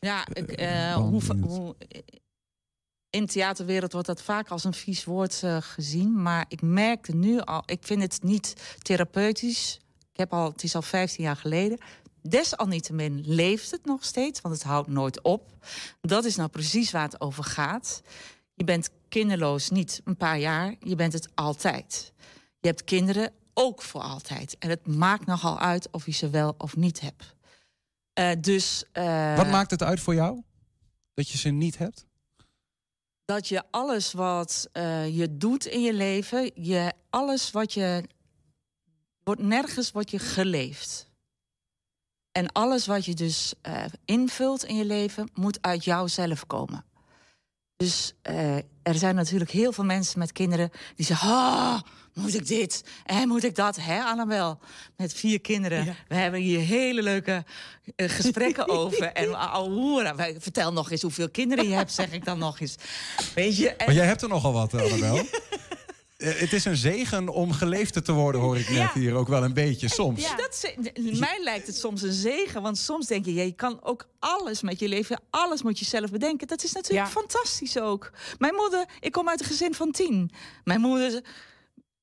Ja, 0.00 0.26
ik, 0.32 0.50
eh, 0.50 0.94
hoe, 0.94 1.22
hoe, 1.40 1.74
in 3.10 3.20
de 3.24 3.32
theaterwereld 3.32 3.92
wordt 3.92 4.06
dat 4.06 4.22
vaak 4.22 4.48
als 4.48 4.64
een 4.64 4.74
vies 4.74 5.04
woord 5.04 5.42
eh, 5.42 5.56
gezien. 5.60 6.22
Maar 6.22 6.44
ik 6.48 6.62
merkte 6.62 7.14
nu 7.14 7.40
al, 7.40 7.62
ik 7.66 7.78
vind 7.80 8.02
het 8.02 8.22
niet 8.22 8.54
therapeutisch. 8.82 9.80
Ik 10.12 10.18
heb 10.18 10.32
al, 10.32 10.50
het 10.50 10.62
is 10.62 10.74
al 10.74 10.82
15 10.82 11.24
jaar 11.24 11.36
geleden. 11.36 11.78
Desalniettemin 12.22 13.22
leeft 13.24 13.70
het 13.70 13.84
nog 13.84 14.04
steeds, 14.04 14.40
want 14.40 14.54
het 14.54 14.64
houdt 14.64 14.88
nooit 14.88 15.22
op. 15.22 15.52
Dat 16.00 16.24
is 16.24 16.36
nou 16.36 16.48
precies 16.48 16.90
waar 16.90 17.02
het 17.02 17.20
over 17.20 17.44
gaat. 17.44 18.02
Je 18.54 18.64
bent 18.64 18.90
kinderloos 19.08 19.70
niet 19.70 20.00
een 20.04 20.16
paar 20.16 20.38
jaar, 20.38 20.74
je 20.80 20.94
bent 20.94 21.12
het 21.12 21.28
altijd. 21.34 22.12
Je 22.60 22.68
hebt 22.68 22.84
kinderen 22.84 23.32
ook 23.54 23.82
voor 23.82 24.00
altijd. 24.00 24.58
En 24.58 24.70
het 24.70 24.86
maakt 24.86 25.26
nogal 25.26 25.58
uit 25.58 25.90
of 25.90 26.06
je 26.06 26.12
ze 26.12 26.30
wel 26.30 26.54
of 26.58 26.76
niet 26.76 27.00
hebt. 27.00 27.34
Eh, 28.12 28.30
dus, 28.40 28.84
eh, 28.92 29.36
Wat 29.36 29.48
maakt 29.50 29.70
het 29.70 29.82
uit 29.82 30.00
voor 30.00 30.14
jou? 30.14 30.42
Dat 31.14 31.28
je 31.28 31.38
ze 31.38 31.48
niet 31.48 31.78
hebt? 31.78 32.08
dat 33.32 33.48
je 33.48 33.62
alles 33.70 34.12
wat 34.12 34.68
eh, 34.72 35.16
je 35.16 35.36
doet 35.36 35.66
in 35.66 35.82
je 35.82 35.92
leven, 35.92 36.50
je, 36.54 36.92
alles 37.10 37.50
wat 37.50 37.72
je. 37.72 38.04
wordt 39.24 39.42
nergens 39.42 39.90
wordt 39.90 40.10
je 40.10 40.18
geleefd. 40.18 41.07
En 42.32 42.52
alles 42.52 42.86
wat 42.86 43.04
je 43.04 43.14
dus 43.14 43.52
eh, 43.62 43.84
invult 44.04 44.64
in 44.64 44.76
je 44.76 44.84
leven, 44.84 45.30
moet 45.34 45.58
uit 45.60 45.84
jouzelf 45.84 46.46
komen. 46.46 46.84
Dus 47.76 48.12
eh, 48.22 48.56
er 48.82 48.94
zijn 48.94 49.14
natuurlijk 49.14 49.50
heel 49.50 49.72
veel 49.72 49.84
mensen 49.84 50.18
met 50.18 50.32
kinderen 50.32 50.70
die 50.94 51.06
zeggen: 51.06 51.28
oh, 51.28 51.80
moet 52.14 52.34
ik 52.34 52.46
dit 52.46 52.84
en 53.04 53.28
moet 53.28 53.44
ik 53.44 53.54
dat? 53.54 53.76
Hè, 53.76 54.00
Annabel? 54.02 54.58
Met 54.96 55.14
vier 55.14 55.40
kinderen. 55.40 55.96
We 56.08 56.14
hebben 56.14 56.40
hier 56.40 56.60
hele 56.60 57.02
leuke 57.02 57.44
eh, 57.96 58.08
gesprekken 58.08 58.68
over. 58.78 59.06
En 59.12 59.34
ouwe, 59.34 60.12
wij 60.16 60.36
vertel 60.38 60.72
nog 60.72 60.90
eens 60.90 61.02
hoeveel 61.02 61.30
kinderen 61.30 61.68
je 61.68 61.74
hebt, 61.74 61.92
zeg 61.92 62.12
ik 62.12 62.24
dan 62.24 62.38
nog 62.38 62.60
eens. 62.60 62.74
Weet 63.34 63.56
je? 63.56 63.68
En- 63.70 63.86
Maar 63.86 63.94
jij 63.94 64.06
hebt 64.06 64.22
er 64.22 64.28
nogal 64.28 64.52
wat, 64.52 64.74
Annabel. 64.74 65.24
Eh, 66.18 66.34
het 66.38 66.52
is 66.52 66.64
een 66.64 66.76
zegen 66.76 67.28
om 67.28 67.52
geleefd 67.52 68.04
te 68.04 68.12
worden, 68.12 68.40
hoor 68.40 68.58
ik 68.58 68.68
net 68.68 68.76
Ja. 68.78 68.90
hier 68.94 69.14
ook 69.14 69.28
wel 69.28 69.44
een 69.44 69.52
beetje 69.54 69.88
soms. 69.88 70.22
Ja. 70.22 70.36
Dat, 70.36 70.56
ze- 70.56 70.92
mij 71.18 71.38
lijkt 71.42 71.66
het 71.66 71.76
soms 71.76 72.02
een 72.02 72.12
zegen. 72.12 72.62
Want 72.62 72.78
soms 72.78 73.06
denk 73.06 73.24
je, 73.24 73.34
je 73.34 73.52
kan 73.52 73.78
ook 73.84 74.08
alles 74.18 74.62
met 74.62 74.78
je 74.78 74.88
leven, 74.88 75.20
alles 75.30 75.62
moet 75.62 75.78
je 75.78 75.84
zelf 75.84 76.10
bedenken. 76.10 76.46
Dat 76.46 76.64
is 76.64 76.72
natuurlijk 76.72 77.08
fantastisch 77.08 77.78
ook. 77.78 78.12
Mijn 78.38 78.54
moeder, 78.54 78.86
ik 79.00 79.12
kom 79.12 79.28
uit 79.28 79.40
een 79.40 79.46
gezin 79.46 79.74
van 79.74 79.90
tien. 79.92 80.30
Mijn 80.64 80.80
moeder, 80.80 81.24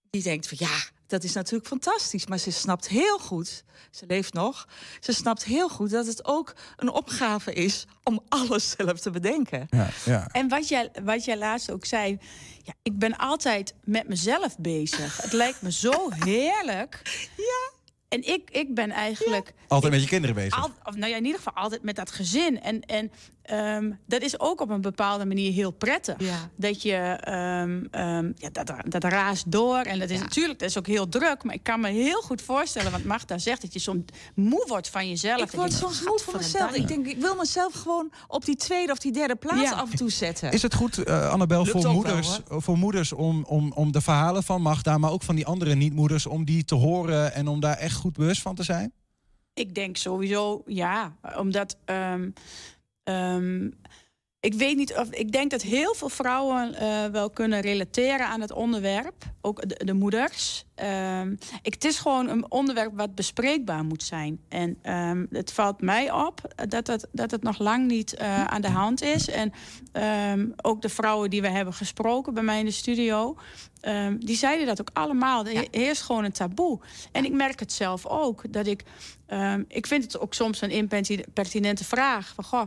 die 0.10 0.24
denkt 0.24 0.48
van 0.48 0.58
ja, 0.62 0.78
dat 1.16 1.24
is 1.24 1.34
natuurlijk 1.34 1.68
fantastisch. 1.68 2.28
Maar 2.28 2.38
ze 2.38 2.52
snapt 2.52 2.88
heel 2.88 3.20
goed, 3.20 3.64
ze 3.92 4.06
leeft 4.08 4.34
nog, 4.34 4.68
ze 5.00 5.14
snapt 5.14 5.44
heel 5.44 5.70
goed 5.70 5.90
dat 5.90 6.06
het 6.06 6.26
ook 6.26 6.56
een 6.76 6.90
opgave 6.90 7.54
is 7.54 7.86
om 8.04 8.20
alles 8.30 8.70
zelf 8.78 9.00
te 9.00 9.12
bedenken. 9.12 9.68
Ja, 9.70 9.90
ja. 10.06 10.28
En 10.32 10.48
wat 10.48 10.68
jij, 10.68 10.92
wat 11.04 11.26
jij 11.26 11.38
laatst 11.38 11.72
ook 11.72 11.86
zei, 11.86 12.18
ja, 12.64 12.74
ik 12.84 13.00
ben 13.00 13.18
altijd 13.18 13.74
met 13.84 14.08
mezelf 14.08 14.58
bezig. 14.58 15.22
Het 15.22 15.34
lijkt 15.34 15.62
me 15.62 15.72
zo 15.72 16.10
heerlijk. 16.10 17.02
Ja. 17.38 17.75
En 18.10 18.28
ik, 18.34 18.50
ik 18.52 18.76
ben 18.76 18.92
eigenlijk. 18.92 19.54
Altijd 19.68 19.92
met 19.92 20.02
je 20.02 20.08
kinderen 20.08 20.36
bezig. 20.36 20.62
Al, 20.62 20.70
of, 20.84 20.96
nou 20.96 21.12
ja, 21.12 21.18
in 21.18 21.26
ieder 21.26 21.38
geval 21.38 21.54
altijd 21.54 21.84
met 21.84 21.96
dat 21.96 22.12
gezin. 22.12 22.62
En, 22.62 22.82
en 22.82 23.12
ehm, 23.42 23.92
dat 24.06 24.22
is 24.22 24.40
ook 24.40 24.62
op 24.62 24.70
een 24.70 24.82
bepaalde 24.82 25.26
manier 25.26 25.52
heel 25.52 25.72
prettig. 25.72 26.16
Dat 26.56 26.82
je 26.82 26.94
ehm, 26.96 27.84
ehm, 27.92 28.32
ja, 28.36 28.50
dat, 28.52 28.74
dat 28.88 29.04
raast 29.04 29.52
door. 29.52 29.78
En 29.78 30.00
dat 30.00 30.10
is 30.10 30.20
natuurlijk 30.20 30.60
dat 30.60 30.70
is 30.70 30.78
ook 30.78 30.88
heel 30.88 31.10
druk. 31.10 31.44
Maar 31.44 31.54
ik 31.56 31.64
kan 31.64 31.80
me 31.80 31.90
heel 31.90 32.22
goed 32.22 32.42
voorstellen, 32.42 32.92
wat 32.92 33.04
Magda 33.04 33.38
zegt, 33.38 33.62
dat 33.62 33.74
je 33.74 33.80
soms 33.80 34.04
moe 34.36 34.66
wordt 34.68 34.90
van 34.90 35.10
jezelf. 35.10 35.42
Ik 35.42 35.52
word 35.52 35.74
soms 35.74 36.02
moe 36.02 36.20
van 36.20 36.34
mezelf. 36.38 36.74
Ik 36.74 36.88
denk, 36.88 37.08
ik 37.08 37.18
wil 37.18 37.36
mezelf 37.36 37.74
gewoon 37.74 38.12
op 38.28 38.46
die 38.46 38.56
tweede 38.56 38.92
of 38.92 38.98
die 38.98 39.12
derde 39.12 39.36
plaats 39.36 39.62
Ja. 39.62 39.72
af 39.72 39.92
en 39.92 39.98
toe 39.98 40.12
zetten. 40.12 40.52
Is 40.52 40.62
het 40.62 40.74
goed, 40.74 40.98
eh, 40.98 41.30
Annabel, 41.30 41.64
Lukt 41.64 41.82
voor 41.82 41.92
moeders, 41.92 42.40
wel, 42.48 42.62
voor 42.62 42.78
moeders 42.78 43.14
om, 43.14 43.44
om, 43.48 43.72
om 43.72 43.92
de 43.92 44.02
verhalen 44.02 44.44
van 44.44 44.62
Magda, 44.62 44.98
maar 44.98 45.12
ook 45.12 45.24
van 45.24 45.36
die 45.36 45.46
andere 45.46 45.76
niet-moeders, 45.76 46.26
om 46.26 46.46
die 46.46 46.66
te 46.66 46.76
horen 46.76 47.34
en 47.34 47.48
om 47.48 47.60
daar 47.60 47.78
echt 47.78 47.95
goed 47.96 48.14
bewust 48.14 48.42
van 48.42 48.56
te 48.56 48.64
zijn? 48.64 48.94
Ik 49.54 49.76
denk 49.76 49.98
sowieso 49.98 50.62
ja, 50.66 51.16
omdat 51.38 51.78
ehm, 51.86 52.30
ehm, 53.04 53.70
ik 54.40 54.54
weet 54.54 54.78
niet 54.78 54.96
of 54.96 55.10
ik 55.10 55.32
denk 55.32 55.52
dat 55.52 55.62
heel 55.62 55.94
veel 55.94 56.10
vrouwen 56.10 56.74
eh, 56.74 57.06
wel 57.06 57.30
kunnen 57.30 57.60
relateren 57.62 58.28
aan 58.28 58.42
het 58.42 58.52
onderwerp, 58.52 59.24
ook 59.42 59.70
de, 59.70 59.86
de 59.86 59.94
moeders. 59.94 60.66
Ehm, 60.76 61.32
ik, 61.62 61.74
het 61.74 61.86
is 61.86 61.98
gewoon 62.00 62.30
een 62.30 62.52
onderwerp 62.52 62.92
wat 62.96 63.16
bespreekbaar 63.16 63.84
moet 63.84 64.04
zijn. 64.04 64.40
En 64.50 64.78
ehm, 64.82 65.26
het 65.32 65.52
valt 65.54 65.82
mij 65.82 66.12
op 66.12 66.42
dat 66.68 66.88
het, 66.88 67.08
dat 67.12 67.32
het 67.32 67.44
nog 67.44 67.60
lang 67.60 67.88
niet 67.88 68.14
eh, 68.14 68.44
aan 68.46 68.62
de 68.62 68.70
hand 68.70 69.02
is. 69.02 69.30
En 69.30 69.52
ehm, 69.92 70.48
ook 70.62 70.82
de 70.82 70.90
vrouwen 70.90 71.30
die 71.30 71.42
we 71.42 71.50
hebben 71.50 71.74
gesproken 71.74 72.34
bij 72.34 72.44
mij 72.44 72.60
in 72.60 72.66
de 72.66 72.72
studio... 72.72 73.38
die 74.20 74.36
zeiden 74.36 74.66
dat 74.66 74.82
ook 74.82 74.90
allemaal. 74.94 75.46
Er 75.46 75.54
he- 75.54 75.68
heerst 75.72 76.02
gewoon 76.02 76.24
een 76.24 76.32
taboe. 76.32 76.80
En 77.12 77.26
ik 77.26 77.32
merk 77.32 77.60
het 77.60 77.74
zelf 77.74 78.06
ook. 78.06 78.54
Dat 78.54 78.68
ik, 78.68 78.84
ik 79.68 79.88
vind 79.88 80.04
het 80.04 80.20
ook 80.20 80.34
soms 80.34 80.62
een 80.62 80.70
impertinente 80.70 81.84
vraag. 81.84 82.34
Van, 82.36 82.44
goh, 82.44 82.62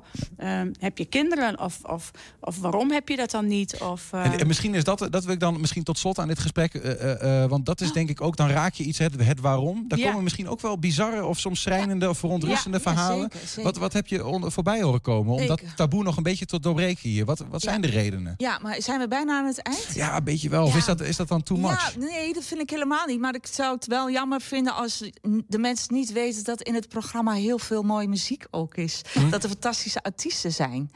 heb 0.79 0.99
je 0.99 1.05
kinderen? 1.05 1.61
Of, 1.61 1.79
of, 1.85 2.11
of 2.41 2.59
waarom 2.59 2.91
heb 2.91 3.09
je 3.09 3.17
dat 3.17 3.31
dan 3.31 3.47
niet? 3.47 3.81
Of, 3.81 4.13
En, 4.13 4.39
en 4.39 4.47
misschien 4.47 4.75
is 4.75 4.85
dat, 4.85 5.09
dat 5.11 5.25
wil 5.25 5.35
ik 5.35 5.41
dan 5.41 5.61
misschien 5.61 5.85
tot 5.85 5.99
slot 5.99 6.19
aan 6.19 6.29
dit 6.29 6.39
gesprek. 6.39 6.75
eh, 6.75 7.43
eh, 7.43 7.51
want 7.51 7.67
dat 7.67 7.81
is 7.81 7.93
denk 7.99 8.11
ik 8.11 8.21
ook, 8.21 8.37
dan 8.37 8.49
raak 8.49 8.75
je 8.75 8.85
iets, 8.85 8.99
het, 8.99 9.25
het 9.25 9.41
waarom. 9.41 9.85
Daar 9.89 9.99
Ja. 9.99 10.07
komen 10.09 10.23
misschien 10.23 10.49
ook 10.49 10.61
wel 10.61 10.79
bizarre 10.79 11.25
of 11.25 11.39
soms 11.39 11.61
schrijnende 11.63 12.09
of 12.09 12.19
verontrustende 12.19 12.81
verhalen. 12.81 13.29
zeker, 13.33 13.49
zeker. 13.49 13.63
Wat, 13.63 13.77
wat 13.77 13.93
heb 13.93 14.07
je 14.07 14.27
on- 14.27 14.51
voorbij 14.53 14.83
horen 14.83 15.01
komen? 15.01 15.35
Om 15.35 15.47
dat 15.47 15.61
taboe 15.77 16.03
nog 16.03 16.17
een 16.17 16.23
beetje 16.23 16.47
te 16.47 16.61
doorbreken 16.61 17.09
hier. 17.09 17.25
Wat, 17.25 17.45
wat 17.51 17.63
zijn 17.63 17.81
de 17.81 17.87
redenen? 17.89 18.35
Ja, 18.37 18.59
maar 18.63 18.83
zijn 18.83 19.01
we 19.01 19.09
bijna 19.09 19.39
aan 19.39 19.47
het 19.47 19.63
eind? 19.63 19.87
Ja, 19.95 20.17
een 20.17 20.25
beetje 20.25 20.49
wel. 20.49 20.65
Of 20.65 20.77
is 20.77 20.85
dat, 20.85 21.01
is 21.01 21.17
dat 21.17 21.29
dan 21.29 21.43
too 21.43 21.59
much? 21.59 21.97
Nee, 21.97 22.33
dat 22.33 22.45
vind 22.45 22.61
ik 22.61 22.71
helemaal 22.71 23.07
niet. 23.07 23.21
Maar 23.21 23.35
ik 23.35 23.47
zou 23.47 23.75
het 23.75 23.87
wel 23.87 24.11
jammer 24.11 24.41
vinden 24.41 24.75
als 24.75 25.11
de 25.49 25.59
mensen 25.59 25.95
niet 25.95 26.13
weten 26.13 26.45
dat 26.45 26.63
in 26.63 26.75
het 26.75 26.89
programma 26.89 27.33
heel 27.33 27.59
veel 27.59 27.83
mooie 27.83 28.09
muziek 28.09 28.47
ook 28.51 28.75
is. 28.77 29.01
Hm? 29.13 29.31
Dat 29.31 29.43
er 29.43 29.49
fantastische 29.49 30.03
artiesten 30.03 30.53
zijn. 30.53 30.91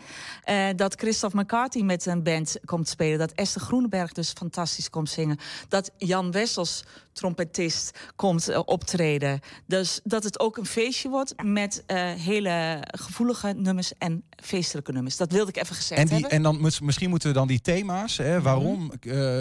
Eh, 0.44 0.66
dat 0.76 0.94
Christophe 0.94 1.36
McCarthy 1.36 1.82
met 1.82 2.06
een 2.06 2.22
band 2.22 2.56
komt 2.64 2.88
spelen. 2.88 3.18
Dat 3.18 3.32
Esther 3.32 3.60
Groenberg 3.60 4.12
dus 4.12 4.30
fantastisch 4.32 4.90
komt 4.90 5.10
zingen. 5.10 5.38
Dat 5.68 5.90
Jan 5.98 6.30
Wessels, 6.30 6.84
trompetist, 7.12 7.98
komt 8.16 8.48
eh, 8.48 8.60
optreden. 8.64 9.40
Dus 9.66 10.00
dat 10.04 10.24
het 10.24 10.40
ook 10.40 10.56
een 10.56 10.66
feestje 10.66 11.08
wordt 11.08 11.42
met 11.42 11.82
eh, 11.86 12.12
hele 12.12 12.82
gevoelige 12.90 13.52
nummers 13.56 13.92
en 13.98 14.22
feestelijke 14.42 14.92
nummers. 14.92 15.16
Dat 15.16 15.32
wilde 15.32 15.50
ik 15.50 15.56
even 15.56 15.76
gezegd 15.76 16.00
En, 16.00 16.06
die, 16.06 16.14
hebben. 16.14 16.30
en 16.36 16.42
dan 16.42 16.60
mis- 16.60 16.80
misschien 16.80 17.10
moeten 17.10 17.28
we 17.28 17.34
dan 17.34 17.46
die 17.46 17.60
thema's, 17.60 18.16
hè, 18.16 18.42
waarom 18.42 18.92
eh, 19.00 19.40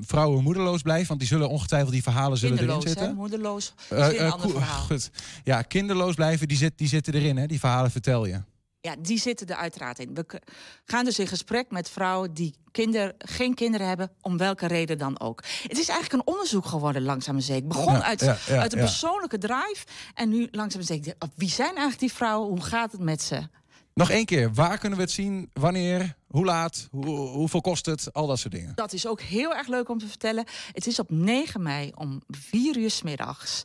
vrouwen 0.00 0.42
moederloos 0.42 0.82
blijven, 0.82 1.08
want 1.08 1.20
die 1.20 1.28
zullen 1.28 1.48
ongetwijfeld 1.48 1.92
die 1.92 2.02
verhalen 2.02 2.38
zullen 2.38 2.54
erin 2.58 2.66
Kinderloos, 2.68 2.94
hè, 2.94 3.00
zitten. 3.00 3.16
moederloos. 3.16 3.74
Verhaal. 3.76 4.38
goed. 4.88 5.10
Ja, 5.44 5.62
kinderloos 5.62 6.14
blijven, 6.14 6.48
die, 6.48 6.56
zit, 6.56 6.72
die 6.78 6.88
zitten 6.88 7.14
erin, 7.14 7.36
hè? 7.36 7.46
die 7.46 7.58
verhalen 7.60 7.90
vertel 7.90 8.26
je. 8.26 8.40
Ja, 8.88 8.96
die 8.98 9.18
zitten 9.18 9.46
er 9.46 9.56
uiteraard 9.56 9.98
in. 9.98 10.14
We 10.14 10.40
gaan 10.84 11.04
dus 11.04 11.18
in 11.18 11.26
gesprek 11.26 11.70
met 11.70 11.90
vrouwen 11.90 12.34
die 12.34 12.54
kinder, 12.72 13.14
geen 13.18 13.54
kinderen 13.54 13.86
hebben, 13.86 14.10
om 14.20 14.36
welke 14.38 14.66
reden 14.66 14.98
dan 14.98 15.20
ook. 15.20 15.42
Het 15.62 15.78
is 15.78 15.88
eigenlijk 15.88 16.12
een 16.12 16.32
onderzoek 16.34 16.66
geworden, 16.66 17.02
langzaam 17.02 17.36
en 17.36 17.42
zeker. 17.42 17.66
Begon 17.68 17.92
Ja, 17.92 18.02
uit, 18.02 18.20
ja, 18.20 18.36
ja, 18.46 18.60
uit 18.60 18.72
een 18.72 18.78
persoonlijke 18.78 19.38
drive. 19.38 19.84
En 20.14 20.28
nu 20.28 20.48
langzaam 20.50 20.80
en 20.80 20.86
zeker, 20.86 21.14
wie 21.34 21.50
zijn 21.50 21.68
eigenlijk 21.68 21.98
die 21.98 22.12
vrouwen? 22.12 22.48
Hoe 22.48 22.60
gaat 22.62 22.92
het 22.92 23.00
met 23.00 23.22
ze? 23.22 23.48
Nog 23.94 24.10
één 24.10 24.24
keer, 24.24 24.54
waar 24.54 24.78
kunnen 24.78 24.98
we 24.98 25.04
het 25.04 25.12
zien? 25.12 25.50
Wanneer? 25.52 26.16
Hoe 26.26 26.44
laat? 26.44 26.88
Hoe, 26.90 27.16
hoeveel 27.16 27.60
kost 27.60 27.86
het? 27.86 28.12
Al 28.12 28.26
dat 28.26 28.38
soort 28.38 28.54
dingen. 28.54 28.72
Dat 28.74 28.92
is 28.92 29.06
ook 29.06 29.20
heel 29.20 29.54
erg 29.54 29.66
leuk 29.66 29.88
om 29.88 29.98
te 29.98 30.06
vertellen. 30.08 30.44
Het 30.72 30.86
is 30.86 30.98
op 30.98 31.10
9 31.10 31.62
mei 31.62 31.92
om 31.94 32.22
4 32.28 32.76
uur 32.76 32.90
's 32.90 33.02
middags. 33.02 33.62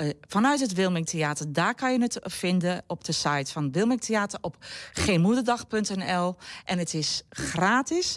Eh, 0.00 0.08
vanuit 0.20 0.60
het 0.60 0.72
Wilming 0.72 1.06
Theater. 1.06 1.52
Daar 1.52 1.74
kan 1.74 1.92
je 1.92 2.00
het 2.00 2.18
vinden 2.22 2.82
op 2.86 3.04
de 3.04 3.12
site 3.12 3.52
van 3.52 3.72
Wilming 3.72 4.00
Theater 4.00 4.38
op 4.42 4.56
geenmoederdag.nl. 4.92 6.36
En 6.64 6.78
het 6.78 6.94
is 6.94 7.22
gratis, 7.30 8.16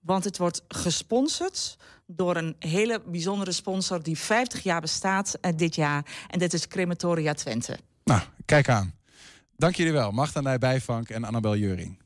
want 0.00 0.24
het 0.24 0.38
wordt 0.38 0.64
gesponsord 0.68 1.76
door 2.06 2.36
een 2.36 2.56
hele 2.58 3.02
bijzondere 3.06 3.52
sponsor 3.52 4.02
die 4.02 4.18
50 4.18 4.62
jaar 4.62 4.80
bestaat 4.80 5.34
eh, 5.40 5.52
dit 5.56 5.74
jaar. 5.74 6.04
En 6.28 6.38
dit 6.38 6.52
is 6.52 6.68
Crematoria 6.68 7.34
Twente. 7.34 7.78
Nou, 8.04 8.20
kijk 8.44 8.68
aan. 8.68 8.94
Dank 9.56 9.74
jullie 9.74 9.92
wel. 9.92 10.10
Magda 10.10 10.40
Nijbijvank 10.40 11.08
en 11.08 11.24
Annabel 11.24 11.56
Juring. 11.56 11.98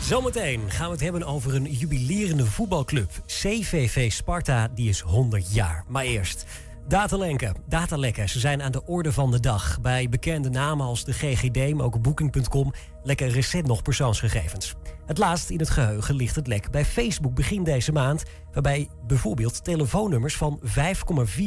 Zometeen 0.00 0.70
gaan 0.70 0.86
we 0.86 0.92
het 0.92 1.00
hebben 1.00 1.24
over 1.24 1.54
een 1.54 1.72
jubilerende 1.72 2.46
voetbalclub. 2.46 3.10
CVV 3.26 4.12
Sparta, 4.12 4.68
die 4.68 4.88
is 4.88 5.00
100 5.00 5.54
jaar. 5.54 5.84
Maar 5.88 6.04
eerst, 6.04 6.44
datalenken. 6.88 7.54
Datalekken, 7.68 8.28
ze 8.28 8.38
zijn 8.38 8.62
aan 8.62 8.72
de 8.72 8.84
orde 8.84 9.12
van 9.12 9.30
de 9.30 9.40
dag. 9.40 9.80
Bij 9.80 10.08
bekende 10.08 10.50
namen 10.50 10.86
als 10.86 11.04
de 11.04 11.12
GGD, 11.12 11.74
maar 11.74 11.84
ook 11.84 12.02
Booking.com... 12.02 12.72
lekken 13.02 13.28
recent 13.28 13.66
nog 13.66 13.82
persoonsgegevens. 13.82 14.74
Het 15.06 15.18
laatst 15.18 15.50
in 15.50 15.58
het 15.58 15.70
geheugen 15.70 16.14
ligt 16.14 16.36
het 16.36 16.46
lek 16.46 16.70
bij 16.70 16.84
Facebook 16.84 17.34
begin 17.34 17.64
deze 17.64 17.92
maand... 17.92 18.24
waarbij 18.52 18.88
bijvoorbeeld 19.06 19.64
telefoonnummers 19.64 20.36
van 20.36 20.60
5,4 20.64 20.70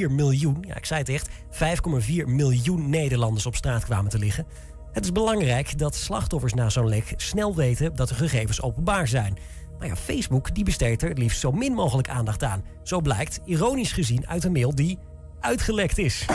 miljoen... 0.10 0.58
ja, 0.68 0.76
ik 0.76 0.86
zei 0.86 1.00
het 1.00 1.10
echt, 1.10 1.30
5,4 2.10 2.26
miljoen 2.26 2.90
Nederlanders 2.90 3.46
op 3.46 3.56
straat 3.56 3.84
kwamen 3.84 4.12
te 4.12 4.20
liggen... 4.20 4.46
Het 4.92 5.04
is 5.04 5.12
belangrijk 5.12 5.78
dat 5.78 5.96
slachtoffers 5.96 6.54
na 6.54 6.70
zo'n 6.70 6.88
lek 6.88 7.14
snel 7.18 7.56
weten 7.56 7.96
dat 7.96 8.08
de 8.08 8.16
gegevens 8.16 8.62
openbaar 8.62 9.08
zijn. 9.08 9.38
Maar 9.80 9.88
ja, 9.88 9.96
Facebook 9.96 10.56
die 10.56 10.64
besteedt 10.64 11.02
er 11.02 11.18
liefst 11.18 11.40
zo 11.40 11.52
min 11.52 11.74
mogelijk 11.74 12.10
aandacht 12.10 12.44
aan. 12.44 12.64
Zo 12.84 13.02
blijkt, 13.02 13.40
ironisch 13.46 13.92
gezien, 13.92 14.28
uit 14.28 14.44
een 14.44 14.52
mail 14.52 14.76
die 14.76 14.98
uitgelekt 15.42 15.98
is. 15.98 16.26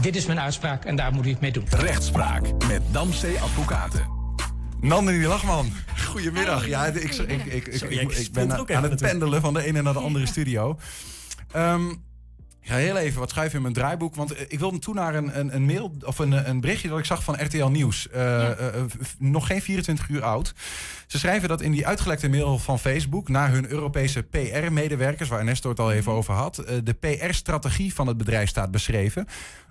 Dit 0.00 0.16
is 0.16 0.26
mijn 0.26 0.40
uitspraak 0.40 0.84
en 0.84 0.96
daar 0.96 1.12
moet 1.12 1.26
u 1.26 1.30
het 1.30 1.40
mee 1.40 1.52
doen. 1.52 1.64
Rechtspraak 1.70 2.42
met 2.68 2.82
Damstee 2.90 3.38
Advocaten. 3.38 4.06
Nandini 4.80 5.26
Lachman, 5.26 5.72
goedemiddag. 6.04 6.66
Ja, 6.66 6.86
ik, 6.86 6.94
ik, 6.94 7.12
ik, 7.12 7.44
ik, 7.44 7.66
ik, 7.66 7.82
ik, 7.90 8.12
ik 8.12 8.32
ben 8.32 8.52
aan 8.76 8.82
het 8.82 9.00
pendelen 9.00 9.40
van 9.40 9.54
de 9.54 9.64
ene 9.64 9.82
naar 9.82 9.92
de 9.92 9.98
andere 9.98 10.26
studio. 10.26 10.78
Ehm, 11.52 11.94
ik 12.62 12.68
ga 12.68 12.76
heel 12.76 12.96
even 12.96 13.20
wat 13.20 13.30
schuiven 13.30 13.56
in 13.56 13.62
mijn 13.62 13.74
draaiboek. 13.74 14.14
Want 14.14 14.34
eh, 14.34 14.44
ik 14.48 14.58
wilde 14.58 14.78
toe 14.78 14.94
naar 14.94 15.14
een, 15.14 15.38
een, 15.38 15.54
een 15.54 15.64
mail 15.64 15.92
of 16.04 16.18
een, 16.18 16.48
een 16.48 16.60
berichtje 16.60 16.88
dat 16.88 16.98
ik 16.98 17.04
zag 17.04 17.22
van 17.24 17.42
RTL 17.44 17.66
Nieuws. 17.66 18.08
Eh, 18.08 18.50
eh, 18.50 18.84
nog 19.18 19.46
geen 19.46 19.62
24 19.62 20.08
uur 20.08 20.22
oud. 20.22 20.54
Ze 21.06 21.18
schrijven 21.18 21.48
dat 21.48 21.60
in 21.60 21.72
die 21.72 21.86
uitgelekte 21.86 22.28
mail 22.28 22.58
van 22.58 22.78
Facebook 22.78 23.28
naar 23.28 23.50
hun 23.50 23.68
Europese 23.70 24.22
PR-medewerkers, 24.22 25.28
waar 25.28 25.38
Ernesto 25.38 25.68
het 25.68 25.80
al 25.80 25.92
even 25.92 26.12
over 26.12 26.34
had, 26.34 26.54
de 26.84 26.92
PR-strategie 27.00 27.94
van 27.94 28.06
het 28.06 28.16
bedrijf 28.16 28.48
staat 28.48 28.70
beschreven. 28.70 29.26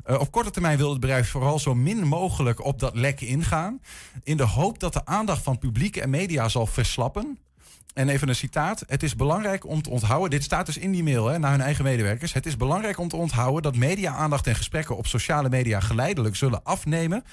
Op 0.05 0.31
korte 0.31 0.51
termijn 0.51 0.77
wil 0.77 0.89
het 0.89 0.99
bedrijf 0.99 1.29
vooral 1.29 1.59
zo 1.59 1.75
min 1.75 2.07
mogelijk 2.07 2.65
op 2.65 2.79
dat 2.79 2.95
lek 2.95 3.21
ingaan. 3.21 3.81
In 4.23 4.37
de 4.37 4.43
hoop 4.43 4.79
dat 4.79 4.93
de 4.93 5.05
aandacht 5.05 5.43
van 5.43 5.57
publiek 5.57 5.95
en 5.95 6.09
media 6.09 6.49
zal 6.49 6.65
verslappen. 6.65 7.37
En 7.93 8.09
even 8.09 8.29
een 8.29 8.35
citaat. 8.35 8.83
Het 8.87 9.03
is 9.03 9.15
belangrijk 9.15 9.65
om 9.65 9.81
te 9.81 9.89
onthouden. 9.89 10.29
Dit 10.29 10.43
staat 10.43 10.65
dus 10.65 10.77
in 10.77 10.91
die 10.91 11.03
mail 11.03 11.27
hè, 11.27 11.39
naar 11.39 11.51
hun 11.51 11.61
eigen 11.61 11.83
medewerkers. 11.83 12.33
Het 12.33 12.45
is 12.45 12.57
belangrijk 12.57 12.97
om 12.97 13.07
te 13.07 13.15
onthouden 13.15 13.61
dat 13.61 13.75
media-aandacht 13.75 14.47
en 14.47 14.55
gesprekken 14.55 14.97
op 14.97 15.07
sociale 15.07 15.49
media 15.49 15.79
geleidelijk 15.79 16.35
zullen 16.35 16.63
afnemen. 16.63 17.23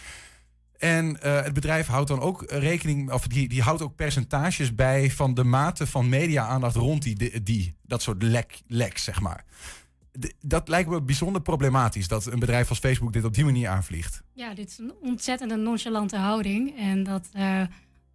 En 0.79 1.23
eh, 1.23 1.43
het 1.43 1.53
bedrijf 1.53 1.87
houdt 1.87 2.09
dan 2.09 2.21
ook 2.21 2.45
rekening, 2.47 3.13
of 3.13 3.27
die, 3.27 3.49
die 3.49 3.63
houdt 3.63 3.83
ook 3.83 3.95
percentages 3.95 4.75
bij 4.75 5.11
van 5.11 5.35
de 5.35 5.45
mate 5.45 5.87
van 5.87 6.09
media-aandacht 6.09 6.77
rond 6.77 7.03
die, 7.03 7.43
die, 7.43 7.75
dat 7.83 8.03
soort 8.03 8.23
lek, 8.23 8.63
lek, 8.67 8.99
zeg 8.99 9.21
maar. 9.21 9.45
Dat 10.41 10.69
lijkt 10.69 10.89
me 10.89 11.03
bijzonder 11.03 11.43
problematisch 11.43 12.09
dat 12.09 12.27
een 12.27 12.39
bedrijf 12.39 12.69
als 12.69 12.79
Facebook 12.79 13.13
dit 13.13 13.25
op 13.25 13.35
die 13.35 13.45
manier 13.45 13.69
aanvliegt. 13.69 14.23
Ja, 14.33 14.55
dit 14.55 14.69
is 14.69 14.79
een 14.79 14.93
ontzettend 15.01 15.51
een 15.51 15.63
nonchalante 15.63 16.17
houding. 16.17 16.79
En 16.79 17.03
dat 17.03 17.29
eh, 17.33 17.63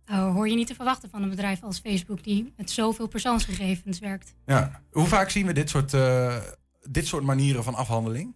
eh, 0.06 0.34
hoor 0.34 0.50
je 0.50 0.56
niet 0.56 0.68
te 0.68 0.76
verwachten 0.76 1.10
van 1.10 1.24
een 1.24 1.30
bedrijf 1.30 1.64
als 1.64 1.80
Facebook... 1.80 2.24
die 2.24 2.54
met 2.58 2.72
zoveel 2.72 3.08
persoonsgegevens 3.08 4.00
werkt. 4.00 4.36
Ja. 4.46 4.82
Hoe 4.92 5.08
vaak 5.08 5.30
zien 5.30 5.46
we 5.46 5.54
dit 5.54 5.70
soort, 5.70 5.94
eh, 5.94 6.38
dit 6.90 7.08
soort 7.08 7.24
manieren 7.24 7.64
van 7.64 7.76
afhandeling? 7.76 8.36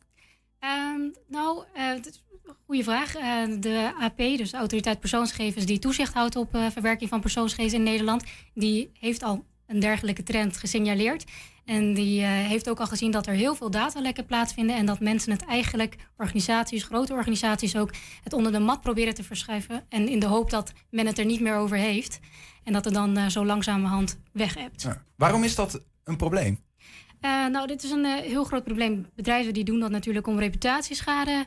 Ehm, 0.60 1.02
nou, 1.28 1.64
een 1.74 2.04
goede 2.66 2.84
vraag. 2.84 3.12
De 3.60 3.94
AP, 4.00 4.18
dus 4.18 4.52
de 4.52 4.58
Autoriteit 4.58 5.00
Persoonsgegevens... 5.00 5.66
die 5.66 5.80
toezicht 5.80 6.14
houdt 6.14 6.36
op 6.36 6.50
verwerking 6.72 7.10
van 7.10 7.22
persoonsgegevens 7.22 7.74
in 7.74 7.84
Nederland... 7.84 8.24
die 8.54 8.92
heeft 9.00 9.24
al 9.24 9.46
een 9.68 9.80
dergelijke 9.80 10.24
trend 10.24 10.58
gesignaleerd. 10.58 11.26
En 11.68 11.94
die 11.94 12.22
eh, 12.22 12.30
heeft 12.30 12.70
ook 12.70 12.80
al 12.80 12.88
gezien 12.88 13.12
dat 13.12 13.28
er 13.28 13.34
heel 13.34 13.56
veel 13.56 13.72
datalekken 13.72 14.26
plaatsvinden... 14.26 14.76
en 14.76 14.86
dat 14.86 15.00
mensen 15.00 15.32
het 15.32 15.46
eigenlijk, 15.46 15.96
organisaties, 16.18 16.84
grote 16.84 17.14
organisaties 17.14 17.76
ook... 17.76 17.92
het 18.24 18.34
onder 18.34 18.52
de 18.52 18.60
mat 18.60 18.82
proberen 18.82 19.14
te 19.14 19.24
verschuiven... 19.24 19.86
en 19.90 20.08
in 20.08 20.20
de 20.20 20.26
hoop 20.26 20.50
dat 20.50 20.74
men 20.90 21.06
het 21.06 21.18
er 21.18 21.26
niet 21.26 21.40
meer 21.40 21.56
over 21.56 21.78
heeft... 21.78 22.20
en 22.64 22.74
dat 22.74 22.86
het 22.86 22.94
dan 22.94 23.18
eh, 23.18 23.28
zo 23.28 23.46
langzamerhand 23.46 24.20
weg 24.32 24.54
hebt. 24.54 24.82
Ja. 24.82 25.04
Waarom 25.16 25.44
is 25.44 25.56
dat 25.56 25.82
een 26.04 26.18
probleem? 26.18 26.60
Eh, 27.20 27.46
nou, 27.46 27.68
dit 27.68 27.84
is 27.84 27.92
een 27.92 28.06
heel 28.06 28.44
groot 28.44 28.64
probleem. 28.64 29.08
Bedrijven 29.16 29.54
die 29.54 29.64
doen 29.64 29.80
dat 29.80 29.92
natuurlijk 29.92 30.28
om 30.28 30.40
reputatieschade 30.40 31.46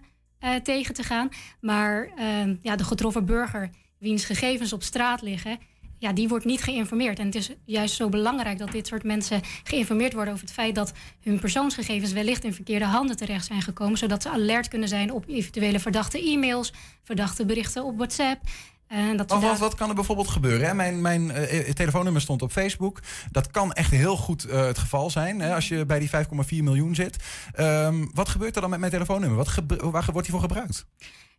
tegen 0.62 0.94
te 0.94 1.02
gaan. 1.02 1.28
Maar 1.60 2.12
eh, 2.16 2.62
ja, 2.62 2.76
de 2.76 2.84
getroffen 2.84 3.24
burger, 3.24 3.70
wiens 3.98 4.24
gegevens 4.24 4.72
op 4.72 4.82
straat 4.82 5.22
liggen, 5.22 5.58
ja, 6.00 6.12
die 6.12 6.28
wordt 6.28 6.44
niet 6.44 6.62
geïnformeerd. 6.62 7.18
En 7.18 7.26
het 7.26 7.34
is 7.34 7.50
juist 7.64 7.94
zo 7.94 8.08
belangrijk 8.08 8.58
dat 8.58 8.72
dit 8.72 8.86
soort 8.86 9.04
mensen 9.04 9.40
geïnformeerd 9.64 10.12
worden 10.12 10.32
over 10.32 10.44
het 10.44 10.54
feit 10.54 10.74
dat 10.74 10.92
hun 11.22 11.38
persoonsgegevens 11.40 12.12
wellicht 12.12 12.44
in 12.44 12.54
verkeerde 12.54 12.84
handen 12.84 13.16
terecht 13.16 13.46
zijn 13.46 13.62
gekomen, 13.62 13.98
zodat 13.98 14.22
ze 14.22 14.30
alert 14.30 14.68
kunnen 14.68 14.88
zijn 14.88 15.12
op 15.12 15.24
eventuele 15.28 15.80
verdachte 15.80 16.18
e-mails, 16.22 16.72
verdachte 17.02 17.44
berichten 17.46 17.84
op 17.84 17.96
WhatsApp. 17.96 18.40
En 18.86 19.16
dat 19.16 19.28
ze 19.30 19.34
Maar 19.36 19.42
wat, 19.44 19.50
daar- 19.52 19.60
wat 19.68 19.74
kan 19.74 19.88
er 19.88 19.94
bijvoorbeeld 19.94 20.28
gebeuren? 20.28 20.66
Hè? 20.66 20.74
Mijn, 20.74 21.00
mijn 21.00 21.30
eh, 21.30 21.70
telefoonnummer 21.72 22.22
stond 22.22 22.42
op 22.42 22.52
Facebook. 22.52 23.00
Dat 23.30 23.50
kan 23.50 23.72
echt 23.72 23.90
heel 23.90 24.16
goed 24.16 24.44
eh, 24.44 24.66
het 24.66 24.78
geval 24.78 25.10
zijn 25.10 25.40
hè, 25.40 25.54
als 25.54 25.68
je 25.68 25.86
bij 25.86 25.98
die 25.98 26.08
5,4 26.10 26.62
miljoen 26.62 26.94
zit. 26.94 27.16
Ehm, 27.52 28.06
wat 28.14 28.28
gebeurt 28.28 28.54
er 28.54 28.60
dan 28.60 28.70
met 28.70 28.78
mijn 28.78 28.92
telefoonnummer? 28.92 29.36
Wat 29.38 29.54
waar 29.80 30.04
wordt 30.12 30.22
die 30.22 30.30
voor 30.30 30.40
gebruikt? 30.40 30.86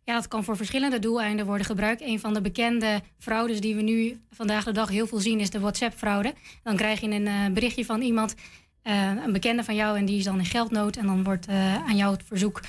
Ja, 0.04 0.14
dat 0.14 0.28
kan 0.28 0.44
voor 0.44 0.56
verschillende 0.56 0.98
doeleinden 0.98 1.46
worden 1.46 1.66
gebruikt. 1.66 2.00
Een 2.00 2.20
van 2.20 2.34
de 2.34 2.40
bekende 2.40 3.00
fraudes 3.18 3.60
die 3.60 3.74
we 3.74 3.82
nu 3.82 4.20
vandaag 4.30 4.64
de 4.64 4.72
dag 4.72 4.88
heel 4.88 5.06
veel 5.06 5.18
zien 5.18 5.40
is 5.40 5.50
de 5.50 5.60
WhatsApp-fraude. 5.60 6.34
Dan 6.62 6.76
krijg 6.76 7.00
je 7.00 7.10
een 7.10 7.26
eh, 7.26 7.46
berichtje 7.52 7.84
van 7.84 8.00
iemand, 8.00 8.34
eh, 8.82 9.10
een 9.24 9.32
bekende 9.32 9.64
van 9.64 9.74
jou, 9.74 9.98
en 9.98 10.04
die 10.04 10.18
is 10.18 10.24
dan 10.24 10.38
in 10.38 10.44
geldnood. 10.44 10.96
En 10.96 11.06
dan 11.06 11.24
wordt 11.24 11.46
eh, 11.46 11.74
aan 11.74 11.96
jou 11.96 12.12
het 12.12 12.22
verzoek 12.26 12.60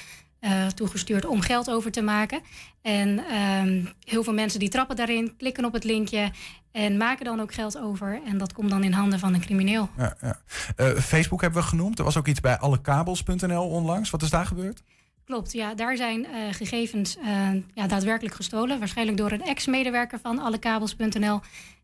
toegestuurd 0.75 1.25
om 1.25 1.41
geld 1.41 1.69
over 1.69 1.91
te 1.91 2.01
maken. 2.01 2.41
En 2.81 3.25
ehm, 3.25 3.85
heel 4.03 4.23
veel 4.23 4.33
mensen 4.33 4.59
die 4.59 4.69
trappen 4.69 4.95
daarin, 4.95 5.35
klikken 5.37 5.65
op 5.65 5.73
het 5.73 5.83
linkje 5.83 6.31
en 6.71 6.97
maken 6.97 7.25
dan 7.25 7.41
ook 7.41 7.53
geld 7.53 7.77
over. 7.77 8.21
En 8.25 8.37
dat 8.37 8.53
komt 8.53 8.69
dan 8.69 8.83
in 8.83 8.91
handen 8.91 9.19
van 9.19 9.33
een 9.33 9.41
crimineel. 9.41 9.89
Ja, 9.97 10.17
ja. 10.21 10.39
Facebook 11.01 11.41
hebben 11.41 11.61
we 11.61 11.67
genoemd. 11.67 11.97
Er 11.97 12.05
was 12.05 12.17
ook 12.17 12.27
iets 12.27 12.39
bij 12.39 12.57
allekabels.nl 12.57 13.69
onlangs. 13.69 14.09
Wat 14.09 14.21
is 14.21 14.29
daar 14.29 14.45
gebeurd? 14.45 14.83
Klopt, 15.25 15.51
ja, 15.51 15.73
daar 15.73 15.97
zijn 15.97 16.25
eh, 16.25 16.31
gegevens 16.51 17.17
eh, 17.17 17.49
ja, 17.73 17.87
daadwerkelijk 17.87 18.35
gestolen. 18.35 18.79
Waarschijnlijk 18.79 19.17
door 19.17 19.31
een 19.31 19.41
ex-medewerker 19.41 20.19
van 20.19 20.39
allekabels.nl. 20.39 21.39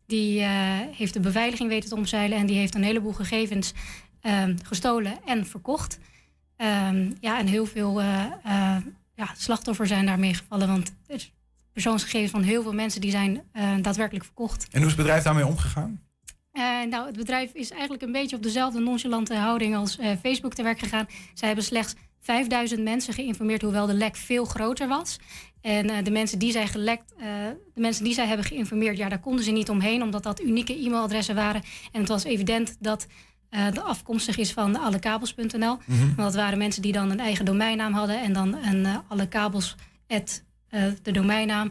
Die 0.06 0.40
eh, 0.40 0.48
heeft 0.96 1.12
de 1.12 1.20
beveiliging 1.20 1.68
weten 1.68 1.88
te 1.88 1.94
omzeilen 1.94 2.38
en 2.38 2.46
die 2.46 2.56
heeft 2.56 2.74
een 2.74 2.82
heleboel 2.82 3.12
gegevens 3.12 3.72
eh, 4.20 4.44
gestolen 4.62 5.18
en 5.24 5.46
verkocht. 5.46 5.98
Ehm, 6.56 7.12
ja, 7.20 7.38
en 7.38 7.46
heel 7.46 7.66
veel 7.66 8.00
ja, 9.14 9.34
slachtoffers 9.36 9.88
zijn 9.88 10.06
daarmee 10.06 10.34
gevallen. 10.34 10.68
Want 10.68 10.94
persoonsgegevens 11.72 12.30
van 12.30 12.42
heel 12.42 12.62
veel 12.62 12.72
mensen 12.72 13.00
die 13.00 13.10
zijn 13.10 13.42
daadwerkelijk 13.80 14.24
verkocht. 14.24 14.68
En 14.70 14.78
hoe 14.78 14.88
is 14.88 14.94
het 14.94 15.02
bedrijf 15.02 15.22
daarmee 15.22 15.46
omgegaan? 15.46 16.00
Nou, 16.88 17.06
het 17.06 17.16
bedrijf 17.16 17.52
is 17.52 17.70
eigenlijk 17.70 18.02
een 18.02 18.12
beetje 18.12 18.36
op 18.36 18.42
dezelfde 18.42 18.80
nonchalante 18.80 19.34
houding 19.34 19.76
als 19.76 19.98
Facebook 20.20 20.54
te 20.54 20.62
werk 20.62 20.78
gegaan. 20.78 21.06
Zij 21.34 21.46
hebben 21.46 21.64
slechts 21.64 21.94
5000 22.20 22.82
mensen 22.82 23.14
geïnformeerd, 23.14 23.62
hoewel 23.62 23.86
de 23.86 23.94
lek 23.94 24.16
veel 24.16 24.44
groter 24.44 24.88
was. 24.88 25.18
En 25.60 25.90
eh, 25.90 26.04
de, 26.04 26.10
mensen 26.10 26.38
die 26.38 26.52
zij 26.52 26.66
gelekt, 26.66 27.14
eh, 27.18 27.24
de 27.74 27.80
mensen 27.80 28.04
die 28.04 28.14
zij 28.14 28.26
hebben 28.26 28.46
geïnformeerd, 28.46 28.96
ja, 28.96 29.08
daar 29.08 29.20
konden 29.20 29.44
ze 29.44 29.50
niet 29.50 29.70
omheen, 29.70 30.02
omdat 30.02 30.22
dat 30.22 30.40
unieke 30.40 30.84
e-mailadressen 30.84 31.34
waren. 31.34 31.62
En 31.92 32.00
het 32.00 32.08
was 32.08 32.24
evident 32.24 32.76
dat 32.80 33.06
eh 33.50 33.72
de 33.72 33.80
afkomstig 33.80 34.38
is 34.38 34.52
van 34.52 34.76
allekabels.nl. 34.76 35.78
Want 35.86 36.16
dat 36.16 36.34
waren 36.34 36.58
mensen 36.58 36.82
die 36.82 36.92
dan 36.92 37.10
een 37.10 37.20
eigen 37.20 37.44
domeinnaam 37.44 37.92
hadden 37.92 38.22
en 38.22 38.32
dan 38.32 38.56
een 38.64 38.86
allekabels, 39.08 39.76
at, 40.08 40.42
de 41.02 41.12
domeinnaam, 41.12 41.70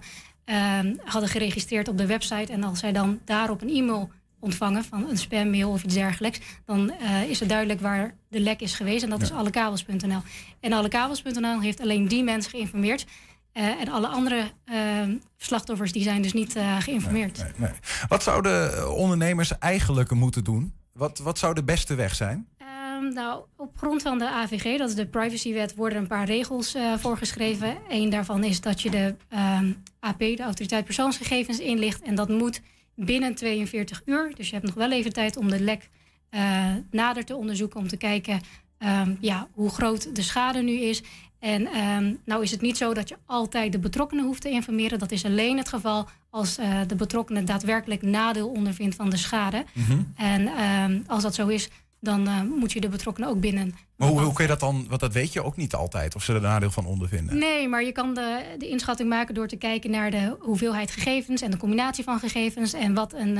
eh, 0.49 0.79
hadden 1.03 1.29
geregistreerd 1.29 1.87
op 1.87 1.97
de 1.97 2.05
website. 2.05 2.51
En 2.51 2.63
als 2.63 2.79
zij 2.79 2.91
dan 2.91 3.19
daarop 3.25 3.61
een 3.61 3.69
e-mail 3.69 4.09
ontvangen 4.39 4.83
van 4.83 5.09
een 5.09 5.17
spammail 5.17 5.69
of 5.71 5.83
iets 5.83 5.93
dergelijks, 5.93 6.39
dan 6.65 6.91
eh, 6.91 7.29
is 7.29 7.39
het 7.39 7.49
duidelijk 7.49 7.81
waar 7.81 8.15
de 8.29 8.39
lek 8.39 8.61
is 8.61 8.75
geweest. 8.75 9.03
En 9.03 9.09
dat 9.09 9.21
is 9.21 9.31
allekabels.nl. 9.31 10.21
En 10.59 10.73
allekabels.nl 10.73 11.61
heeft 11.61 11.81
alleen 11.81 12.07
die 12.07 12.23
mensen 12.23 12.51
geïnformeerd. 12.51 13.05
Eh, 13.51 13.63
en 13.63 13.89
alle 13.89 14.07
andere 14.07 14.51
eh, 14.65 14.77
slachtoffers 15.37 15.91
die 15.91 16.03
zijn 16.03 16.21
dus 16.21 16.33
niet 16.33 16.55
geïnformeerd. 16.79 17.45
Nee. 17.57 17.71
Wat 18.07 18.23
zouden 18.23 18.93
ondernemers 18.95 19.57
eigenlijk 19.57 20.11
moeten 20.11 20.43
doen? 20.43 20.73
Wat, 20.93 21.19
wat 21.19 21.37
zou 21.37 21.53
de 21.53 21.63
beste 21.63 21.95
weg 21.95 22.15
zijn? 22.15 22.47
Ehm, 22.57 23.13
nou, 23.13 23.43
op 23.57 23.77
grond 23.77 24.01
van 24.01 24.17
de 24.17 24.29
AVG, 24.29 24.77
dat 24.77 24.89
is 24.89 24.95
de 24.95 25.07
privacywet, 25.07 25.75
worden 25.75 25.97
een 25.97 26.07
paar 26.07 26.25
regels 26.25 26.75
voorgeschreven. 26.97 27.77
Eén 27.89 28.09
daarvan 28.09 28.43
is 28.43 28.61
dat 28.61 28.81
je 28.81 28.89
de 28.89 29.15
ehm, 29.29 29.71
AP, 29.99 30.19
de 30.19 30.43
autoriteit 30.43 30.85
persoonsgegevens, 30.85 31.59
inlicht. 31.59 32.01
En 32.01 32.15
dat 32.15 32.29
moet 32.29 32.61
binnen 33.05 33.35
42 33.35 34.01
uur. 34.05 34.31
Dus 34.35 34.47
je 34.47 34.53
hebt 34.53 34.65
nog 34.65 34.75
wel 34.75 34.91
even 34.91 35.13
tijd 35.13 35.37
om 35.37 35.49
de 35.49 35.61
lek 35.61 35.89
eh, 36.29 36.73
nader 36.91 37.25
te 37.25 37.35
onderzoeken. 37.35 37.79
Om 37.79 37.87
te 37.87 37.97
kijken 37.97 38.41
ehm, 38.77 39.15
ja, 39.19 39.47
hoe 39.51 39.69
groot 39.69 40.15
de 40.15 40.21
schade 40.21 40.61
nu 40.61 40.79
is. 40.79 41.03
En 41.39 41.67
ehm, 41.67 42.13
nou 42.25 42.43
is 42.43 42.51
het 42.51 42.61
niet 42.61 42.77
zo 42.77 42.93
dat 42.93 43.09
je 43.09 43.17
altijd 43.25 43.71
de 43.71 43.79
betrokkenen 43.79 44.25
hoeft 44.25 44.41
te 44.41 44.49
informeren. 44.49 44.99
Dat 44.99 45.11
is 45.11 45.25
alleen 45.25 45.57
het 45.57 45.69
geval 45.69 46.07
als 46.29 46.57
eh, 46.57 46.79
de 46.87 46.95
betrokkenen 46.95 47.45
daadwerkelijk 47.45 48.01
nadeel 48.01 48.49
ondervindt 48.49 48.95
van 48.95 49.09
de 49.09 49.17
schade. 49.17 49.65
Mhm. 49.73 49.99
En 50.15 50.47
ehm, 50.47 50.99
als 51.07 51.23
dat 51.23 51.35
zo 51.35 51.47
is, 51.47 51.69
dan 51.99 52.27
eh, 52.27 52.41
moet 52.41 52.71
je 52.71 52.81
de 52.81 52.89
betrokkenen 52.89 53.29
ook 53.29 53.39
binnen. 53.39 53.75
Maar 53.95 54.07
hoe, 54.07 54.21
hoe 54.21 54.33
kun 54.33 54.43
je 54.43 54.49
dat 54.49 54.59
dan, 54.59 54.85
want 54.87 55.01
dat 55.01 55.13
weet 55.13 55.33
je 55.33 55.43
ook 55.43 55.57
niet 55.57 55.73
altijd, 55.73 56.15
of 56.15 56.23
ze 56.23 56.33
er 56.33 56.41
nadeel 56.41 56.71
van 56.71 56.85
ondervinden. 56.85 57.37
Nee, 57.37 57.67
maar 57.67 57.83
je 57.83 57.91
kan 57.91 58.13
de, 58.13 58.55
de 58.57 58.67
inschatting 58.67 59.09
maken 59.09 59.33
door 59.33 59.47
te 59.47 59.55
kijken 59.55 59.91
naar 59.91 60.11
de 60.11 60.35
hoeveelheid 60.39 60.91
gegevens 60.91 61.41
en 61.41 61.51
de 61.51 61.57
combinatie 61.57 62.03
van 62.03 62.19
gegevens 62.19 62.73
en 62.73 62.93
wat 62.93 63.13
een, 63.13 63.37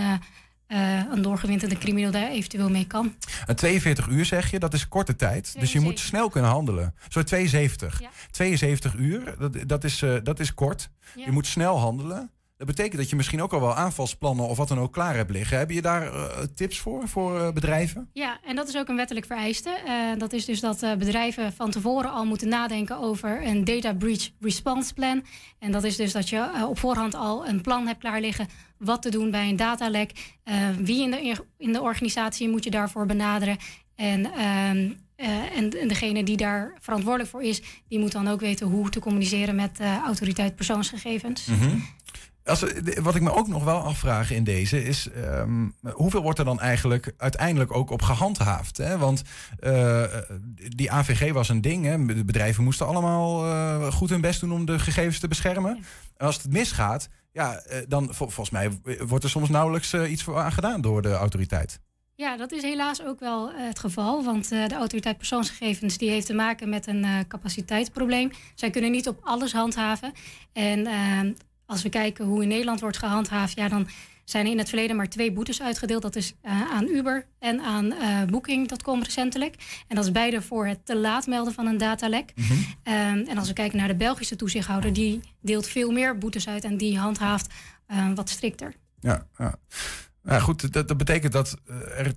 eh, 0.68 1.02
een 1.12 1.22
doorgewinterde 1.22 1.78
crimineel 1.78 2.12
daar 2.12 2.30
eventueel 2.30 2.70
mee 2.70 2.88
kan. 2.88 3.16
En 3.46 3.56
42 3.56 4.08
uur 4.08 4.26
zeg 4.26 4.52
je, 4.52 4.60
dat 4.60 4.74
is 4.74 4.88
korte 4.88 5.16
tijd. 5.16 5.60
Dus 5.60 5.72
je 5.72 5.80
moet 5.80 6.00
snel 6.00 6.30
kunnen 6.30 6.52
handelen. 6.52 6.96
Zo 7.10 7.24
72. 7.24 8.02
72 8.32 8.94
uur, 8.96 9.36
dat, 9.40 9.54
dat, 9.68 9.84
is, 9.84 10.04
dat 10.24 10.40
is 10.40 10.54
kort. 10.54 10.90
Ja. 11.16 11.26
Je 11.26 11.32
moet 11.32 11.48
snel 11.48 11.80
handelen. 11.80 12.32
Dat 12.60 12.68
betekent 12.68 12.98
dat 12.98 13.10
je 13.10 13.16
misschien 13.16 13.42
ook 13.42 13.54
al 13.54 13.60
wel 13.60 13.76
aanvalsplannen 13.76 14.48
of 14.48 14.58
wat 14.58 14.68
dan 14.68 14.80
ook 14.80 14.94
klaar 14.94 15.16
hebt 15.16 15.32
liggen. 15.32 15.58
Heb 15.58 15.72
je 15.72 15.82
daar 15.82 16.14
eh, 16.14 16.44
tips 16.56 16.80
voor, 16.80 17.08
voor 17.08 17.40
eh, 17.40 17.52
bedrijven? 17.52 18.10
Ja, 18.14 18.40
en 18.44 18.56
dat 18.56 18.68
is 18.68 18.78
ook 18.78 18.88
een 18.88 18.96
wettelijk 18.96 19.26
vereiste. 19.26 19.70
Eh, 19.70 19.94
dat 20.18 20.34
is 20.34 20.46
dus 20.46 20.60
dat 20.60 20.80
bedrijven 20.80 21.54
van 21.54 21.72
tevoren 21.72 22.12
al 22.12 22.26
moeten 22.26 22.48
nadenken 22.48 22.98
over 22.98 23.46
een 23.46 23.64
data 23.64 23.94
breach 23.94 24.30
response 24.40 24.94
plan. 24.94 25.26
En 25.60 25.72
dat 25.72 25.84
is 25.84 25.96
dus 25.96 26.12
dat 26.12 26.30
je 26.30 26.66
op 26.68 26.80
voorhand 26.80 27.16
al 27.16 27.48
een 27.48 27.62
plan 27.62 27.88
hebt 27.88 28.00
klaar 28.00 28.22
liggen 28.22 28.48
wat 28.78 29.02
te 29.02 29.10
doen 29.10 29.32
bij 29.32 29.50
een 29.50 29.56
datalek. 29.56 30.12
Wie 30.78 31.04
in 31.04 31.12
de, 31.12 31.46
in 31.58 31.74
de 31.74 31.82
organisatie 31.82 32.50
moet 32.50 32.64
je 32.64 32.72
daarvoor 32.72 33.06
benaderen. 33.06 33.58
En, 33.96 34.34
ehm, 34.34 34.92
eh, 35.20 35.58
en, 35.58 35.80
en 35.80 35.88
degene 35.88 36.24
die 36.24 36.38
daar 36.38 36.74
verantwoordelijk 36.80 37.30
voor 37.30 37.44
is, 37.44 37.62
die 37.88 38.00
moet 38.00 38.12
dan 38.12 38.28
ook 38.28 38.40
weten 38.40 38.68
hoe 38.68 38.90
te 38.90 39.00
communiceren 39.00 39.56
met 39.56 39.78
de 39.78 40.00
autoriteit 40.06 40.56
persoonsgegevens. 40.56 41.46
Mhm. 41.46 41.78
Als, 42.50 42.64
wat 43.02 43.16
ik 43.16 43.22
me 43.22 43.34
ook 43.34 43.48
nog 43.48 43.64
wel 43.64 43.80
afvraag 43.82 44.32
in 44.32 44.44
deze 44.44 44.84
is... 44.84 45.10
ehm, 45.12 45.68
hoeveel 45.92 46.22
wordt 46.22 46.40
er 46.40 46.46
dan 46.46 46.60
eigenlijk 46.60 47.14
uiteindelijk 47.18 47.76
ook 47.76 47.90
op 47.90 48.02
gehandhaafd? 48.02 48.78
Hè? 48.78 48.98
Want 48.98 49.22
eh, 49.60 50.04
die 50.56 50.92
AVG 50.92 51.32
was 51.34 51.50
een 51.50 51.62
ding. 51.62 51.86
Hè? 51.86 52.06
De 52.06 52.26
bedrijven 52.26 52.64
moesten 52.64 52.88
allemaal 52.88 53.46
eh, 53.46 53.92
goed 53.92 54.10
hun 54.10 54.22
best 54.22 54.40
doen 54.40 54.52
om 54.52 54.66
de 54.66 54.80
gegevens 54.80 55.20
te 55.20 55.28
beschermen. 55.28 55.76
En 56.18 56.26
als 56.26 56.36
het 56.44 56.52
misgaat, 56.52 57.10
ja, 57.32 57.56
eh, 57.56 57.78
dan 57.88 58.04
vol- 58.14 58.30
volgens 58.30 58.50
mij 58.50 58.70
wordt 59.08 59.24
er 59.24 59.30
soms 59.30 59.50
nauwelijks 59.50 59.94
eh, 59.94 60.12
iets 60.12 60.24
voor 60.24 60.38
aan 60.38 60.52
gedaan 60.52 60.82
door 60.82 61.02
de 61.02 61.12
autoriteit. 61.14 61.80
Ja, 62.16 62.38
dat 62.38 62.52
is 62.52 62.62
helaas 62.62 63.04
ook 63.04 63.20
wel 63.20 63.50
eh, 63.52 63.68
het 63.68 63.80
geval. 63.80 64.24
Want 64.24 64.52
eh, 64.52 64.68
de 64.68 64.76
autoriteit 64.76 65.18
persoonsgegevens 65.18 65.98
die 65.98 66.10
heeft 66.10 66.26
te 66.26 66.34
maken 66.34 66.70
met 66.70 66.88
een 66.88 67.04
eh, 67.04 67.12
capaciteitsprobleem. 67.28 68.32
Zij 68.56 68.70
kunnen 68.70 68.92
niet 68.92 69.08
op 69.08 69.20
alles 69.24 69.54
handhaven. 69.54 70.12
En 70.54 70.86
eh, 70.88 71.20
als 71.70 71.82
we 71.82 71.90
kijken 71.90 72.26
hoe 72.26 72.42
in 72.42 72.48
Nederland 72.48 72.80
wordt 72.80 72.98
gehandhaafd, 72.98 73.56
ja, 73.56 73.68
dan 73.68 73.88
zijn 74.24 74.46
er 74.46 74.52
in 74.52 74.58
het 74.58 74.70
verleden 74.70 74.96
maar 74.96 75.10
twee 75.10 75.32
boetes 75.32 75.62
uitgedeeld. 75.62 76.02
Dat 76.02 76.16
is 76.16 76.36
eh, 76.42 76.72
aan 76.72 76.88
Uber 76.88 77.26
en 77.40 77.60
aan 77.60 77.92
eh 77.92 78.24
Booking.com 78.24 79.04
recentelijk. 79.04 79.56
En 79.88 79.96
dat 79.96 80.06
is 80.06 80.12
beide 80.12 80.42
voor 80.42 80.68
het 80.68 80.86
te 80.86 80.98
laat 80.98 81.28
melden 81.28 81.54
van 81.54 81.66
een 81.66 81.78
datalek. 81.78 82.34
Ehm, 82.84 83.18
en 83.28 83.38
als 83.38 83.48
we 83.48 83.54
kijken 83.54 83.78
naar 83.78 83.88
de 83.88 83.96
Belgische 83.96 84.36
toezichthouder, 84.36 84.94
die 84.94 85.20
deelt 85.42 85.68
veel 85.68 85.92
meer 85.92 86.18
boetes 86.18 86.48
uit 86.48 86.64
en 86.64 86.78
die 86.78 86.98
handhaaft 86.98 87.54
eh, 87.86 88.12
wat 88.16 88.30
strikter. 88.30 88.74
Ja, 89.00 89.28
ja. 89.38 89.56
ja 90.24 90.40
goed, 90.40 90.74
dat, 90.74 90.88
dat 90.88 90.98
betekent 90.98 91.34
dat 91.34 91.58
er 91.98 92.14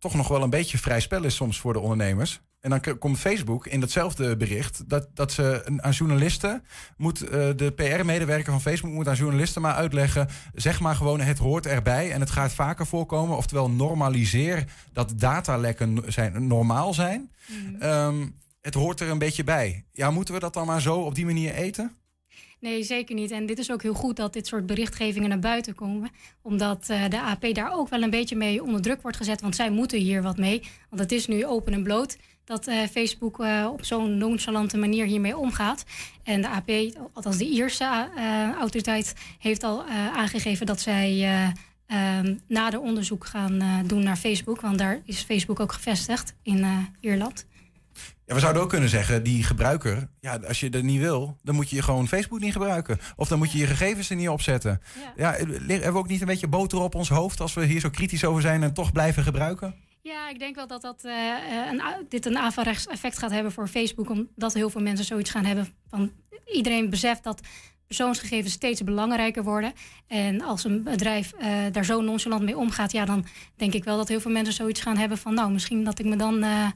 toch 0.00 0.14
nog 0.14 0.28
wel 0.28 0.42
een 0.42 0.50
beetje 0.50 0.78
vrij 0.78 1.00
spel 1.00 1.24
is 1.24 1.34
soms 1.34 1.60
voor 1.60 1.72
de 1.72 1.80
ondernemers. 1.80 2.40
En 2.60 2.70
dan 2.70 2.98
komt 2.98 3.18
Facebook 3.18 3.66
in 3.66 3.80
datzelfde 3.80 4.36
bericht 4.36 4.88
dat, 4.88 5.08
dat 5.14 5.32
ze 5.32 5.62
aan 5.76 5.90
journalisten 5.90 6.64
moet 6.96 7.20
eh, 7.20 7.48
de 7.56 7.72
PR-medewerker 7.76 8.52
van 8.52 8.60
Facebook 8.60 8.92
moet 8.92 9.08
aan 9.08 9.14
journalisten 9.14 9.62
maar 9.62 9.74
uitleggen, 9.74 10.28
zeg 10.54 10.80
maar 10.80 10.94
gewoon 10.94 11.20
het 11.20 11.38
hoort 11.38 11.66
erbij 11.66 12.12
en 12.12 12.20
het 12.20 12.30
gaat 12.30 12.52
vaker 12.52 12.86
voorkomen. 12.86 13.36
Oftewel 13.36 13.70
normaliseer 13.70 14.64
dat 14.92 15.12
datalekken 15.16 16.02
zijn, 16.06 16.46
normaal 16.46 16.94
zijn. 16.94 17.30
Ehm, 17.78 18.26
het 18.60 18.74
hoort 18.74 19.00
er 19.00 19.08
een 19.08 19.18
beetje 19.18 19.44
bij. 19.44 19.84
Ja, 19.92 20.10
moeten 20.10 20.34
we 20.34 20.40
dat 20.40 20.54
dan 20.54 20.66
maar 20.66 20.80
zo 20.80 20.96
op 20.96 21.14
die 21.14 21.24
manier 21.24 21.54
eten? 21.54 21.96
Nee, 22.60 22.82
zeker 22.82 23.14
niet. 23.14 23.30
En 23.30 23.46
dit 23.46 23.58
is 23.58 23.70
ook 23.70 23.82
heel 23.82 23.94
goed 23.94 24.16
dat 24.16 24.32
dit 24.32 24.46
soort 24.46 24.66
berichtgevingen 24.66 25.28
naar 25.28 25.38
buiten 25.38 25.74
komen. 25.74 26.10
Omdat 26.42 26.88
eh, 26.88 27.08
de 27.08 27.20
AP 27.20 27.54
daar 27.54 27.72
ook 27.72 27.88
wel 27.88 28.02
een 28.02 28.10
beetje 28.10 28.36
mee 28.36 28.62
onder 28.62 28.82
druk 28.82 29.02
wordt 29.02 29.16
gezet. 29.16 29.40
Want 29.40 29.56
zij 29.56 29.70
moeten 29.70 29.98
hier 29.98 30.22
wat 30.22 30.36
mee. 30.36 30.62
Want 30.88 31.02
het 31.02 31.12
is 31.12 31.26
nu 31.26 31.46
open 31.46 31.72
en 31.72 31.82
bloot 31.82 32.16
dat 32.50 32.66
eh, 32.66 32.82
Facebook 32.90 33.40
eh, 33.40 33.68
op 33.72 33.84
zo'n 33.84 34.18
nonchalante 34.18 34.76
manier 34.76 35.06
hiermee 35.06 35.36
omgaat. 35.36 35.84
En 36.22 36.40
de 36.40 36.48
AP, 36.48 36.70
althans 37.12 37.36
de 37.36 37.44
Ierse 37.44 38.08
autoriteit, 38.58 39.14
heeft 39.38 39.62
al 39.62 39.84
aangegeven 40.14 40.66
dat 40.66 40.80
zij 40.80 41.08
eh, 41.10 41.48
eh, 41.86 42.34
nader 42.48 42.80
onderzoek 42.80 43.26
gaan 43.26 43.84
doen 43.86 44.02
naar 44.02 44.16
Facebook. 44.16 44.60
Want 44.60 44.78
daar 44.78 45.00
is 45.04 45.22
Facebook 45.22 45.60
ook 45.60 45.72
gevestigd 45.72 46.34
in 46.42 46.88
Ierland. 47.00 47.46
Ja, 48.30 48.36
we 48.36 48.42
zouden 48.42 48.62
ook 48.62 48.68
kunnen 48.68 48.88
zeggen, 48.88 49.22
die 49.22 49.42
gebruiker, 49.44 50.08
ja, 50.20 50.38
als 50.48 50.60
je 50.60 50.70
dat 50.70 50.82
niet 50.82 51.00
wil, 51.00 51.36
dan 51.42 51.54
moet 51.54 51.70
je 51.70 51.76
je 51.76 51.82
gewoon 51.82 52.08
Facebook 52.08 52.40
niet 52.40 52.52
gebruiken. 52.52 52.98
Of 53.16 53.28
dan 53.28 53.38
moet 53.38 53.52
je 53.52 53.58
je 53.58 53.66
gegevens 53.66 54.10
er 54.10 54.16
niet 54.16 54.28
opzetten. 54.28 54.80
Ja, 55.16 55.34
eh, 55.34 55.46
li- 55.46 55.72
hebben 55.72 55.92
we 55.92 55.98
ook 55.98 56.08
niet 56.08 56.20
een 56.20 56.26
beetje 56.26 56.46
boter 56.46 56.78
op 56.80 56.94
ons 56.94 57.08
hoofd 57.08 57.40
als 57.40 57.54
we 57.54 57.64
hier 57.64 57.80
zo 57.80 57.90
kritisch 57.90 58.24
over 58.24 58.42
zijn 58.42 58.62
en 58.62 58.72
toch 58.74 58.92
blijven 58.92 59.22
gebruiken? 59.22 59.74
Ja, 60.02 60.28
ik 60.28 60.38
denk 60.38 60.54
wel 60.54 60.66
dat, 60.66 60.82
dat 60.82 61.04
eh, 61.04 61.12
eh, 61.12 61.72
een, 61.72 61.82
dit 62.08 62.26
een 62.26 62.38
averechts 62.38 62.86
effect 62.86 63.18
gaat 63.18 63.30
hebben 63.30 63.52
voor 63.52 63.68
Facebook. 63.68 64.10
Omdat 64.10 64.54
heel 64.54 64.70
veel 64.70 64.82
mensen 64.82 65.04
zoiets 65.06 65.30
gaan 65.30 65.44
hebben 65.44 65.68
van... 65.88 66.10
Iedereen 66.46 66.90
beseft 66.90 67.24
dat 67.24 67.40
persoonsgegevens 67.86 68.52
steeds 68.52 68.84
belangrijker 68.84 69.42
worden. 69.42 69.72
En 70.06 70.40
als 70.42 70.64
een 70.64 70.82
bedrijf 70.82 71.32
eh, 71.32 71.48
daar 71.72 71.84
zo 71.84 72.00
nonchalant 72.00 72.42
mee 72.42 72.56
omgaat... 72.56 72.92
Ja, 72.92 73.04
dan 73.04 73.26
denk 73.56 73.74
ik 73.74 73.84
wel 73.84 73.96
dat 73.96 74.08
heel 74.08 74.20
veel 74.20 74.30
mensen 74.30 74.54
zoiets 74.54 74.80
gaan 74.80 74.96
hebben 74.96 75.18
van... 75.18 75.34
Nou, 75.34 75.52
misschien 75.52 75.84
dat 75.84 75.98
ik 75.98 76.06
me 76.06 76.16
dan 76.16 76.42
eh, 76.42 76.64
eh, 76.64 76.70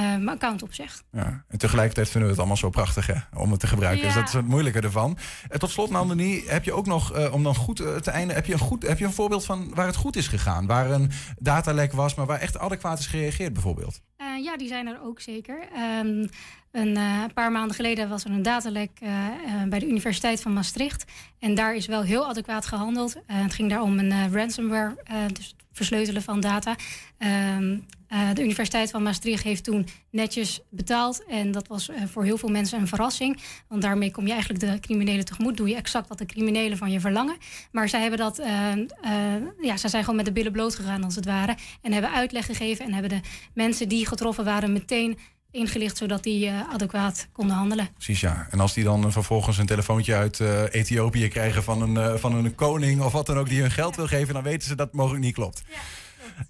mijn 0.00 0.28
account 0.28 0.62
opzeg. 0.62 1.02
Ja, 1.12 1.44
en 1.48 1.58
tegelijkertijd 1.58 2.08
vinden 2.08 2.22
we 2.22 2.28
het 2.28 2.38
allemaal 2.38 2.56
zo 2.56 2.70
prachtig 2.70 3.06
hè, 3.06 3.38
om 3.38 3.50
het 3.50 3.60
te 3.60 3.66
gebruiken. 3.66 4.04
Dus 4.04 4.14
dat 4.14 4.28
is 4.28 4.32
het 4.32 4.46
moeilijke 4.46 4.80
ervan. 4.80 5.18
En 5.48 5.58
tot 5.58 5.70
slot, 5.70 5.90
Nandini, 5.90 6.42
heb 6.46 6.64
je 6.64 6.72
ook 6.72 6.86
nog, 6.86 7.12
eh, 7.12 7.32
om 7.32 7.42
dan 7.42 7.54
goed 7.54 7.80
eh, 7.80 7.94
te 7.96 8.10
eindigen, 8.10 8.34
heb 8.36 8.46
je, 8.46 8.52
een 8.52 8.58
goed, 8.58 8.82
heb 8.82 8.98
je 8.98 9.04
een 9.04 9.12
voorbeeld 9.12 9.44
van 9.44 9.74
waar 9.74 9.86
het 9.86 9.96
goed 9.96 10.16
is 10.16 10.28
gegaan? 10.28 10.66
Waar 10.66 10.90
een 10.90 11.10
datalek 11.38 11.92
was, 11.92 12.14
maar 12.14 12.26
waar 12.26 12.40
echt 12.40 12.58
adequaat 12.58 12.98
is 12.98 13.06
gereageerd 13.06 13.52
bijvoorbeeld? 13.52 14.00
Eh, 14.16 14.44
ja, 14.44 14.56
die 14.56 14.68
zijn 14.68 14.86
er 14.86 14.98
ook 15.02 15.20
zeker. 15.20 15.68
Ehm, 15.74 16.26
een 16.70 16.96
eh, 16.96 17.24
paar 17.34 17.52
maanden 17.52 17.76
geleden 17.76 18.08
was 18.08 18.24
er 18.24 18.30
een 18.30 18.42
datalek 18.42 18.90
eh, 19.00 19.26
eh, 19.26 19.68
bij 19.68 19.78
de 19.78 19.88
Universiteit 19.88 20.42
van 20.42 20.52
Maastricht. 20.52 21.04
En 21.38 21.54
daar 21.54 21.74
is 21.74 21.86
wel 21.86 22.02
heel 22.02 22.26
adequaat 22.28 22.66
gehandeld. 22.66 23.14
Eh, 23.14 23.42
het 23.42 23.54
ging 23.54 23.70
daar 23.70 23.82
om 23.82 23.98
een 23.98 24.12
eh, 24.12 24.32
ransomware, 24.32 24.96
eh, 25.04 25.16
dus 25.32 25.56
versleutelen 25.74 26.22
van 26.22 26.40
data. 26.40 26.76
Ehm, 27.18 27.78
eh, 28.08 28.32
de 28.34 28.42
Universiteit 28.42 28.90
van 28.90 29.02
Maastricht 29.02 29.44
heeft 29.44 29.64
toen 29.64 29.86
netjes 30.10 30.60
betaald. 30.70 31.24
En 31.24 31.50
dat 31.50 31.68
was 31.68 31.88
eh, 31.88 32.02
voor 32.06 32.24
heel 32.24 32.38
veel 32.38 32.48
mensen 32.48 32.80
een 32.80 32.88
verrassing. 32.88 33.40
Want 33.68 33.82
daarmee 33.82 34.10
kom 34.10 34.26
je 34.26 34.32
eigenlijk 34.32 34.60
de 34.60 34.80
criminelen 34.80 35.24
tegemoet. 35.24 35.56
Doe 35.56 35.68
je 35.68 35.74
exact 35.74 36.08
wat 36.08 36.18
de 36.18 36.26
criminelen 36.26 36.78
van 36.78 36.90
je 36.90 37.00
verlangen. 37.00 37.36
Maar 37.72 37.88
zij 37.88 38.00
hebben 38.00 38.18
dat, 38.18 38.38
eh, 38.38 38.72
eh, 38.72 39.42
ja, 39.60 39.76
zij 39.76 39.90
zijn 39.90 40.02
gewoon 40.02 40.16
met 40.16 40.24
de 40.24 40.32
billen 40.32 40.52
bloot 40.52 40.74
gegaan 40.74 41.04
als 41.04 41.14
het 41.14 41.24
ware. 41.24 41.56
En 41.82 41.92
hebben 41.92 42.12
uitleg 42.12 42.46
gegeven 42.46 42.84
en 42.84 42.92
hebben 42.92 43.10
de 43.10 43.20
mensen 43.54 43.88
die 43.88 44.06
getroffen 44.06 44.44
waren 44.44 44.72
meteen 44.72 45.18
ingelicht, 45.54 45.96
zodat 45.96 46.22
die 46.22 46.46
eh, 46.46 46.60
adequaat 46.72 47.28
konden 47.32 47.56
handelen. 47.56 47.88
Precies, 47.94 48.20
ja. 48.20 48.46
En 48.50 48.60
als 48.60 48.72
die 48.72 48.84
dan 48.84 49.04
eh, 49.04 49.10
vervolgens 49.12 49.58
een 49.58 49.66
telefoontje 49.66 50.14
uit 50.14 50.40
eh, 50.40 50.62
Ethiopië 50.70 51.28
krijgen 51.28 51.62
van 51.62 51.82
een, 51.82 51.96
eh, 51.96 52.14
van 52.14 52.34
een 52.34 52.54
koning 52.54 53.00
of 53.02 53.12
wat 53.12 53.26
dan 53.26 53.38
ook 53.38 53.48
die 53.48 53.60
hun 53.60 53.70
geld 53.70 53.96
wil 53.96 54.06
geven, 54.06 54.34
dan 54.34 54.42
weten 54.42 54.68
ze 54.68 54.74
dat 54.74 54.86
het 54.86 54.96
mogelijk 54.96 55.24
niet 55.24 55.34
klopt. 55.34 55.62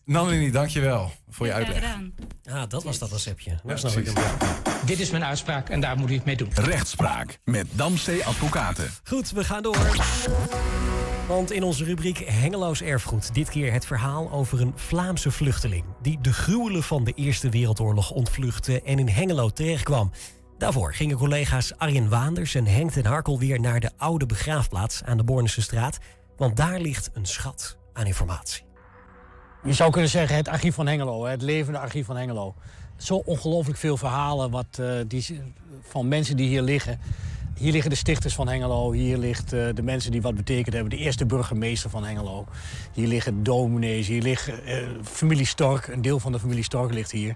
Nandini, 0.05 0.51
dankjewel 0.51 1.13
voor 1.31 1.47
je 1.47 1.53
uitleg. 1.53 1.85
Ah, 2.51 2.63
dat 2.69 2.85
was 2.85 2.99
dat 2.99 3.13
receptje. 3.13 3.59
Nou, 3.63 3.79
Ja, 3.95 4.01
ik. 4.01 4.13
Dit 4.87 5.01
is 5.01 5.11
mijn 5.11 5.25
uitspraak 5.25 5.69
en 5.69 5.81
daar 5.81 5.97
moet 5.97 6.11
u 6.11 6.15
het 6.15 6.25
mee 6.25 6.37
doen. 6.37 6.51
Rechtspraak 6.55 7.39
met 7.45 7.67
Damstee 7.71 8.25
Advocaten. 8.25 8.91
Goed, 9.05 9.31
we 9.31 9.45
gaan 9.45 9.63
door. 9.63 9.77
Want 11.29 11.53
in 11.53 11.63
onze 11.63 11.85
rubriek 11.85 12.19
Hengeloos 12.19 12.83
Erfgoed 12.83 13.35
dit 13.35 13.49
keer 13.49 13.73
het 13.73 13.87
verhaal 13.87 14.31
over 14.31 14.61
een 14.61 14.73
Vlaamse 14.75 15.31
vluchteling... 15.31 15.85
die 16.03 16.19
de 16.21 16.33
gruwelen 16.33 16.83
van 16.83 17.05
de 17.05 17.13
Eerste 17.13 17.49
Wereldoorlog 17.49 18.11
ontvluchtte 18.11 18.83
en 18.83 18.99
in 18.99 19.09
Hengelo 19.09 19.51
terechtkwam. 19.51 20.11
Daarvoor 20.59 20.95
gingen 20.95 21.17
collega's 21.17 21.73
Arjen 21.77 22.09
Waanders 22.09 22.55
en 22.55 22.67
Henk 22.67 22.91
ten 22.91 23.07
Harkel 23.07 23.39
weer 23.39 23.61
naar 23.61 23.81
de 23.81 23.91
oude 23.97 24.27
begraafplaats 24.27 25.03
aan 25.05 25.17
de 25.17 25.25
Bornse 25.25 25.63
straat. 25.63 25.99
Want 26.37 26.57
daar 26.57 26.81
ligt 26.81 27.11
een 27.13 27.27
schat 27.27 27.77
aan 27.93 28.07
informatie. 28.07 28.63
Je 29.63 29.73
zou 29.73 29.91
kunnen 29.91 30.11
zeggen 30.11 30.37
het 30.37 30.49
archief 30.49 30.75
van 30.75 30.87
Hengelo, 30.87 31.27
het 31.27 31.43
levende 31.43 31.79
archief 31.79 32.07
van 32.07 32.17
Hengelo. 32.17 32.55
Zo 32.97 33.15
ongelooflijk 33.15 33.79
veel 33.79 33.97
verhalen 33.97 34.51
wat, 34.51 34.79
eh, 34.81 34.89
die, 35.07 35.41
van 35.83 36.09
mensen 36.09 36.37
die 36.37 36.49
hier 36.49 36.63
liggen. 36.63 37.01
Hier 37.57 37.73
liggen 37.73 37.91
de 37.91 37.97
stichters 37.97 38.35
van 38.35 38.49
Hengelo, 38.49 38.93
hier 38.93 39.19
ligt 39.19 39.53
eh, 39.53 39.69
de 39.75 39.83
mensen 39.83 40.11
die 40.11 40.23
wat 40.23 40.35
betekend 40.35 40.75
hebben. 40.75 40.91
De 40.91 40.97
eerste 40.97 41.27
burgemeester 41.27 41.91
van 41.91 42.05
Hengelo. 42.05 42.47
Hier 42.93 43.07
liggen 43.07 43.43
dominees, 43.43 44.07
hier 44.07 44.23
liggen 44.23 44.65
eh, 44.65 44.89
familie 45.03 45.47
Stork. 45.47 45.87
Een 45.87 46.03
deel 46.03 46.21
van 46.21 46.33
de 46.33 46.41
familie 46.41 46.65
Stork 46.65 46.93
ligt 46.93 47.11
hier. 47.11 47.35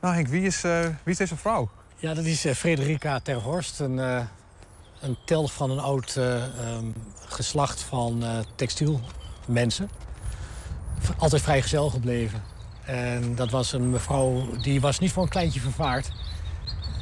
Nou 0.00 0.14
Henk, 0.14 0.28
wie 0.28 0.42
is, 0.42 0.64
eh, 0.64 0.80
wie 0.80 1.12
is 1.12 1.16
deze 1.16 1.36
vrouw? 1.36 1.70
Ja, 1.96 2.14
dat 2.14 2.24
is 2.24 2.46
Frederica 2.54 3.20
ter 3.20 3.36
Horst, 3.36 3.80
een, 3.80 3.98
een 5.00 5.16
telg 5.24 5.52
van 5.52 5.70
een 5.70 5.78
oud 5.78 6.16
eh, 6.16 6.44
ehm, 6.44 6.86
geslacht 7.26 7.80
van 7.80 8.24
textielmensen. 8.54 9.90
Altijd 11.16 11.42
vrijgezel 11.42 11.90
gebleven. 11.90 12.42
En 12.84 13.34
dat 13.34 13.50
was 13.50 13.72
een 13.72 13.90
mevrouw, 13.90 14.46
die 14.62 14.80
was 14.80 14.98
niet 14.98 15.12
voor 15.12 15.22
een 15.22 15.28
kleintje 15.28 15.60
vervaard. 15.60 16.12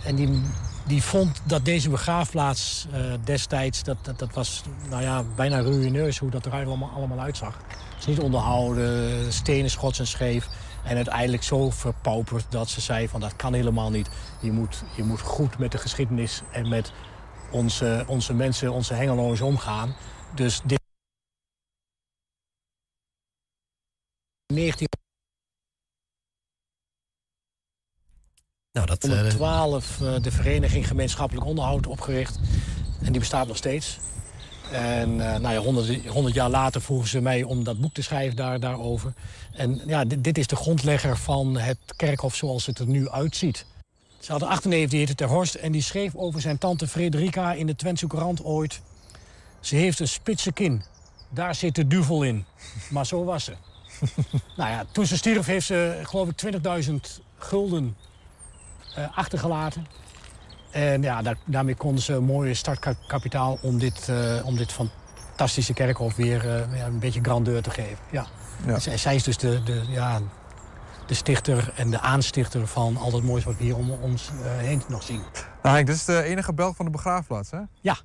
En 0.05 0.17
die, 0.17 0.43
die 0.87 1.03
vond 1.03 1.41
dat 1.45 1.65
deze 1.65 1.89
begraafplaats 1.91 2.87
eh, 2.93 3.01
destijds, 3.25 3.83
dat, 3.83 3.97
dat, 4.03 4.19
dat 4.19 4.35
was 4.35 4.63
nou 4.89 5.03
ja, 5.03 5.25
bijna 5.37 5.61
ruïneus 5.61 6.19
hoe 6.19 6.31
dat 6.31 6.47
er 6.47 6.53
allemaal, 6.53 6.91
allemaal 6.95 7.21
uitzag. 7.21 7.57
Het 7.69 7.99
is 7.99 8.07
niet 8.07 8.21
onderhouden, 8.21 9.33
stenen 9.33 9.71
schots 9.71 9.99
en 9.99 10.07
scheef. 10.07 10.49
En 10.85 10.97
uiteindelijk 10.97 11.43
zo 11.43 11.71
verpauperd 11.71 12.47
dat 12.49 12.69
ze 12.69 12.81
zei 12.81 13.09
van 13.09 13.21
dat 13.21 13.37
kan 13.37 13.55
helemaal 13.55 13.91
niet. 13.91 14.09
Je 14.41 14.53
moet, 14.53 14.85
je 14.97 15.03
moet 15.03 15.21
goed 15.21 15.59
met 15.59 15.73
de 15.73 15.79
geschiedenis 15.79 16.43
en 16.53 16.69
met 16.69 16.93
onze, 17.51 18.05
onze 18.07 18.35
mensen, 18.35 18.73
onze 18.73 18.95
hengeloos 18.95 19.41
omgaan. 19.41 19.95
Dus 20.35 20.61
dit... 20.65 20.81
19... 24.53 24.87
Nou, 28.77 28.89
dat, 28.89 29.03
112 29.03 30.01
eh, 30.01 30.15
de 30.23 30.31
vereniging 30.31 30.87
gemeenschappelijk 30.87 31.47
onderhoud 31.47 31.87
opgericht. 31.87 32.39
En 33.03 33.13
die 33.13 33.21
bestaat 33.21 33.47
nog 33.47 33.57
steeds. 33.57 33.99
En 34.73 35.33
eh, 35.33 35.41
nou 35.41 35.55
ja, 35.55 35.61
100, 35.61 36.07
100 36.07 36.35
jaar 36.35 36.51
later 36.51 36.81
vroegen 36.81 37.09
ze 37.09 37.21
mij 37.21 37.43
om 37.43 37.65
dat 37.65 37.81
boek 37.81 37.95
te 37.95 38.03
schrijven 38.03 38.37
daar, 38.37 38.61
daarover. 38.61 39.13
En 39.53 39.81
ja, 39.87 40.05
dit, 40.05 40.25
dit 40.25 40.39
is 40.39 40.47
de 40.47 40.57
grondlegger 40.57 41.17
van 41.17 41.59
het 41.59 41.79
kerkhof 41.97 42.35
zoals 42.35 42.67
het 42.67 42.79
er 42.79 42.87
nu 42.87 43.09
uitziet. 43.09 43.67
Ze 44.19 44.31
hadden 44.31 44.49
een 44.49 44.55
achterneef, 44.55 44.91
die 44.91 44.99
heette 44.99 45.15
Ter 45.15 45.29
Horst... 45.29 45.55
en 45.55 45.73
die 45.73 45.83
schreef 45.83 46.15
over 46.15 46.41
zijn 46.41 46.59
tante 46.59 46.89
Frederica 46.89 47.53
in 47.53 47.67
de 47.67 47.77
Twentse 47.77 48.07
Courant 48.07 48.45
ooit... 48.45 48.81
ze 49.61 49.77
heeft 49.77 50.01
een 50.01 50.09
spitse 50.09 50.53
kin, 50.53 50.83
daar 51.29 51.55
zit 51.55 51.75
de 51.75 51.87
duvel 51.87 52.23
in. 52.23 52.45
Maar 52.91 53.07
zo 53.07 53.25
was 53.25 53.45
ze. 53.45 53.53
nou 54.57 54.71
ja, 54.71 54.85
toen 54.93 55.07
ze 55.07 55.17
stierf 55.17 55.47
heeft 55.47 55.67
ze, 55.67 56.01
geloof 56.03 56.29
ik, 56.29 56.55
20.000 56.89 56.95
gulden 57.39 57.97
eh, 57.97 58.07
achtergelaten. 59.15 59.87
En 60.71 61.03
ja, 61.03 61.23
daar, 61.23 61.37
daarmee 61.45 61.75
konden 61.75 62.03
ze 62.03 62.13
een 62.13 62.25
mooie 62.25 62.55
startkapitaal 62.55 63.59
om 63.63 63.79
dit, 63.79 64.09
eh, 64.09 64.47
om 64.47 64.57
dit 64.57 64.73
fantastische 64.73 65.73
kerkhof 65.73 66.17
weer 66.17 66.57
eh, 66.57 66.85
een 66.87 66.99
beetje 66.99 67.21
grandeur 67.23 67.63
te 67.63 67.71
geven. 67.71 67.99
Ja. 68.11 68.27
Ja. 68.67 68.79
Zij, 68.79 68.97
zij 68.97 69.15
is 69.15 69.23
dus 69.23 69.37
de, 69.37 69.63
de, 69.63 69.83
ja, 69.89 70.21
de 71.07 71.15
stichter 71.15 71.73
en 71.77 71.91
de 71.91 72.01
aanstichter 72.01 72.67
van 72.67 72.97
al 72.97 73.11
dat 73.11 73.23
moois 73.23 73.45
wat 73.45 73.57
we 73.57 73.65
hier 73.65 73.77
om 73.77 73.91
ons 73.91 74.29
eh, 74.29 74.57
heen 74.57 74.83
nog 74.89 75.03
zien. 75.03 75.21
Nou 75.63 75.75
Henk, 75.75 75.87
dit 75.87 75.97
is 75.97 76.05
de 76.05 76.23
enige 76.23 76.53
Belg 76.53 76.77
van 76.77 76.85
de 76.85 76.91
begraafplaats, 76.91 77.51
hè? 77.51 77.61
Ja, 77.81 77.97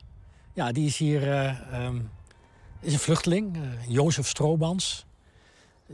ja 0.54 0.72
die 0.72 0.86
is 0.86 0.98
hier 0.98 1.32
eh, 1.32 1.50
ehm, 1.74 2.00
is 2.80 2.94
een 2.94 3.00
vluchteling, 3.00 3.56
eh, 3.56 3.62
Jozef 3.88 4.28
Stroobans. 4.28 5.06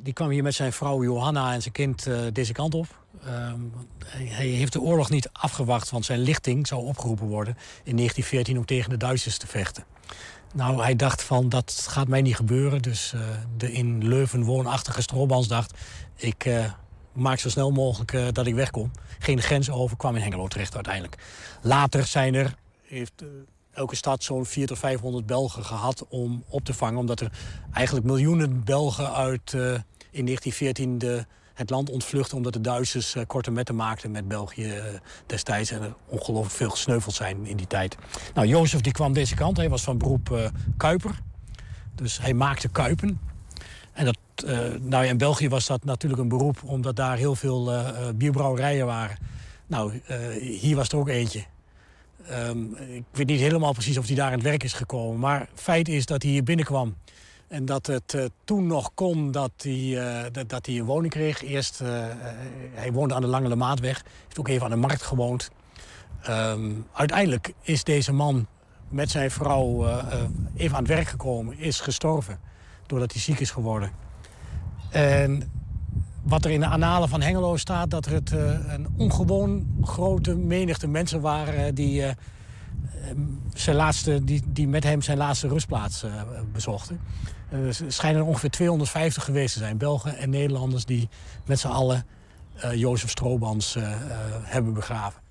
Die 0.03 0.13
kwam 0.13 0.29
hier 0.29 0.43
met 0.43 0.53
zijn 0.53 0.73
vrouw 0.73 1.03
Johanna 1.03 1.53
en 1.53 1.61
zijn 1.61 1.73
kind 1.73 2.07
eh, 2.07 2.19
deze 2.33 2.53
kant 2.53 2.75
op. 2.75 3.03
Ehm, 3.25 3.59
hij, 4.05 4.45
heeft 4.45 4.73
de 4.73 4.81
oorlog 4.81 5.09
niet 5.09 5.29
afgewacht, 5.31 5.89
want 5.89 6.05
zijn 6.05 6.19
lichting 6.19 6.67
zou 6.67 6.85
opgeroepen 6.85 7.27
worden 7.27 7.57
in 7.83 7.95
1914 7.95 8.57
om 8.57 8.65
tegen 8.65 8.89
de 8.89 8.97
Duitsers 8.97 9.37
te 9.37 9.47
vechten. 9.47 9.83
Nou, 10.53 10.81
hij 10.81 10.95
dacht 10.95 11.23
van, 11.23 11.49
dat 11.49 11.85
gaat 11.89 12.07
mij 12.07 12.21
niet 12.21 12.35
gebeuren. 12.35 12.81
Dus 12.81 13.13
eh, 13.13 13.21
de 13.57 13.71
in 13.71 14.07
Leuven 14.07 14.43
woonachtige 14.43 15.01
Stroobans 15.01 15.47
dacht... 15.47 15.73
ik 16.15 16.45
eh, 16.45 16.71
maak 17.13 17.39
zo 17.39 17.49
snel 17.49 17.71
mogelijk 17.71 18.35
dat 18.35 18.47
ik 18.47 18.55
wegkom. 18.55 18.91
Geen 19.19 19.41
grens 19.41 19.69
over, 19.69 19.97
kwam 19.97 20.15
in 20.15 20.21
Hengelo 20.21 20.47
terecht 20.47 20.75
uiteindelijk. 20.75 21.15
Later 21.61 22.05
zijn 22.05 22.33
er, 22.33 22.55
heeft 22.81 23.23
elke 23.77 23.95
stad 23.95 24.23
zo'n 24.23 24.45
400 24.45 24.67
tot 24.67 24.77
500 24.89 25.25
Belgen 25.25 25.65
gehad 25.65 26.05
om 26.09 26.43
op 26.47 26.65
te 26.65 26.73
vangen. 26.73 26.99
Omdat 26.99 27.19
er 27.19 27.31
eigenlijk 27.73 28.05
miljoenen 28.05 28.63
Belgen 28.63 29.13
uit 29.13 29.53
eh, 29.53 29.61
in 30.11 30.25
1914 30.25 30.97
de, 30.97 31.25
het 31.53 31.69
land 31.69 31.89
ontvluchten... 31.89 32.37
omdat 32.37 32.53
de 32.53 32.61
Duitsers 32.61 33.15
eh, 33.15 33.23
korte 33.27 33.51
metten 33.51 33.75
maakten 33.75 34.11
met 34.11 34.27
België 34.27 34.69
eh, 34.69 34.83
destijds... 35.25 35.71
en 35.71 35.81
er 35.81 35.95
ongelooflijk 36.05 36.55
veel 36.55 36.69
gesneuveld 36.69 37.15
zijn 37.15 37.45
in 37.45 37.57
die 37.57 37.67
tijd. 37.67 37.97
Nou, 38.33 38.47
Jozef 38.47 38.81
die 38.81 38.93
kwam 38.93 39.13
deze 39.13 39.35
kant. 39.35 39.57
Hij 39.57 39.69
was 39.69 39.83
van 39.83 39.97
beroep 39.97 40.51
Kuiper. 40.77 41.19
Dus 41.95 42.19
hij 42.21 42.33
maakte 42.33 42.69
kuipen. 42.69 43.19
En 43.93 44.05
dat, 44.05 44.17
nou 44.81 45.05
in 45.05 45.17
België 45.17 45.49
was 45.49 45.67
dat 45.67 45.83
natuurlijk 45.83 46.21
een 46.21 46.27
beroep... 46.27 46.63
omdat 46.63 46.95
daar 46.95 47.17
heel 47.17 47.35
veel 47.35 47.71
bierbrouwerijen 48.15 48.85
waren. 48.85 49.17
Nou, 49.67 50.01
hier 50.39 50.75
was 50.75 50.89
er 50.89 50.97
ook 50.97 51.07
eentje. 51.07 51.45
Ehm, 52.29 52.73
ik 52.73 53.03
weet 53.11 53.27
niet 53.27 53.39
helemaal 53.39 53.73
precies 53.73 53.97
of 53.97 54.07
hij 54.07 54.15
daar 54.15 54.25
aan 54.25 54.33
het 54.33 54.41
werk 54.41 54.63
is 54.63 54.73
gekomen. 54.73 55.19
Maar 55.19 55.49
feit 55.53 55.87
is 55.87 56.05
dat 56.05 56.21
hij 56.21 56.31
hier 56.31 56.43
binnenkwam 56.43 56.95
En 57.47 57.65
dat 57.65 57.87
het 57.87 58.13
eh, 58.13 58.25
toen 58.43 58.67
nog 58.67 58.91
kon 58.93 59.31
dat 59.31 59.51
hij, 59.57 59.97
eh, 59.97 60.31
dat, 60.31 60.49
dat 60.49 60.65
hij 60.65 60.75
een 60.75 60.85
woning 60.85 61.13
kreeg. 61.13 61.43
Eerst, 61.43 61.81
eh, 61.81 61.89
hij 62.73 62.91
woonde 62.91 63.13
aan 63.13 63.21
de 63.21 63.27
Lange 63.27 63.55
Maatweg. 63.55 64.03
Heeft 64.23 64.39
ook 64.39 64.47
even 64.47 64.63
aan 64.63 64.69
de 64.69 64.75
markt 64.75 65.01
gewoond. 65.01 65.49
Ehm, 66.21 66.71
uiteindelijk 66.93 67.53
is 67.61 67.83
deze 67.83 68.13
man 68.13 68.47
met 68.89 69.09
zijn 69.09 69.31
vrouw 69.31 69.85
even 70.55 70.75
aan 70.75 70.83
het 70.83 70.93
werk 70.93 71.07
gekomen. 71.07 71.57
Is 71.57 71.79
gestorven. 71.79 72.39
Doordat 72.85 73.11
hij 73.11 73.21
ziek 73.21 73.39
is 73.39 73.51
geworden. 73.51 73.91
En 74.89 75.51
wat 76.27 76.45
er 76.45 76.51
in 76.51 76.59
de 76.59 76.67
annalen 76.67 77.09
van 77.09 77.21
Hengelo 77.21 77.57
staat... 77.57 77.89
dat 77.89 78.05
er 78.05 78.11
het, 78.11 78.31
eh, 78.31 78.73
een 78.73 78.87
ongewoon 78.97 79.67
grote 79.81 80.35
menigte 80.35 80.87
mensen 80.87 81.21
waren... 81.21 81.75
die, 81.75 82.03
eh, 82.03 82.09
ehm, 83.09 83.19
zijn 83.53 83.75
laatste, 83.75 84.23
die, 84.23 84.43
die 84.45 84.67
met 84.67 84.83
hem 84.83 85.01
zijn 85.01 85.17
laatste 85.17 85.47
rustplaats 85.47 86.03
eh, 86.03 86.11
bezochten. 86.53 86.99
Er 87.49 87.77
schijnen 87.87 88.21
er 88.21 88.27
ongeveer 88.27 88.49
250 88.49 89.23
geweest 89.23 89.53
te 89.53 89.59
zijn. 89.59 89.77
Belgen 89.77 90.17
en 90.17 90.29
Nederlanders 90.29 90.85
die 90.85 91.09
met 91.45 91.59
z'n 91.59 91.67
allen 91.67 92.05
Jozef 92.73 93.09
Stroobans 93.09 93.77
hebben 94.43 94.73
begraven. 94.73 95.21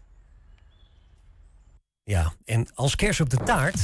Ja, 2.05 2.33
en 2.45 2.69
als 2.75 2.97
kers 2.97 3.21
op 3.21 3.31
de 3.31 3.37
taart, 3.37 3.81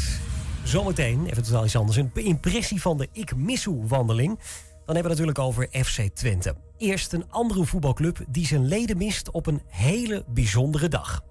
zometeen, 0.65 1.27
even 1.27 1.43
totaal 1.43 1.65
iets 1.65 1.77
anders, 1.77 1.97
een 1.97 2.11
impressie 2.15 2.81
van 2.81 2.99
de 2.99 3.09
Ik 3.13 3.37
Missoe-wandeling. 3.37 4.39
Dan 4.85 4.95
hebben 4.95 5.17
we 5.17 5.23
natuurlijk 5.23 5.39
over 5.39 5.85
FC 5.85 6.09
Twente. 6.15 6.55
Eerst 6.79 7.13
een 7.13 7.31
andere 7.31 7.65
voetbalclub 7.65 8.25
die 8.29 8.47
zijn 8.47 8.69
leden 8.69 8.97
mist 8.97 9.31
op 9.31 9.47
een 9.47 9.63
hele 9.67 10.25
bijzondere 10.29 10.89
dag. 10.89 11.25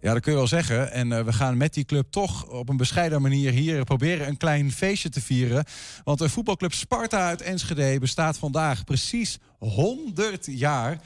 Ja, 0.00 0.12
dat 0.12 0.22
kun 0.22 0.32
je 0.32 0.38
wel 0.38 0.46
zeggen. 0.46 0.92
En 0.92 1.12
eh, 1.12 1.24
we 1.24 1.32
gaan 1.32 1.56
met 1.56 1.74
die 1.74 1.84
club 1.84 2.06
toch 2.10 2.46
op 2.48 2.68
een 2.68 2.76
bescheiden 2.76 3.22
manier 3.22 3.52
hier 3.52 3.84
proberen 3.84 4.28
een 4.28 4.36
klein 4.36 4.72
feestje 4.72 5.08
te 5.08 5.20
vieren. 5.20 5.64
Want 6.04 6.18
de 6.18 6.28
voetbalclub 6.28 6.72
Sparta 6.72 7.26
uit 7.26 7.42
Enschede 7.42 7.98
bestaat 7.98 8.38
vandaag 8.38 8.84
precies 8.84 9.38
100 9.58 10.46
jaar. 10.50 11.00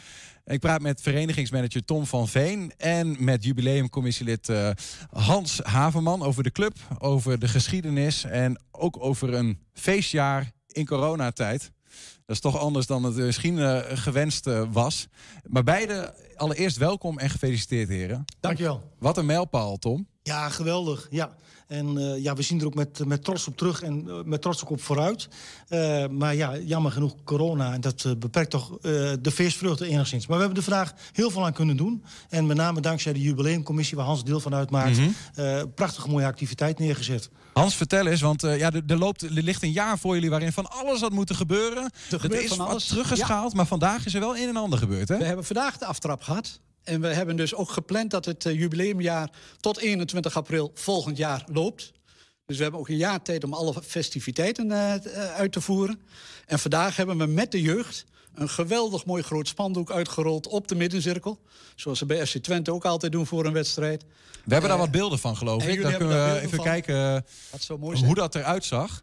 Ik 0.44 0.60
praat 0.60 0.80
met 0.80 1.00
verenigingsmanager 1.00 1.84
Tom 1.84 2.06
van 2.06 2.28
Veen 2.28 2.72
en 2.76 3.16
met 3.18 3.44
jubileumcommissielid 3.44 4.48
eh, 4.48 4.70
Hans 5.10 5.60
Haverman 5.62 6.22
over 6.22 6.42
de 6.42 6.52
club, 6.52 6.76
over 6.98 7.38
de 7.38 7.48
geschiedenis 7.48 8.24
en 8.24 8.62
ook 8.70 9.04
over 9.04 9.34
een 9.34 9.58
feestjaar 9.72 10.52
in 10.78 10.86
coronatijd. 10.86 11.72
Dat 12.26 12.36
is 12.36 12.40
toch 12.40 12.58
anders 12.58 12.86
dan 12.86 13.02
het 13.02 13.16
misschien 13.16 13.58
eh, 13.58 13.78
gewenst 13.98 14.46
eh, 14.46 14.62
was. 14.72 15.06
Maar 15.46 15.64
beide 15.64 16.14
allereerst 16.36 16.76
welkom 16.76 17.18
en 17.18 17.30
gefeliciteerd, 17.30 17.88
heren. 17.88 18.24
Dankjewel. 18.40 18.92
Wat 18.98 19.16
een 19.16 19.26
mijlpaal, 19.26 19.76
Tom. 19.76 20.06
Ja, 20.22 20.48
geweldig. 20.48 21.06
Ja. 21.10 21.36
En 21.68 21.98
eh, 21.98 22.22
ja, 22.22 22.34
we 22.34 22.42
zien 22.42 22.60
er 22.60 22.66
ook 22.66 22.74
met, 22.74 23.06
met 23.06 23.24
trots 23.24 23.46
op 23.46 23.56
terug 23.56 23.82
en 23.82 24.04
eh, 24.08 24.14
met 24.24 24.42
trots 24.42 24.62
ook 24.62 24.70
op 24.70 24.82
vooruit. 24.82 25.28
Eh, 25.68 26.06
maar 26.06 26.34
ja, 26.34 26.56
jammer 26.58 26.92
genoeg 26.92 27.14
corona. 27.24 27.72
En 27.72 27.80
dat 27.80 28.14
beperkt 28.18 28.50
toch 28.50 28.70
eh, 28.72 28.80
de 29.20 29.30
feestvreugde 29.30 29.86
enigszins. 29.86 30.26
Maar 30.26 30.36
we 30.36 30.44
hebben 30.44 30.62
er 30.62 30.68
vandaag 30.70 30.92
heel 31.12 31.30
veel 31.30 31.44
aan 31.44 31.52
kunnen 31.52 31.76
doen. 31.76 32.02
En 32.28 32.46
met 32.46 32.56
name 32.56 32.80
dankzij 32.80 33.12
de 33.12 33.20
jubileumcommissie 33.20 33.96
waar 33.96 34.06
Hans 34.06 34.24
deel 34.24 34.40
van 34.40 34.54
uitmaakt... 34.54 34.98
Eh, 35.34 35.62
prachtige 35.74 36.08
mooie 36.08 36.26
activiteit 36.26 36.78
neergezet. 36.78 37.30
Hans, 37.52 37.74
vertel 37.74 38.06
eens, 38.06 38.20
want 38.20 38.42
eh, 38.42 38.58
ja, 38.58 38.70
er, 38.72 38.82
er 38.86 38.98
loopt, 38.98 39.22
er 39.22 39.30
ligt 39.30 39.62
een 39.62 39.72
jaar 39.72 39.98
voor 39.98 40.14
jullie 40.14 40.30
waarin 40.30 40.52
van 40.52 40.70
alles 40.70 41.00
had 41.00 41.12
moeten 41.12 41.36
gebeuren. 41.36 41.90
Er 42.10 42.20
gebeurt 42.20 42.42
is 42.42 42.48
van 42.48 42.58
wat 42.58 42.68
alles. 42.68 42.86
teruggeschaald, 42.86 43.54
maar 43.54 43.66
vandaag 43.66 44.06
is 44.06 44.14
er 44.14 44.20
wel 44.20 44.36
een 44.36 44.48
en 44.48 44.56
ander 44.56 44.78
gebeurd, 44.78 45.08
hè? 45.08 45.18
We 45.18 45.24
hebben 45.24 45.44
vandaag 45.44 45.78
de 45.78 45.84
aftrap 45.84 46.22
gehad. 46.22 46.60
En 46.88 47.00
we 47.00 47.06
hebben 47.08 47.36
dus 47.36 47.54
ook 47.54 47.70
gepland 47.70 48.10
dat 48.10 48.24
het 48.24 48.46
eh, 48.46 48.58
jubileumjaar 48.58 49.30
tot 49.60 49.78
21 49.78 50.36
april 50.36 50.70
volgend 50.74 51.16
jaar 51.16 51.44
loopt. 51.52 51.92
Dus 52.46 52.56
we 52.56 52.62
hebben 52.62 52.80
ook 52.80 52.88
een 52.88 52.96
jaar 52.96 53.22
tijd 53.22 53.44
om 53.44 53.52
alle 53.52 53.82
festiviteiten 53.82 54.72
eh, 54.72 54.94
eh, 54.94 55.34
uit 55.34 55.52
te 55.52 55.60
voeren. 55.60 56.00
En 56.46 56.58
vandaag 56.58 56.96
hebben 56.96 57.18
we 57.18 57.26
met 57.26 57.52
de 57.52 57.60
jeugd 57.60 58.04
een 58.34 58.48
geweldig 58.48 59.04
mooi 59.04 59.22
groot 59.22 59.48
spandoek 59.48 59.90
uitgerold 59.90 60.46
op 60.46 60.68
de 60.68 60.74
middencirkel. 60.74 61.40
Zoals 61.74 61.98
ze 61.98 62.06
bij 62.06 62.26
FC 62.26 62.36
Twente 62.36 62.72
ook 62.72 62.84
altijd 62.84 63.12
doen 63.12 63.26
voor 63.26 63.46
een 63.46 63.52
wedstrijd. 63.52 64.04
We 64.44 64.52
hebben 64.52 64.70
daar 64.70 64.78
wat 64.78 64.90
beelden 64.90 65.18
van, 65.18 65.36
geloof 65.36 65.66
ik. 65.66 65.82
Dan 65.82 65.96
kunnen 65.96 66.34
we 66.34 66.40
even 66.40 66.56
van. 66.56 66.64
kijken 66.64 67.24
Dat 67.50 67.66
hoe 67.78 67.96
zijn. 67.96 68.14
dat 68.14 68.34
eruit 68.34 68.64
zag. 68.64 69.02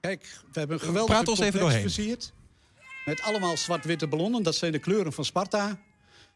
Kijk, 0.00 0.40
we 0.52 0.58
hebben 0.58 0.76
een 0.76 0.82
geweldige 0.84 1.12
Praat 1.12 1.28
ons 1.28 1.40
even 1.40 1.60
doorheen. 1.60 1.80
versierd. 1.80 2.32
Met 3.04 3.22
allemaal 3.22 3.56
zwart-witte 3.56 4.06
ballonnen. 4.06 4.42
Dat 4.42 4.54
zijn 4.54 4.72
de 4.72 4.78
kleuren 4.78 5.12
van 5.12 5.24
Sparta. 5.24 5.78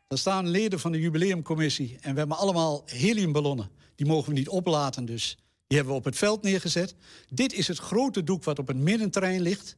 Daar 0.08 0.18
staan 0.18 0.48
leden 0.48 0.80
van 0.80 0.92
de 0.92 1.00
jubileumcommissie. 1.00 1.98
En 2.00 2.12
we 2.12 2.18
hebben 2.18 2.36
allemaal 2.36 2.82
heliumballonnen. 2.86 3.70
Die 3.94 4.06
mogen 4.06 4.28
we 4.28 4.38
niet 4.38 4.48
oplaten, 4.48 5.04
dus 5.04 5.36
die 5.66 5.76
hebben 5.76 5.94
we 5.94 6.00
op 6.00 6.04
het 6.04 6.16
veld 6.16 6.42
neergezet. 6.42 6.94
Dit 7.28 7.52
is 7.52 7.68
het 7.68 7.78
grote 7.78 8.24
doek 8.24 8.44
wat 8.44 8.58
op 8.58 8.66
het 8.66 8.76
middenterrein 8.76 9.40
ligt. 9.40 9.76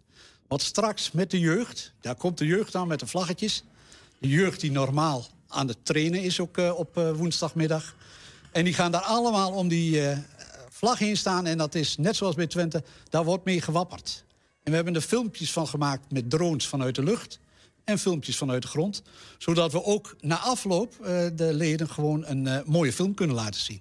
Wat 0.49 0.62
straks 0.62 1.11
met 1.12 1.31
de 1.31 1.39
jeugd, 1.39 1.93
daar 2.01 2.14
komt 2.14 2.39
de 2.39 2.47
jeugd 2.47 2.74
aan 2.74 2.89
met 2.89 3.01
de 3.01 3.07
vlaggetjes. 3.07 3.64
De 4.18 4.29
jeugd 4.29 4.61
die 4.61 4.70
normaal 4.70 5.27
aan 5.49 5.68
het 5.68 5.85
trainen 5.85 6.22
is 6.22 6.41
ook 6.41 6.59
eh, 6.59 6.79
op 6.79 6.97
eh, 6.97 7.11
woensdagmiddag. 7.12 7.97
En 8.53 8.64
die 8.64 8.74
gaan 8.74 8.93
daar 8.93 9.03
allemaal 9.03 9.53
om 9.53 9.68
die 9.68 10.09
eh, 10.09 10.18
vlag 10.70 10.99
heen 10.99 11.16
staan. 11.16 11.47
En 11.47 11.59
dat 11.59 11.74
is 11.74 11.97
net 11.97 12.16
zoals 12.16 12.35
bij 12.35 12.47
Twente, 12.47 12.83
daar 13.11 13.24
wordt 13.24 13.45
mee 13.45 13.61
gewapperd. 13.61 14.24
En 14.62 14.70
we 14.70 14.74
hebben 14.77 14.95
er 14.95 15.01
filmpjes 15.01 15.53
van 15.53 15.66
gemaakt 15.66 16.12
met 16.12 16.31
drones 16.31 16.66
vanuit 16.66 16.95
de 16.95 17.03
lucht. 17.03 17.39
En 17.87 17.99
filmpjes 17.99 18.37
vanuit 18.37 18.62
de 18.62 18.68
grond. 18.68 19.03
Zodat 19.39 19.72
we 19.72 19.84
ook 19.84 20.16
na 20.20 20.39
afloop 20.39 20.95
eh, 21.01 21.26
de 21.34 21.55
leden 21.55 21.89
gewoon 21.89 22.26
een 22.26 22.47
eh, 22.47 22.64
mooie 22.64 22.93
film 22.93 23.14
kunnen 23.14 23.37
laten 23.37 23.61
zien. 23.61 23.80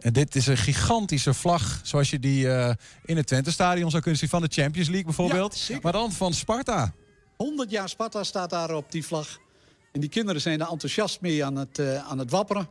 En 0.00 0.12
dit 0.12 0.34
is 0.34 0.46
een 0.46 0.56
gigantische 0.56 1.34
vlag, 1.34 1.80
zoals 1.82 2.10
je 2.10 2.18
die 2.18 2.48
eh, 2.48 2.74
in 3.04 3.16
het 3.16 3.26
Twente-stadion 3.26 3.90
zou 3.90 4.02
kunnen 4.02 4.20
zien 4.20 4.28
van 4.28 4.42
de 4.42 4.48
Champions 4.50 4.88
League 4.88 5.04
bijvoorbeeld. 5.04 5.60
Ja, 5.60 5.78
maar 5.82 5.92
dan 5.92 6.12
van 6.12 6.34
Sparta. 6.34 6.94
100 7.36 7.70
jaar 7.70 7.88
Sparta 7.88 8.24
staat 8.24 8.50
daar 8.50 8.74
op 8.74 8.92
die 8.92 9.04
vlag. 9.04 9.38
En 9.92 10.00
die 10.00 10.10
kinderen 10.10 10.40
zijn 10.40 10.60
er 10.60 10.68
enthousiast 10.68 11.20
mee 11.20 11.44
aan 11.44 11.56
het, 11.56 11.80
aan 11.80 12.18
het 12.18 12.30
wapperen. 12.30 12.68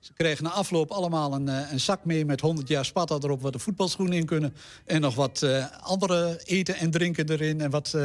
Ze 0.00 0.12
kregen 0.12 0.44
na 0.44 0.50
afloop 0.50 0.90
allemaal 0.90 1.34
een, 1.34 1.46
een 1.46 1.80
zak 1.80 2.04
mee 2.04 2.24
met 2.24 2.40
100 2.40 2.68
jaar 2.68 2.84
Sparta 2.84 3.14
erop... 3.14 3.42
waar 3.42 3.52
de 3.52 3.58
voetbalschoenen 3.58 4.16
in 4.16 4.26
kunnen. 4.26 4.54
En 4.84 5.00
nog 5.00 5.14
wat 5.14 5.46
andere 5.80 6.40
eten 6.44 6.74
en 6.76 6.90
drinken 6.90 7.28
erin. 7.28 7.60
En 7.60 7.70
wat 7.70 7.96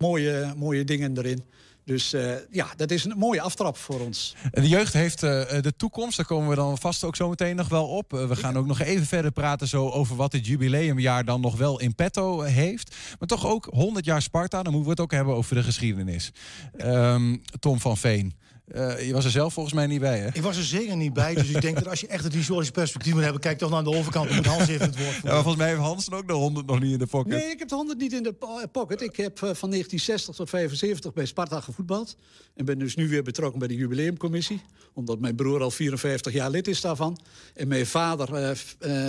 mooie, 0.00 0.54
mooie 0.56 0.84
dingen 0.84 1.16
erin. 1.18 1.44
Dus 1.84 2.12
eh, 2.12 2.34
ja, 2.50 2.66
dat 2.76 2.90
is 2.90 3.04
een 3.04 3.18
mooie 3.18 3.40
aftrap 3.40 3.76
voor 3.76 4.00
ons. 4.00 4.34
De 4.50 4.68
jeugd 4.68 4.92
heeft 4.92 5.22
eh, 5.22 5.60
de 5.60 5.76
toekomst, 5.76 6.16
daar 6.16 6.26
komen 6.26 6.48
we 6.48 6.54
dan 6.54 6.78
vast 6.78 7.04
ook 7.04 7.16
zo 7.16 7.28
meteen 7.28 7.56
nog 7.56 7.68
wel 7.68 7.86
op. 7.86 8.12
Eh, 8.12 8.26
we 8.26 8.36
gaan 8.36 8.56
ook 8.56 8.66
nog 8.66 8.80
even 8.80 9.06
verder 9.06 9.30
praten 9.30 9.68
zo 9.68 9.88
over 9.88 10.16
wat 10.16 10.30
dit 10.30 10.46
jubileumjaar 10.46 11.24
dan 11.24 11.40
nog 11.40 11.56
wel 11.56 11.80
in 11.80 11.94
petto 11.94 12.42
eh, 12.42 12.54
heeft. 12.54 12.96
Maar 13.18 13.28
toch 13.28 13.46
ook 13.46 13.68
100 13.70 14.04
jaar 14.04 14.22
Sparta, 14.22 14.62
dan 14.62 14.72
moeten 14.72 14.84
we 14.84 14.90
het 14.90 15.00
ook 15.00 15.12
hebben 15.12 15.34
over 15.34 15.54
de 15.54 15.62
geschiedenis. 15.62 16.32
Ehm, 16.76 17.36
Tom 17.58 17.80
van 17.80 17.96
Veen, 17.96 18.34
eh, 18.70 19.06
je 19.06 19.12
was 19.12 19.24
er 19.24 19.30
zelf 19.30 19.52
volgens 19.52 19.74
mij 19.74 19.86
niet 19.86 20.00
bij, 20.00 20.18
hè? 20.18 20.26
Ik 20.32 20.42
was 20.42 20.56
er 20.56 20.62
zeker 20.64 20.96
niet 20.96 21.12
bij, 21.12 21.34
dus 21.34 21.48
ik 21.48 21.60
denk 21.60 21.74
dat 21.76 21.88
als 21.88 22.00
je 22.00 22.06
echt 22.06 22.24
het 22.24 22.34
historische 22.34 22.72
perspectief 22.72 23.12
moet 23.12 23.22
hebben... 23.22 23.40
kijk 23.40 23.58
toch 23.58 23.70
naar 23.70 23.84
de 23.84 23.90
overkant, 23.90 24.26
dan 24.28 24.36
moet 24.36 24.46
Hans 24.46 24.68
even 24.68 24.86
het 24.86 24.96
woord 24.96 25.08
Ja, 25.08 25.12
voeren. 25.12 25.30
maar 25.32 25.42
volgens 25.42 25.56
mij 25.56 25.68
heeft 25.68 25.80
Hans 25.80 26.10
ook 26.10 26.26
de 26.26 26.32
100 26.32 26.66
nog 26.66 26.80
niet 26.80 26.92
in 26.92 26.98
de 26.98 27.06
pocket. 27.06 27.32
Nee, 27.32 27.50
ik 27.50 27.58
heb 27.58 27.68
de 27.68 27.74
100 27.74 27.98
niet 27.98 28.12
in 28.12 28.22
de 28.22 28.32
po- 28.32 28.66
pocket. 28.72 29.00
Ik 29.02 29.16
heb 29.16 29.32
eh, 29.34 29.40
van 29.40 29.70
1960 29.70 30.34
tot 30.34 30.48
75 30.48 31.12
bij 31.12 31.26
Sparta 31.26 31.60
gevoetbald. 31.60 32.16
En 32.54 32.64
ben 32.64 32.78
dus 32.78 32.94
nu 32.96 33.08
weer 33.08 33.22
betrokken 33.22 33.58
bij 33.58 33.68
de 33.68 33.74
jubileumcommissie. 33.74 34.60
Omdat 34.94 35.20
mijn 35.20 35.34
broer 35.36 35.62
al 35.62 35.70
54 35.70 36.32
jaar 36.32 36.50
lid 36.50 36.68
is 36.68 36.80
daarvan. 36.80 37.18
En 37.54 37.68
mijn 37.68 37.86
vader 37.86 38.34
eh, 38.34 38.50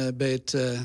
eh, 0.07 0.15
bij 0.15 0.31
het 0.31 0.53
eh, 0.53 0.73
eh, 0.73 0.79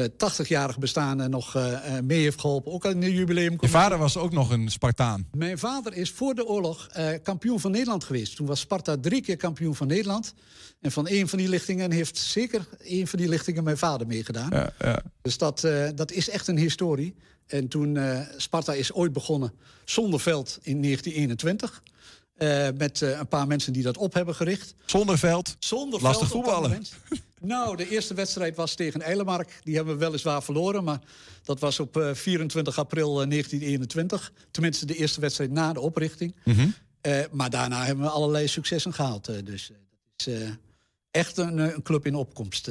80-jarig 0.00 0.78
bestaan 0.78 1.20
en 1.20 1.30
nog 1.30 1.54
eh, 1.54 1.96
eh, 1.96 2.04
mee 2.04 2.20
heeft 2.20 2.40
geholpen. 2.40 2.72
Ook 2.72 2.84
in 2.84 3.00
de 3.00 3.06
Je 3.06 3.14
jubileumcommissie. 3.14 3.80
vader 3.80 3.98
was 3.98 4.16
ook 4.16 4.32
nog 4.32 4.50
een 4.50 4.68
Spartaan. 4.68 5.28
Mijn 5.32 5.58
vader 5.58 5.94
is 5.94 6.10
voor 6.10 6.34
de 6.34 6.46
oorlog 6.46 6.88
eh, 6.92 7.08
kampioen 7.22 7.60
van 7.60 7.70
Nederland 7.70 8.04
geweest. 8.04 8.36
Toen 8.36 8.46
was 8.46 8.60
Sparta 8.60 8.96
drie 9.00 9.22
keer 9.22 9.36
kampioen 9.36 9.74
van 9.74 9.86
Nederland. 9.86 10.34
En 10.80 10.92
van 10.92 11.08
een 11.08 11.28
van 11.28 11.38
die 11.38 11.48
lichtingen 11.48 11.92
heeft 11.92 12.16
zeker 12.18 12.68
een 12.78 13.06
van 13.06 13.18
die 13.18 13.28
lichtingen 13.28 13.64
mijn 13.64 13.78
vader 13.78 14.06
meegedaan. 14.06 14.50
Ja, 14.50 14.72
ja. 14.78 15.02
Dus 15.22 15.38
dat, 15.38 15.64
eh, 15.64 15.88
dat 15.94 16.12
is 16.12 16.28
echt 16.28 16.48
een 16.48 16.58
historie. 16.58 17.14
En 17.46 17.68
toen 17.68 17.96
eh, 17.96 18.20
Sparta 18.36 18.72
is 18.72 18.92
ooit 18.92 19.12
begonnen 19.12 19.52
zonder 19.84 20.20
veld 20.20 20.58
in 20.62 20.82
1921. 20.82 21.82
Eh, 22.36 22.68
met 22.76 23.02
eh, 23.02 23.18
een 23.18 23.28
paar 23.28 23.46
mensen 23.46 23.72
die 23.72 23.82
dat 23.82 23.96
op 23.96 24.14
hebben 24.14 24.34
gericht. 24.34 24.74
Zonder 24.86 25.18
veld, 25.18 25.56
Zonder 25.58 26.02
lastig 26.02 26.28
veld 26.28 26.44
voetballen. 26.44 26.82
Nou, 27.40 27.76
de 27.76 27.88
eerste 27.90 28.14
wedstrijd 28.14 28.56
was 28.56 28.74
tegen 28.74 29.02
Eilemark. 29.02 29.60
Die 29.62 29.76
hebben 29.76 29.98
we 29.98 30.04
weliswaar 30.04 30.42
verloren, 30.42 30.84
maar 30.84 31.00
dat 31.44 31.60
was 31.60 31.80
op 31.80 31.96
eh, 31.96 32.14
24 32.14 32.78
april 32.78 33.08
eh, 33.22 33.28
1921. 33.28 34.32
Tenminste, 34.50 34.86
de 34.86 34.94
eerste 34.96 35.20
wedstrijd 35.20 35.50
na 35.50 35.72
de 35.72 35.80
oprichting. 35.80 36.34
Mhm. 36.44 36.68
Maar 37.30 37.50
daarna 37.50 37.84
hebben 37.84 38.04
we 38.04 38.10
allerlei 38.10 38.48
successen 38.48 38.92
gehaald. 38.94 39.28
eh, 39.28 39.36
dus 39.44 39.70
dat 40.16 40.26
is 40.26 40.48
echt 41.10 41.36
een, 41.36 41.58
een 41.58 41.82
club 41.82 42.06
in 42.06 42.14
opkomst. 42.14 42.66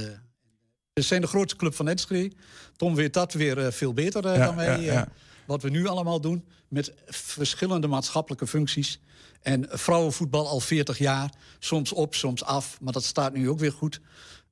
We 0.93 1.01
zijn 1.01 1.21
de 1.21 1.27
grootste 1.27 1.57
club 1.57 1.75
van 1.75 1.87
Enschede. 1.87 2.35
Tom 2.75 2.95
weet 2.95 3.13
dat 3.13 3.33
weer 3.33 3.73
veel 3.73 3.93
beter 3.93 4.27
Ja, 4.33 4.45
dan 4.45 4.55
wij. 4.55 4.81
ja, 4.81 4.93
ja. 4.93 5.07
Wat 5.45 5.61
we 5.61 5.69
nu 5.69 5.87
allemaal 5.87 6.21
doen 6.21 6.45
met 6.67 6.93
verschillende 7.05 7.87
maatschappelijke 7.87 8.47
functies. 8.47 8.99
En 9.41 9.65
vrouwenvoetbal 9.69 10.47
al 10.47 10.59
40 10.59 10.97
jaar. 10.97 11.33
Soms 11.59 11.93
op, 11.93 12.15
soms 12.15 12.43
af. 12.43 12.81
Maar 12.81 12.93
dat 12.93 13.03
staat 13.03 13.33
nu 13.33 13.49
ook 13.49 13.59
weer 13.59 13.71
goed. 13.71 14.01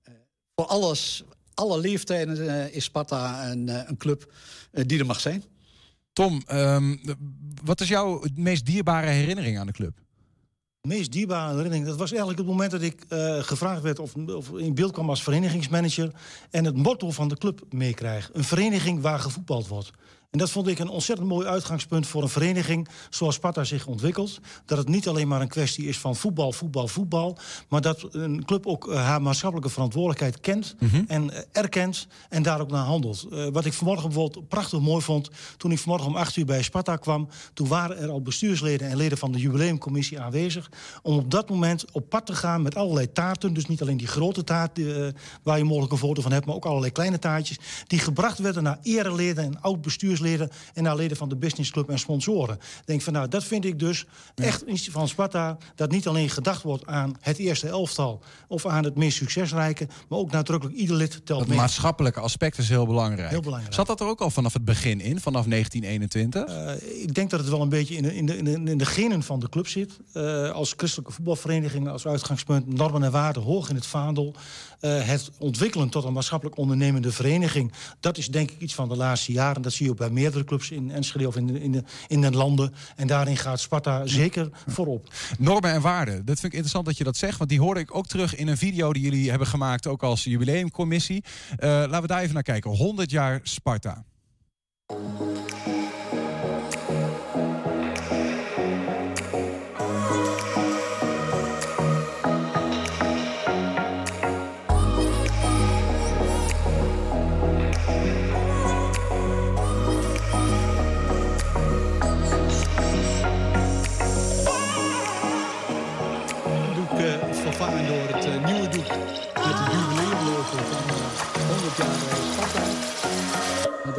Eh, 0.04 0.14
voor 0.56 0.66
alles 0.66 1.24
alle 1.54 1.80
leeftijden 1.80 2.50
eh, 2.50 2.76
is 2.76 2.84
Sparta 2.84 3.52
een, 3.52 3.70
eh, 3.70 3.82
een 3.86 3.98
club 3.98 4.34
die 4.72 5.00
er 5.00 5.06
mag 5.06 5.20
zijn. 5.20 5.44
Tom, 6.14 6.44
ehm, 6.46 6.96
wat 7.64 7.82
is 7.82 7.88
jouw 7.88 8.24
meest 8.36 8.66
dierbare 8.66 9.08
herinnering 9.08 9.60
aan 9.60 9.68
de 9.68 9.74
club? 9.74 10.02
De 10.82 10.89
meest 10.89 11.12
dierbare 11.12 11.56
herinnering, 11.56 11.86
dat 11.86 11.98
was 11.98 12.10
eigenlijk 12.10 12.39
het 12.39 12.48
moment 12.48 12.72
dat 12.72 12.82
ik 12.82 13.06
eh, 13.10 13.39
gevraagd 13.39 13.82
werd 13.82 14.00
of, 14.00 14.16
of 14.16 14.50
in 14.50 14.76
beeld 14.76 14.91
kwam 14.91 15.10
als 15.10 15.24
verenigingsmanager 15.24 16.12
en 16.50 16.66
het 16.66 16.76
motto 16.76 17.12
van 17.12 17.28
de 17.28 17.38
club 17.38 17.62
meekrijg. 17.70 18.30
Een 18.34 18.44
vereniging 18.44 19.02
waar 19.02 19.20
gevoetbald 19.20 19.68
wordt. 19.68 19.91
En 20.34 20.40
dat 20.40 20.52
vond 20.52 20.68
ik 20.68 20.80
een 20.80 20.90
ontzettend 20.90 21.28
mooi 21.28 21.48
uitgangspunt 21.48 22.08
voor 22.08 22.22
een 22.22 22.30
vereniging 22.30 22.88
zoals 23.10 23.36
Sparta 23.36 23.64
zich 23.64 23.86
ontwikkelt. 23.86 24.40
Dat 24.66 24.78
het 24.78 24.88
niet 24.88 25.08
alleen 25.08 25.28
maar 25.28 25.42
een 25.42 25.48
kwestie 25.48 25.88
is 25.88 25.98
van 25.98 26.16
voetbal, 26.16 26.52
voetbal, 26.52 26.88
voetbal. 26.88 27.38
Maar 27.70 27.82
dat 27.82 28.08
een 28.12 28.46
club 28.46 28.68
ook 28.68 28.90
eh, 28.90 29.06
haar 29.06 29.22
maatschappelijke 29.22 29.72
verantwoordelijkheid 29.72 30.40
kent 30.40 30.76
en 31.08 31.32
eh, 31.32 31.42
erkent 31.52 32.08
en 32.30 32.44
daar 32.44 32.62
ook 32.62 32.72
naar 32.72 32.86
handelt. 32.86 33.28
Eh, 33.32 33.48
wat 33.48 33.66
ik 33.66 33.74
vanmorgen 33.74 34.10
bijvoorbeeld 34.10 34.48
prachtig 34.48 34.80
mooi 34.80 35.02
vond, 35.02 35.30
toen 35.58 35.72
ik 35.72 35.80
vanmorgen 35.80 36.08
om 36.08 36.16
8 36.16 36.36
uur 36.36 36.46
bij 36.46 36.64
Sparta 36.64 36.96
kwam, 36.96 37.28
toen 37.54 37.68
waren 37.68 37.98
er 37.98 38.10
al 38.10 38.22
bestuursleden 38.22 38.90
en 38.90 38.98
leden 38.98 39.18
van 39.18 39.32
de 39.32 39.40
jubileumcommissie 39.40 40.20
aanwezig. 40.20 40.72
Om 41.02 41.18
op 41.18 41.32
dat 41.32 41.50
moment 41.50 41.86
op 41.92 42.10
pad 42.10 42.26
te 42.26 42.36
gaan 42.36 42.62
met 42.62 42.76
allerlei 42.76 43.12
taarten. 43.12 43.54
Dus 43.54 43.66
niet 43.66 43.82
alleen 43.82 43.98
die 43.98 44.08
grote 44.08 44.44
taart 44.44 44.80
waar 45.44 45.58
je 45.58 45.64
mogelijk 45.64 45.92
een 45.92 45.98
foto 45.98 46.22
van 46.22 46.32
hebt, 46.32 46.46
maar 46.46 46.56
ook 46.56 46.66
allerlei 46.66 46.92
kleine 46.92 47.20
taartjes. 47.20 47.60
Die 47.88 48.00
gebracht 48.00 48.38
werden 48.38 48.64
naar 48.64 48.80
ereleden 48.82 49.44
en 49.44 49.62
en 50.74 50.84
naar 50.84 50.95
leden 50.95 51.17
van 51.17 51.30
de 51.30 51.36
businessclub 51.36 51.89
en 51.89 51.99
sponsoren. 51.99 52.59
Denk 52.86 53.01
van 53.01 53.13
nou, 53.13 53.28
dat 53.28 53.43
vind 53.43 53.65
ik 53.65 53.80
dus 53.80 54.05
echt 54.36 54.61
iets 54.61 54.89
van 54.89 55.07
Sparta. 55.07 55.57
Dat 55.76 55.91
niet 55.91 56.07
alleen 56.07 56.30
gedacht 56.30 56.61
wordt 56.61 56.86
aan 56.86 57.15
het 57.19 57.38
eerste 57.38 57.67
elftal 57.67 58.21
of 58.47 58.65
aan 58.65 58.84
het 58.84 58.95
meest 58.95 59.17
succesrijke, 59.17 59.88
maar 60.09 60.19
ook 60.19 60.32
nadrukkelijk 60.32 60.78
ieder 60.78 60.95
lid 60.95 61.21
telt 61.26 61.39
Dat 61.39 61.47
mee. 61.47 61.57
maatschappelijke 61.57 62.19
aspect 62.19 62.57
is 62.57 62.69
heel 62.69 62.86
belangrijk. 62.86 63.30
Heel 63.30 63.41
belangrijk. 63.41 63.74
Zat 63.74 63.88
dat 63.88 63.99
er 63.99 64.07
ook 64.07 64.21
al 64.21 64.30
vanaf 64.30 64.53
het 64.53 64.65
begin 64.65 65.01
in, 65.01 65.19
vanaf 65.19 65.45
1921? 65.45 66.45
Eh, 66.45 67.01
ik 67.03 67.13
denk 67.13 67.30
dat 67.30 67.39
het 67.39 67.49
wel 67.49 67.61
een 67.61 67.69
beetje 67.69 67.95
in 67.95 68.03
de, 68.03 68.15
in 68.15 68.26
de, 68.26 68.38
in 68.38 68.45
de, 68.45 68.71
in 68.71 68.78
de 68.78 68.86
genen 68.86 69.24
van 69.24 69.39
de 69.39 69.49
club 69.49 69.67
zit. 69.67 69.99
Eh, 70.13 70.51
als 70.51 70.74
christelijke 70.78 71.11
voetbalvereniging, 71.13 71.89
als 71.89 72.07
uitgangspunt 72.07 72.74
normen 72.74 73.03
en 73.03 73.11
waarden 73.11 73.43
hoog 73.43 73.69
in 73.69 73.76
het 73.76 73.86
vaandel. 73.86 74.36
Eh, 74.84 75.08
het 75.08 75.32
ontwikkelen 75.38 75.90
tot 75.90 76.04
een 76.04 76.14
maatschappelijk 76.14 76.58
ondernemende 76.58 77.12
vereniging. 77.12 77.72
Dat 78.00 78.18
is 78.18 78.28
denk 78.28 78.52
ik 78.52 78.60
iets 78.60 78.74
van 78.74 78.90
de 78.90 78.96
laatste 78.96 79.32
jaren. 79.32 79.62
Dat 79.62 79.74
zie 79.74 79.86
je 79.86 79.92
ook 79.92 79.98
bij 79.98 80.10
meerdere 80.10 80.44
clubs 80.44 80.72
in 80.72 80.92
Enschede 80.92 81.28
of 81.28 81.36
in 81.36 81.48
de, 81.48 81.62
in 81.62 81.72
de, 81.72 81.84
in 82.08 82.22
de 82.22 82.32
landen. 82.32 82.74
En 82.96 83.08
daarin 83.08 83.38
gaat 83.38 83.60
Sparta 83.60 84.08
zeker 84.08 84.50
voorop. 84.68 85.14
Normen 85.40 85.72
en 85.72 85.82
waarden. 85.82 86.16
Dat 86.16 86.40
vind 86.40 86.44
ik 86.44 86.52
interessant 86.52 86.86
dat 86.86 86.98
je 86.98 87.04
dat 87.04 87.18
zegt. 87.18 87.38
Want 87.38 87.50
die 87.50 87.60
hoorde 87.60 87.80
ik 87.80 87.96
ook 87.96 88.08
terug 88.08 88.36
in 88.36 88.48
een 88.48 88.58
video 88.58 88.94
die 88.94 89.04
jullie 89.04 89.30
hebben 89.30 89.48
gemaakt. 89.48 89.88
Ook 89.88 90.04
als 90.04 90.24
jubileumcommissie. 90.24 91.24
Eh, 91.58 91.70
laten 91.70 92.02
we 92.02 92.08
daar 92.08 92.22
even 92.22 92.34
naar 92.34 92.44
kijken. 92.44 92.72
100 92.72 93.12
jaar 93.12 93.40
Sparta. 93.44 94.04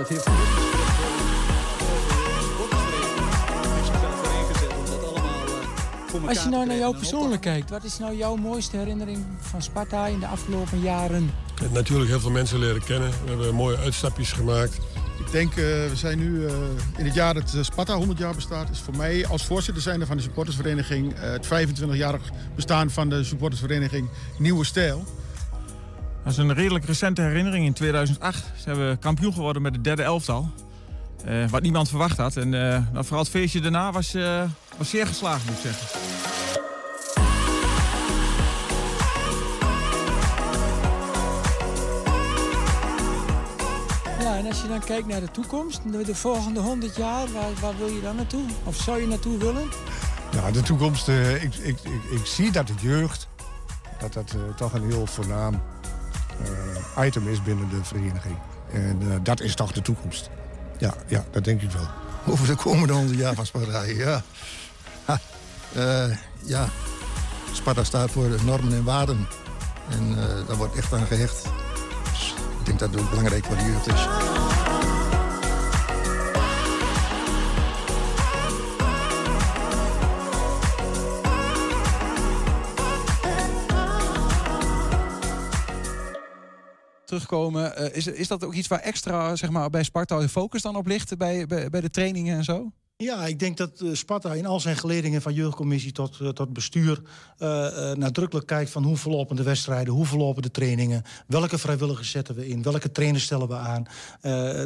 Dat 0.09 0.25
heeft 0.25 0.29
Als 6.29 6.43
je 6.43 6.49
nou 6.49 6.67
naar 6.67 6.77
jou 6.77 6.97
persoonlijk 6.97 7.43
kijkt, 7.43 7.71
wat 7.71 7.85
is 7.85 7.99
nou 7.99 8.17
jouw 8.17 8.37
mooiste 8.37 8.77
herinnering 8.77 9.25
van 9.41 9.63
Sparta 9.63 10.07
in 10.07 10.19
de 10.19 10.27
afgelopen 10.27 10.81
jaren? 10.81 11.31
natuurlijk 11.73 12.11
heel 12.11 12.21
veel 12.21 12.31
mensen 12.31 12.59
leren 12.59 12.85
kennen. 12.85 13.11
We 13.11 13.29
hebben 13.29 13.55
mooie 13.55 13.77
uitstapjes 13.77 14.33
gemaakt. 14.33 14.79
Ik 15.19 15.31
denk, 15.31 15.51
eh, 15.51 15.57
we 15.65 15.91
zijn 15.95 16.19
nu 16.19 16.47
eh, 16.47 16.55
in 16.97 17.05
het 17.05 17.15
jaar 17.15 17.35
dat 17.35 17.55
eh, 17.55 17.63
Sparta 17.63 17.95
100 17.95 18.19
jaar 18.19 18.35
bestaat. 18.35 18.71
is 18.71 18.81
voor 18.81 18.97
mij 18.97 19.27
als 19.27 19.45
voorzitter 19.45 19.83
zijnde 19.83 20.07
van 20.07 20.17
de 20.17 20.23
supportersvereniging... 20.23 21.15
eh, 21.15 21.31
het 21.31 21.47
25-jarig 21.47 22.31
bestaan 22.55 22.91
van 22.91 23.09
de 23.09 23.25
supportersvereniging 23.25 24.09
Nieuwe 24.39 24.65
Stijl. 24.65 25.05
Dat 26.25 26.33
is 26.33 26.39
een 26.39 26.55
redelijk 26.55 26.85
recente 26.85 27.23
herinnering. 27.23 27.67
In 27.67 27.73
2008 27.73 28.45
zijn 28.57 28.77
we 28.77 28.97
kampioen 29.01 29.33
geworden 29.33 29.63
met 29.63 29.75
het 29.75 29.85
derde 29.85 30.03
elftal. 30.03 30.51
Eh, 31.25 31.49
wat 31.49 31.63
niemand 31.63 31.89
verwacht 31.89 32.17
had. 32.17 32.37
En 32.37 32.55
eh, 32.55 32.83
nou, 32.93 33.05
vooral 33.05 33.23
het 33.23 33.29
feestje 33.29 33.61
daarna 33.61 33.93
was, 33.93 34.15
eh, 34.15 34.43
was 34.79 34.91
zeer 34.91 35.07
geslaagd, 35.07 35.45
moet 35.45 35.55
ik 35.55 35.61
zeggen. 35.61 35.99
Ja, 44.21 44.37
en 44.37 44.47
als 44.47 44.63
je 44.63 44.69
dan 44.69 44.81
kijkt 44.81 45.07
naar 45.07 45.21
de 45.21 45.31
toekomst, 45.31 45.93
de 45.93 46.05
de 46.05 46.15
volgende 46.15 46.61
100 46.61 46.97
jaar, 46.97 47.33
waar, 47.33 47.51
waar 47.61 47.77
wil 47.79 47.89
je 47.89 48.01
dan 48.01 48.17
naartoe? 48.17 48.45
Of 48.65 48.77
zou 48.77 49.01
je 49.01 49.07
naartoe 49.07 49.39
willen? 49.39 49.69
Nou, 50.33 50.53
de 50.53 50.63
toekomst, 50.63 51.09
eh, 51.09 51.43
ik, 51.43 51.55
ik, 51.55 51.81
ik, 51.81 52.11
ik 52.11 52.27
zie 52.27 52.53
dat 52.53 52.67
de 52.67 52.75
jeugd... 52.81 53.29
dat 53.99 54.13
dat 54.13 54.37
toch 54.57 54.73
een 54.73 54.91
heel 54.91 55.07
voornaam 55.07 55.63
item 56.99 57.29
is 57.29 57.43
binnen 57.43 57.69
de 57.69 57.85
vereniging. 57.85 58.39
En 58.73 58.99
eh, 59.01 59.17
dat 59.23 59.41
is 59.41 59.55
toch 59.55 59.73
de 59.73 59.83
toekomst. 59.83 60.31
Ja, 60.79 60.95
ja, 61.07 61.25
dat 61.31 61.45
denk 61.45 61.63
ik 61.63 61.71
wel. 61.71 61.89
Over 62.33 62.47
de 62.47 62.55
komende 62.55 62.93
100 62.93 63.19
jaar 63.19 63.35
van 63.35 63.47
Sparta, 63.47 63.83
ja. 63.83 64.23
Eh, 65.75 66.11
ja, 66.45 66.69
Sparta 67.53 67.85
staat 67.85 68.11
voor 68.11 68.29
normen 68.45 68.73
en 68.73 68.85
waarden. 68.85 69.27
En 69.91 70.09
eh, 70.19 70.47
daar 70.47 70.57
wordt 70.57 70.77
echt 70.77 70.93
aan 70.93 71.07
gehecht. 71.07 71.43
Dus 72.11 72.35
ik 72.59 72.67
denk 72.67 72.79
dat 72.79 72.95
het 72.95 73.11
belangrijk 73.11 73.45
voor 73.45 73.57
de 73.57 73.93
is. 73.93 74.07
Terugkomen. 87.15 87.77
Eh, 87.77 87.97
is, 87.97 88.07
is 88.07 88.29
dat 88.29 88.45
ook 88.45 88.55
iets 88.55 88.69
waar 88.69 88.81
extra 88.81 89.37
zeg 89.37 89.51
maar, 89.51 89.71
bij 89.71 89.83
Sparta 89.83 90.19
de 90.19 90.29
focus 90.29 90.63
dan 90.63 90.77
op 90.77 90.87
ligt? 90.87 91.17
Bij, 91.17 91.47
bij, 91.47 91.71
bij 91.71 91.81
de 91.81 91.91
trainingen 91.91 92.37
en 92.37 92.45
zo? 92.45 92.73
Ja, 92.97 93.27
ik 93.27 93.39
denk 93.39 93.57
dat 93.57 93.81
eh, 93.81 93.89
Sparta 93.93 94.35
in 94.35 94.47
al 94.47 94.61
zijn 94.61 94.77
geledingen 94.77 95.23
van 95.23 95.33
jeugdcommissie 95.35 95.93
tot, 95.93 96.21
eh, 96.21 96.29
tot 96.29 96.53
bestuur 96.53 97.03
eh, 97.39 97.49
nadrukkelijk 97.93 98.47
kijkt 98.47 98.71
van 98.71 98.83
hoe 98.85 98.97
verlopen 98.97 99.37
de 99.37 99.43
wedstrijden, 99.43 99.95
hoe 99.95 100.07
verlopen 100.07 100.43
de 100.43 100.51
trainingen, 100.51 101.03
welke 101.27 101.59
vrijwilligers 101.59 102.11
zetten 102.11 102.35
we 102.35 102.49
in, 102.49 102.63
welke 102.63 102.93
trainers 102.93 103.25
stellen 103.25 103.49
we 103.49 103.55
aan. 103.55 103.87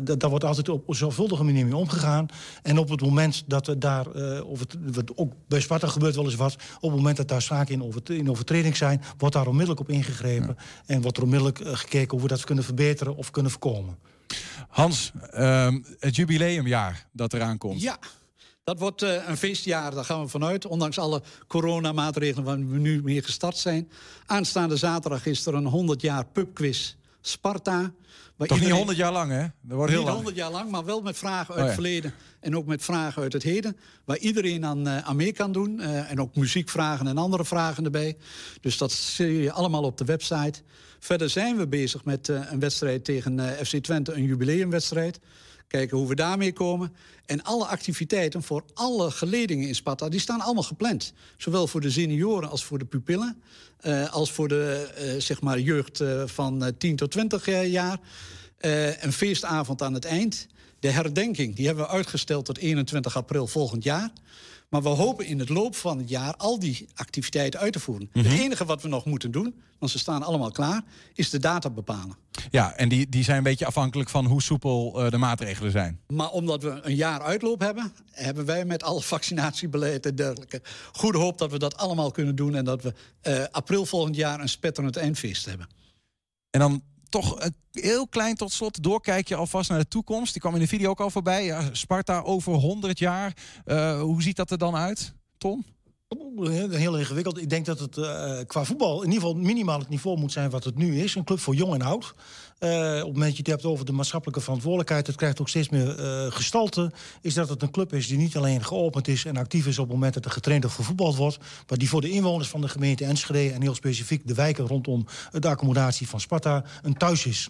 Dat- 0.05 0.21
daar 0.21 0.31
wordt 0.31 0.45
altijd 0.45 0.69
op 0.69 0.89
een 0.89 0.95
zorgvuldige 0.95 1.43
manier 1.45 1.65
mee 1.65 1.77
omgegaan. 1.77 2.27
En 2.63 2.79
op 2.79 2.89
het 2.89 3.01
moment 3.01 3.45
dat 3.47 3.67
er 3.67 3.79
daar, 3.79 4.07
of 4.43 4.59
het, 4.59 4.77
wat 4.93 5.17
ook 5.17 5.33
bij 5.49 5.61
Sparta 5.61 5.87
gebeurt 5.87 6.15
wel 6.15 6.25
eens 6.25 6.35
wat, 6.35 6.55
op 6.81 6.91
het 6.91 6.99
moment 6.99 7.17
dat 7.17 7.29
daar 7.29 7.43
zaken 7.43 7.75
in, 7.75 7.83
over, 7.83 8.11
in 8.11 8.31
overtreding 8.31 8.77
zijn, 8.77 9.03
wordt 9.19 9.35
daar 9.35 9.47
onmiddellijk 9.47 9.81
op 9.81 9.89
ingegrepen. 9.89 10.57
En 10.87 11.01
wordt 11.03 11.17
er 11.17 11.23
onmiddellijk 11.23 11.61
gekeken 11.65 12.11
hoe 12.19 12.21
we 12.29 12.35
dat 12.35 12.45
kunnen 12.45 12.65
verbeteren 12.65 13.17
of 13.17 13.31
kunnen 13.31 13.51
voorkomen. 13.53 13.99
Hans, 14.69 15.13
ehm, 15.31 15.79
het 15.99 16.17
jubileumjaar 16.17 17.07
dat 17.13 17.33
eraan 17.33 17.59
komt. 17.59 17.81
Ja, 17.81 17.99
dat 18.65 18.79
wordt 18.79 19.03
eh, 19.03 19.29
een 19.29 19.37
feestjaar, 19.37 19.95
daar 19.95 20.05
gaan 20.05 20.23
we 20.23 20.29
vanuit. 20.29 20.67
Ondanks 20.67 20.99
alle 20.99 21.23
coronamaatregelen 21.47 22.45
waar 22.45 22.57
we 22.69 22.79
nu 22.79 23.03
mee 23.03 23.23
gestart 23.23 23.57
zijn. 23.57 23.91
Aanstaande 24.27 24.77
zaterdag 24.77 25.27
is 25.27 25.47
er 25.47 25.55
een 25.55 25.67
100 25.67 26.01
jaar 26.01 26.25
pubquiz 26.27 26.95
Sparta. 27.21 27.81
Toch 28.37 28.49
niet 28.49 28.51
iedereen- 28.51 28.77
100 28.77 28.99
jaar 28.99 29.13
lang, 29.13 29.31
hè? 29.31 29.41
Dat 29.41 29.77
wordt 29.77 29.91
heel 29.91 29.99
niet 29.99 30.09
lang. 30.09 30.17
100 30.17 30.37
jaar 30.37 30.51
lang, 30.51 30.71
maar 30.71 30.85
wel 30.85 31.01
met 31.03 31.17
vragen 31.19 31.49
uit 31.49 31.51
Oh 31.51 31.57
ja. 31.57 31.65
het 31.65 31.75
verleden 31.75 32.15
en 32.41 32.57
ook 32.57 32.67
met 32.67 32.83
vragen 32.85 33.23
uit 33.23 33.33
het 33.33 33.43
heden. 33.43 33.77
Waar 34.05 34.19
iedereen 34.19 34.65
aan, 34.65 34.87
eh, 34.89 34.99
aan 34.99 35.17
mee 35.17 35.33
kan 35.33 35.53
doen. 35.53 35.81
eh, 35.81 36.11
en 36.11 36.21
ook 36.21 36.35
muziekvragen 36.37 37.07
en 37.07 37.19
andere 37.19 37.45
vragen 37.45 37.85
erbij. 37.85 38.17
Dus 38.61 38.79
dat 38.79 38.93
zie 38.93 39.33
je 39.43 39.53
allemaal 39.53 39.83
op 39.83 39.97
de 39.99 40.05
website. 40.05 40.63
Verder 40.99 41.31
zijn 41.31 41.57
we 41.57 41.67
bezig 41.67 42.05
met 42.05 42.29
eh, 42.29 42.41
een 42.51 42.61
wedstrijd 42.61 43.05
tegen 43.05 43.39
eh, 43.39 43.65
FC 43.65 43.77
Twente, 43.77 44.13
een 44.13 44.25
jubileumwedstrijd. 44.25 45.21
Kijken 45.69 45.97
hoe 45.97 46.09
we 46.09 46.15
daarmee 46.15 46.53
komen. 46.53 46.93
En 47.27 47.43
alle 47.43 47.67
activiteiten 47.67 48.43
voor 48.43 48.65
alle 48.75 49.11
geledingen 49.11 49.69
in 49.69 49.75
Sparta, 49.75 50.09
die 50.09 50.21
staan 50.21 50.41
allemaal 50.41 50.63
gepland. 50.63 51.13
Zowel 51.37 51.67
voor 51.67 51.81
de 51.81 51.91
senioren 51.91 52.51
als 52.51 52.65
voor 52.65 52.79
de 52.79 52.85
pupillen. 52.85 53.43
eh, 53.79 54.13
als 54.13 54.33
voor 54.33 54.49
de 54.49 55.17
zeg 55.19 55.41
maar 55.41 55.61
jeugd 55.61 56.03
van 56.25 56.65
eh, 56.65 56.73
10 56.79 56.97
tot 56.97 57.11
20 57.11 57.67
jaar. 57.67 57.99
Een 59.01 59.13
feestavond 59.13 59.83
aan 59.83 59.95
het 59.95 60.05
eind. 60.05 60.47
De 60.81 60.91
herdenking 60.91 61.57
die 61.57 61.67
hebben 61.67 61.85
we 61.85 61.91
uitgesteld 61.91 62.45
tot 62.45 62.59
21 62.59 63.17
april 63.17 63.47
volgend 63.47 63.85
jaar. 63.85 64.11
Maar 64.69 64.83
we 64.83 64.89
hopen 64.89 65.27
in 65.27 65.39
het 65.39 65.49
loop 65.49 65.77
van 65.77 65.99
het 65.99 66.09
jaar 66.09 66.35
al 66.37 66.59
die 66.59 66.89
activiteiten 66.95 67.61
uit 67.61 67.73
te 67.73 67.81
voeren. 67.81 68.11
Mhm. 68.13 68.25
Het 68.25 68.41
enige 68.41 68.65
wat 68.65 68.83
we 68.83 68.89
nog 68.89 69.05
moeten 69.05 69.31
doen, 69.31 69.55
want 69.79 69.93
ze 69.93 69.99
staan 69.99 70.23
allemaal 70.23 70.51
klaar, 70.51 70.83
is 71.15 71.31
de 71.31 71.39
data 71.39 71.71
bepalen. 71.71 72.17
Ja, 72.51 72.75
en 72.75 72.89
die, 72.89 73.09
die 73.09 73.25
zijn 73.25 73.37
een 73.37 73.43
beetje 73.43 73.67
afhankelijk 73.67 74.09
van 74.09 74.27
hoe 74.27 74.43
soepel 74.43 75.05
eh, 75.05 75.11
de 75.11 75.17
maatregelen 75.17 75.71
zijn. 75.71 76.01
Maar 76.07 76.31
omdat 76.31 76.63
we 76.63 76.81
een 76.83 76.95
jaar 76.95 77.23
uitloop 77.23 77.61
hebben, 77.61 77.93
hebben 78.11 78.45
wij 78.45 78.65
met 78.65 78.83
alle 78.83 79.03
vaccinatiebeleid 79.03 80.07
en 80.07 80.15
dergelijke 80.15 80.63
goede 80.93 81.19
hoop 81.19 81.39
dat 81.39 81.51
we 81.51 81.59
dat 81.59 81.77
allemaal 81.77 82.11
kunnen 82.11 82.37
doen 82.37 82.55
en 82.55 82.65
dat 82.65 82.83
we 82.83 82.95
eh, 83.21 83.45
april 83.51 83.87
volgend 83.87 84.17
jaar 84.17 84.41
een 84.41 84.49
spetterend 84.49 84.97
eindfeest 84.97 85.45
hebben. 85.45 85.69
En 86.51 86.61
dan 86.61 86.83
toch 87.09 87.49
heel 87.73 88.09
klein 88.09 88.35
tot 88.35 88.53
slot 88.53 88.83
doorkijk 88.83 89.29
je 89.29 89.35
alvast 89.35 89.71
naar 89.71 89.79
de 89.79 89.89
toekomst. 89.89 90.33
Die 90.33 90.41
kwam 90.41 90.55
in 90.55 90.61
de 90.61 90.69
video 90.69 90.91
ook 90.91 91.01
al 91.01 91.11
voorbij. 91.11 91.69
Sparta 91.73 92.21
over 92.21 92.53
100 92.53 92.99
jaar. 92.99 93.37
Eh, 93.65 94.01
hoe 94.01 94.23
ziet 94.23 94.37
dat 94.37 94.51
er 94.51 94.59
dan 94.59 94.77
uit, 94.77 95.15
Ton? 95.39 95.65
Heel 96.41 96.99
ingewikkeld. 96.99 97.41
Ik 97.41 97.51
denk 97.51 97.67
dat 97.67 97.79
het 97.79 97.97
eh, 97.97 98.39
qua 98.47 98.65
voetbal 98.65 99.03
in 99.03 99.11
ieder 99.11 99.21
geval 99.21 99.43
minimaal 99.43 99.79
het 99.79 99.89
niveau 99.89 100.19
moet 100.19 100.33
zijn 100.33 100.51
wat 100.51 100.65
het 100.65 100.77
nu 100.77 101.01
is. 101.01 101.15
Een 101.15 101.25
club 101.25 101.41
voor 101.41 101.55
jong 101.55 101.75
en 101.75 101.83
oud. 101.83 102.15
Eh, 102.59 102.71
op 102.71 102.77
het 102.95 103.05
moment 103.05 103.15
dat 103.25 103.31
je 103.31 103.37
het 103.37 103.47
hebt 103.47 103.65
over 103.65 103.85
de 103.85 103.93
maatschappelijke 103.93 104.41
verantwoordelijkheid, 104.41 105.07
het 105.07 105.17
krijgt 105.17 105.41
ook 105.41 105.49
steeds 105.49 105.69
meer 105.69 105.99
eh, 105.99 106.33
gestalte. 106.33 106.93
Is 107.21 107.35
dat 107.35 107.49
het 107.49 107.63
een 107.63 107.71
club 107.71 107.93
is 107.93 108.07
die 108.07 108.19
niet 108.19 108.37
alleen 108.37 108.65
geopend 108.65 109.09
is 109.09 109.25
en 109.25 109.37
actief 109.37 109.67
is 109.67 109.79
op 109.79 109.85
het 109.85 109.95
moment 109.95 110.15
dat 110.15 110.25
er 110.25 110.31
getraind 110.31 110.65
of 110.65 110.75
gevoetbald 110.75 111.17
wordt, 111.17 111.39
maar 111.69 111.79
die 111.79 111.89
voor 111.89 112.01
de 112.01 112.11
inwoners 112.11 112.49
van 112.49 112.61
de 112.61 112.69
gemeente 112.69 113.05
Enschede 113.05 113.55
en 113.55 113.63
heel 113.63 113.75
specifiek 113.75 114.27
de 114.27 114.35
wijken 114.35 114.67
rondom 114.67 115.07
de 115.31 115.49
accommodatie 115.49 116.09
van 116.09 116.21
Sparta 116.21 116.65
een 116.83 116.97
thuis 116.97 117.27
is. 117.27 117.49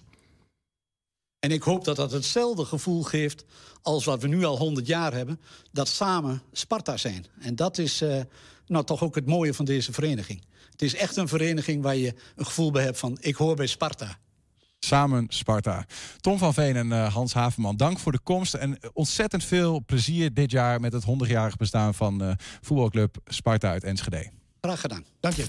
En 1.41 1.51
ik 1.51 1.63
hoop 1.63 1.85
dat 1.85 1.97
dat 1.97 2.13
hetzelfde 2.13 2.65
gevoel 2.65 3.03
geeft 3.03 3.45
als 3.83 4.05
wat 4.05 4.23
we 4.23 4.29
nu 4.29 4.45
al 4.45 4.59
100 4.59 4.87
jaar 4.87 5.13
hebben, 5.13 5.41
dat 5.73 5.89
samen 5.89 6.43
Sparta 6.53 6.97
zijn. 6.97 7.27
En 7.41 7.57
dat 7.57 7.79
is 7.79 8.01
eh, 8.01 8.21
nou 8.67 8.85
toch 8.85 9.03
ook 9.03 9.15
het 9.15 9.27
mooie 9.27 9.55
van 9.55 9.65
deze 9.65 9.93
vereniging. 9.93 10.45
Het 10.71 10.83
is 10.83 10.95
echt 10.95 11.17
een 11.17 11.29
vereniging 11.29 11.83
waar 11.83 11.97
je 11.97 12.15
een 12.37 12.47
gevoel 12.47 12.71
bij 12.71 12.85
hebt 12.85 12.99
van 12.99 13.19
ik 13.21 13.37
hoor 13.37 13.57
bij 13.57 13.67
Sparta. 13.67 14.19
Samen 14.79 15.27
Sparta. 15.29 15.87
Tom 16.21 16.39
van 16.39 16.55
Veen 16.55 16.77
en 16.77 16.93
eh, 16.93 17.15
Hans 17.15 17.33
Haverman, 17.33 17.77
dank 17.77 17.99
voor 17.99 18.13
de 18.13 18.21
komst. 18.23 18.55
En 18.55 18.79
ontzettend 18.93 19.45
veel 19.45 19.83
plezier 19.87 20.35
dit 20.35 20.51
jaar 20.51 20.81
met 20.81 20.93
het 20.93 21.05
100-jarig 21.05 21.57
bestaan 21.57 21.95
van 21.95 22.23
eh, 22.23 22.33
voetbalclub 22.61 23.17
Sparta 23.25 23.71
uit 23.71 23.85
Enschede. 23.85 24.31
Graag 24.61 24.81
gedaan. 24.81 25.05
Dank 25.21 25.35
je. 25.35 25.47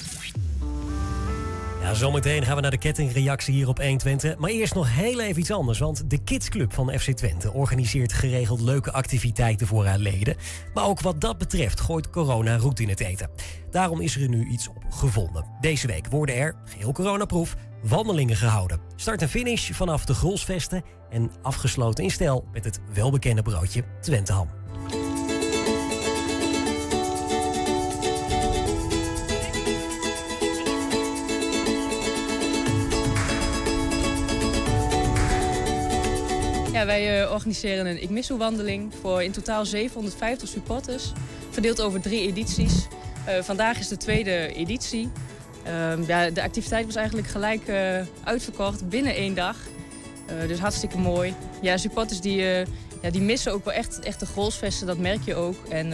Ja, 1.82 1.94
zometeen 1.94 2.46
gaan 2.46 2.56
we 2.56 2.62
naar 2.62 2.72
de 2.72 2.78
kettingreactie 2.78 3.54
hier 3.54 3.68
op 3.68 3.78
120. 3.78 4.38
Maar 4.38 4.50
eerst 4.50 4.74
nog 4.74 4.96
heel 4.96 5.20
even 5.20 5.40
iets 5.40 5.52
anders. 5.52 5.80
Want 5.80 6.10
de 6.10 6.24
Kidsclub 6.24 6.74
van 6.74 7.00
FC 7.00 7.12
Twente 7.12 7.54
organiseert 7.54 8.14
geregeld 8.14 8.62
leuke 8.62 8.92
activiteiten 8.92 9.68
voor 9.68 9.86
haar 9.86 9.98
leden. 9.98 10.36
Maar 10.74 10.86
ook 10.86 11.02
wat 11.02 11.22
dat 11.22 11.38
betreft 11.38 11.80
gooit 11.80 12.10
corona 12.10 12.58
roet 12.58 12.80
in 12.80 12.90
het 12.90 13.00
eten. 13.00 13.30
Daarom 13.72 14.02
is 14.02 14.16
er 14.16 14.30
nu 14.30 14.46
iets 14.48 14.68
op 14.68 14.84
gevonden. 14.90 15.46
Deze 15.62 15.88
week 15.88 16.08
worden 16.08 16.36
er, 16.36 16.56
geheel 16.66 16.92
coronaproof, 16.92 17.56
wandelingen 17.84 18.36
gehouden. 18.36 18.80
Start 18.96 19.22
en 19.22 19.30
finish 19.30 19.72
vanaf 19.72 20.06
de 20.06 20.14
Grolsvesten 20.14 20.84
en 21.10 21.32
afgesloten 21.42 22.04
in 22.04 22.12
stijl 22.12 22.48
met 22.52 22.66
het 22.66 22.80
welbekende 22.94 23.42
broodje 23.42 23.84
Twenteham. 24.02 24.59
Wij 36.86 37.24
eh, 37.24 37.32
organiseren 37.32 37.86
een 37.86 38.02
Ik 38.02 38.10
Mis 38.10 38.30
wandeling 38.30 38.94
voor 39.02 39.24
in 39.24 39.32
totaal 39.32 39.66
750 39.66 40.48
supporters. 40.48 41.12
Verdeeld 41.50 41.82
over 41.82 42.02
drie 42.02 42.22
edities. 42.22 42.88
Eh, 43.26 43.42
vandaag 43.42 43.80
is 43.80 43.88
de 43.88 43.98
tweede 43.98 44.54
editie. 44.54 45.10
Ehm, 45.64 46.04
ja, 46.08 46.30
de 46.30 46.42
activiteit 46.42 46.86
was 46.86 46.96
eigenlijk 46.96 47.28
gelijk 47.28 47.68
eh, 47.68 48.02
uitverkocht 48.24 48.90
binnen 48.90 49.16
één 49.16 49.36
dag. 49.36 49.58
Dus 50.48 50.60
hartstikke 50.60 50.98
mooi. 50.98 51.34
Ja, 51.62 51.78
supporters 51.78 52.22
die, 52.22 52.42
ja, 53.02 53.10
die 53.12 53.22
missen 53.22 53.54
ook 53.54 53.66
wel 53.66 53.74
echt, 53.74 54.00
echt 54.00 54.20
de 54.20 54.26
goalsvesten, 54.26 54.88
dat 54.88 54.98
merk 54.98 55.24
je 55.26 55.36
ook. 55.36 55.56
En 55.70 55.88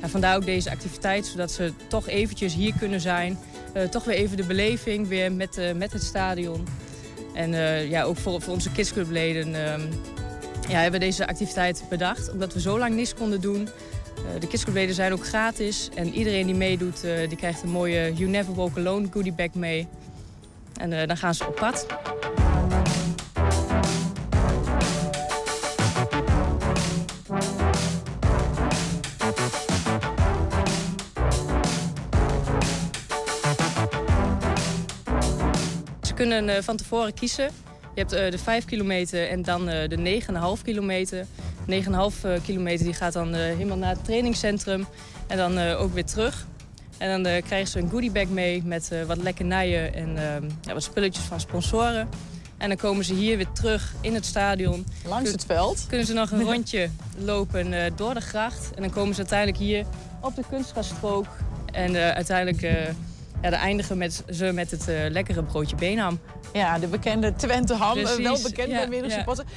ja, 0.00 0.08
vandaar 0.08 0.36
ook 0.36 0.44
deze 0.44 0.70
activiteit, 0.70 1.26
zodat 1.26 1.50
ze 1.50 1.72
toch 1.88 2.08
eventjes 2.08 2.54
hier 2.54 2.74
kunnen 2.78 3.00
zijn. 3.00 3.38
Toch 3.90 4.04
weer 4.04 4.16
even 4.16 4.36
de 4.36 4.44
beleving 4.44 5.08
weer 5.08 5.32
met, 5.32 5.74
met 5.76 5.92
het 5.92 6.02
stadion. 6.02 6.66
En 7.34 7.50
ja, 7.88 8.02
ook 8.02 8.16
voor, 8.16 8.40
voor 8.40 8.52
onze 8.52 8.72
kidsclubleden 8.72 9.66
ehm, 9.66 9.80
ja, 10.70 10.80
hebben 10.80 11.00
deze 11.00 11.26
activiteit 11.26 11.84
bedacht. 11.88 12.30
Omdat 12.30 12.54
we 12.54 12.60
zo 12.60 12.78
lang 12.78 12.94
niks 12.94 13.14
konden 13.14 13.40
doen. 13.40 13.68
Eh, 14.16 14.40
de 14.40 14.46
kidsclubleden 14.46 14.94
zijn 14.94 15.12
ook 15.12 15.26
gratis. 15.26 15.88
En 15.94 16.14
iedereen 16.14 16.46
die 16.46 16.54
meedoet, 16.54 17.04
eh, 17.04 17.28
die 17.28 17.36
krijgt 17.36 17.62
een 17.62 17.70
mooie 17.70 18.14
You 18.14 18.30
Never 18.30 18.54
Walk 18.54 18.76
Alone 18.76 19.08
goodie 19.10 19.32
bag 19.32 19.54
mee. 19.54 19.88
En 20.76 20.92
eh, 20.92 21.06
dan 21.06 21.16
gaan 21.16 21.34
ze 21.34 21.46
op 21.46 21.54
pad. 21.54 21.86
Ze 36.02 36.14
kunnen 36.14 36.64
van 36.64 36.76
tevoren 36.76 37.14
kiezen. 37.14 37.50
Je 38.00 38.06
hebt 38.06 38.24
eh, 38.24 38.30
de 38.30 38.38
5 38.38 38.64
kilometer 38.64 39.28
en 39.28 39.42
dan 39.42 39.68
eh, 39.68 39.88
de 39.88 40.22
9,5 40.56 40.62
kilometer. 40.62 41.26
9,5 41.70 41.74
eh, 42.22 42.32
kilometer 42.44 42.84
die 42.84 42.94
gaat 42.94 43.12
dan 43.12 43.34
helemaal 43.34 43.76
naar 43.76 43.90
het 43.90 44.04
trainingscentrum 44.04 44.86
en 45.26 45.36
dan 45.36 45.58
ook 45.58 45.94
weer 45.94 46.04
terug. 46.04 46.46
En 46.98 47.22
dan 47.22 47.42
krijgen 47.42 47.68
ze 47.68 47.78
een 47.78 47.90
goodiebag 47.90 48.28
mee 48.28 48.62
met 48.64 48.90
wat 49.06 49.16
lekkernijen 49.16 49.94
en 49.94 50.14
ja, 50.62 50.72
wat 50.72 50.82
spulletjes 50.82 51.24
van 51.24 51.40
sponsoren. 51.40 52.08
En 52.56 52.68
dan 52.68 52.76
komen 52.76 53.04
ze 53.04 53.14
hier 53.14 53.36
weer 53.36 53.52
terug 53.52 53.94
in 54.00 54.14
het 54.14 54.26
stadion. 54.26 54.86
Langs 55.06 55.32
het 55.32 55.44
veld. 55.44 55.84
Kunnen 55.88 56.06
ze 56.06 56.12
nog 56.12 56.30
een 56.30 56.42
rondje 56.52 56.88
lopen 57.18 57.92
door 57.96 58.14
de 58.14 58.20
gracht. 58.20 58.70
En 58.74 58.82
dan 58.82 58.90
komen 58.90 59.14
ze 59.14 59.20
uiteindelijk 59.20 59.58
hier 59.58 59.84
op 60.20 60.34
de 60.34 60.42
kunstgrasstrook. 60.50 61.26
En 61.72 61.96
uiteindelijk 61.96 62.94
ja, 63.42 63.50
dan 63.50 63.58
eindigen 63.58 63.98
met, 63.98 64.24
ze 64.30 64.52
met 64.52 64.70
het 64.70 64.88
eh, 64.88 64.96
lekkere 65.08 65.42
broodje 65.42 65.76
beenham. 65.76 66.20
Ja, 66.52 66.78
de 66.78 66.86
bekende 66.86 67.34
Twente 67.34 67.74
ham. 67.74 67.98
eh, 67.98 68.04
wel 68.16 68.42
bekend 68.42 68.70
ja, 68.70 68.76
bij 68.76 68.88
meerdere 68.88 69.12
ja. 69.12 69.16
supporters. 69.16 69.48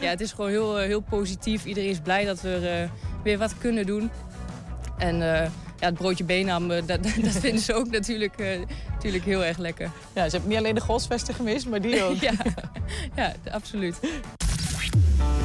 Ja, 0.00 0.08
het 0.08 0.20
is 0.20 0.32
gewoon 0.32 0.50
heel, 0.50 0.78
eh, 0.78 0.86
heel 0.86 1.00
positief. 1.00 1.64
Iedereen 1.64 1.90
is 1.90 2.00
blij 2.00 2.24
dat 2.24 2.40
we 2.40 2.86
weer 3.22 3.38
wat 3.38 3.58
kunnen 3.58 3.86
doen. 3.86 4.10
En 4.98 5.16
ja, 5.16 5.88
het 5.88 5.94
broodje 5.94 6.24
beenham, 6.24 6.68
dat, 6.86 6.86
dat 6.86 7.02
vinden 7.40 7.62
ze 7.62 7.74
ook 7.74 7.90
natuurlijk, 7.90 8.60
natuurlijk 8.92 9.24
heel 9.24 9.44
erg 9.44 9.58
lekker. 9.58 9.90
Ja, 10.12 10.24
ze 10.24 10.30
hebben 10.30 10.48
niet 10.48 10.58
alleen 10.58 10.74
de 10.74 10.80
goalsvesten 10.80 11.34
gemist, 11.34 11.68
maar 11.68 11.80
die 11.80 12.02
ook. 12.08 12.16
ja, 12.16 12.32
ja, 13.16 13.32
absoluut. 13.50 14.00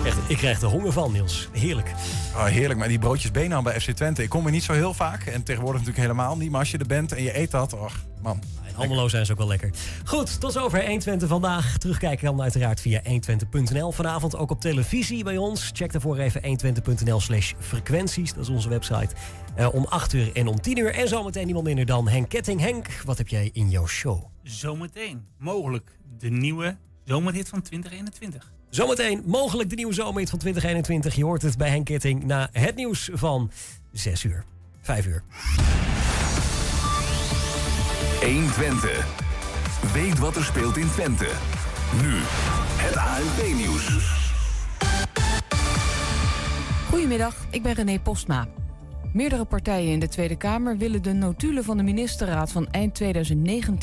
Echt, 0.04 0.18
ik 0.28 0.38
krijg 0.38 0.62
er 0.62 0.68
honger 0.68 0.92
van, 0.92 1.12
Niels. 1.12 1.50
Heerlijk. 1.52 1.92
Oh, 2.36 2.46
heerlijk, 2.46 2.80
maar 2.80 2.88
die 2.88 3.00
broodjes 3.00 3.32
benen 3.32 3.64
bij 3.64 3.82
FC 3.82 3.92
Twente. 3.92 4.24
Ik 4.24 4.30
kom 4.30 4.46
er 4.46 4.52
niet 4.52 4.64
zo 4.64 4.74
heel 4.74 4.94
vaak. 4.94 5.26
En 5.26 5.44
tegenwoordig 5.44 5.80
natuurlijk 5.82 6.08
helemaal 6.08 6.38
niet. 6.38 6.52
Maar 6.52 6.60
als 6.60 6.72
je 6.72 6.78
er 6.78 6.88
bent 6.88 7.12
en 7.12 7.24
je 7.24 7.38
eet 7.38 7.52
dat, 7.52 7.74
och, 7.74 7.94
man. 8.22 8.42
In 8.68 8.76
Almelo 8.76 9.08
zijn 9.08 9.26
ze 9.26 9.32
ook 9.32 9.38
wel 9.38 9.48
lekker. 9.48 9.70
Goed, 10.06 10.40
tot 10.40 10.54
zover 10.54 10.80
120 10.80 11.28
vandaag. 11.28 11.78
Terugkijken 11.78 12.28
kan 12.28 12.42
uiteraard 12.42 12.82
via 12.82 13.02
120.nl. 13.04 13.92
Vanavond 13.92 14.36
ook 14.38 14.52
op 14.52 14.62
televisie 14.62 15.24
bij 15.24 15.38
ons. 15.38 15.72
Check 15.74 15.92
daarvoor 15.92 16.18
even 16.18 16.42
120.nl 16.42 17.20
slash 17.20 17.54
frequenties. 17.60 18.34
Dat 18.34 18.44
is 18.44 18.50
onze 18.50 18.70
website. 18.70 19.10
Eh, 19.56 19.74
om 19.74 19.86
8 19.86 20.14
uur 20.14 20.30
en 20.34 20.48
om 20.48 20.62
10 20.62 20.78
uur. 20.78 20.94
En 20.94 21.08
zometeen 21.08 21.46
niemand 21.46 21.66
minder 21.66 21.86
dan 21.86 22.08
Henk 22.08 22.30
Ketting. 22.30 22.60
Henk, 22.60 23.02
wat 23.06 23.18
heb 23.18 23.28
jij 23.28 23.50
in 23.54 23.70
jouw 23.70 23.88
show? 23.88 24.24
Zometeen 24.44 25.26
mogelijk 25.38 25.98
de 26.18 26.30
nieuwe 26.30 26.78
zomerhit 27.04 27.50
van 27.50 27.62
2021. 27.62 28.56
Zometeen 28.70 29.24
mogelijk 29.26 29.70
de 29.70 29.76
nieuwe 29.76 29.94
zomerhit 29.94 30.30
van 30.30 30.40
2021. 30.40 31.16
Je 31.16 31.24
hoort 31.24 31.42
het 31.42 31.58
bij 31.58 31.70
Henk 31.70 31.86
Ketting 31.86 32.24
na 32.24 32.50
het 32.52 32.76
nieuws 32.76 33.10
van 33.14 33.52
6 33.92 34.24
uur. 34.24 34.44
5 34.82 35.06
uur. 35.06 35.24
120. 38.22 39.06
Weet 39.94 40.20
wat 40.20 40.36
er 40.36 40.44
speelt 40.44 40.78
in 40.78 40.90
Twente. 40.90 41.30
Nu 42.02 42.14
het 42.78 42.96
ANP-nieuws. 42.96 44.16
Goedemiddag, 46.90 47.46
ik 47.50 47.64
ben 47.64 47.74
René 47.74 48.00
Postma. 48.00 48.48
Meerdere 49.14 49.46
partijen 49.46 49.92
in 49.92 50.00
de 50.00 50.08
Tweede 50.08 50.36
Kamer 50.36 50.78
willen 50.78 51.04
de 51.04 51.14
notulen 51.14 51.64
van 51.64 51.78
de 51.78 51.84
ministerraad 51.84 52.52
van 52.52 52.68
eind 52.68 52.96
2019 52.96 53.76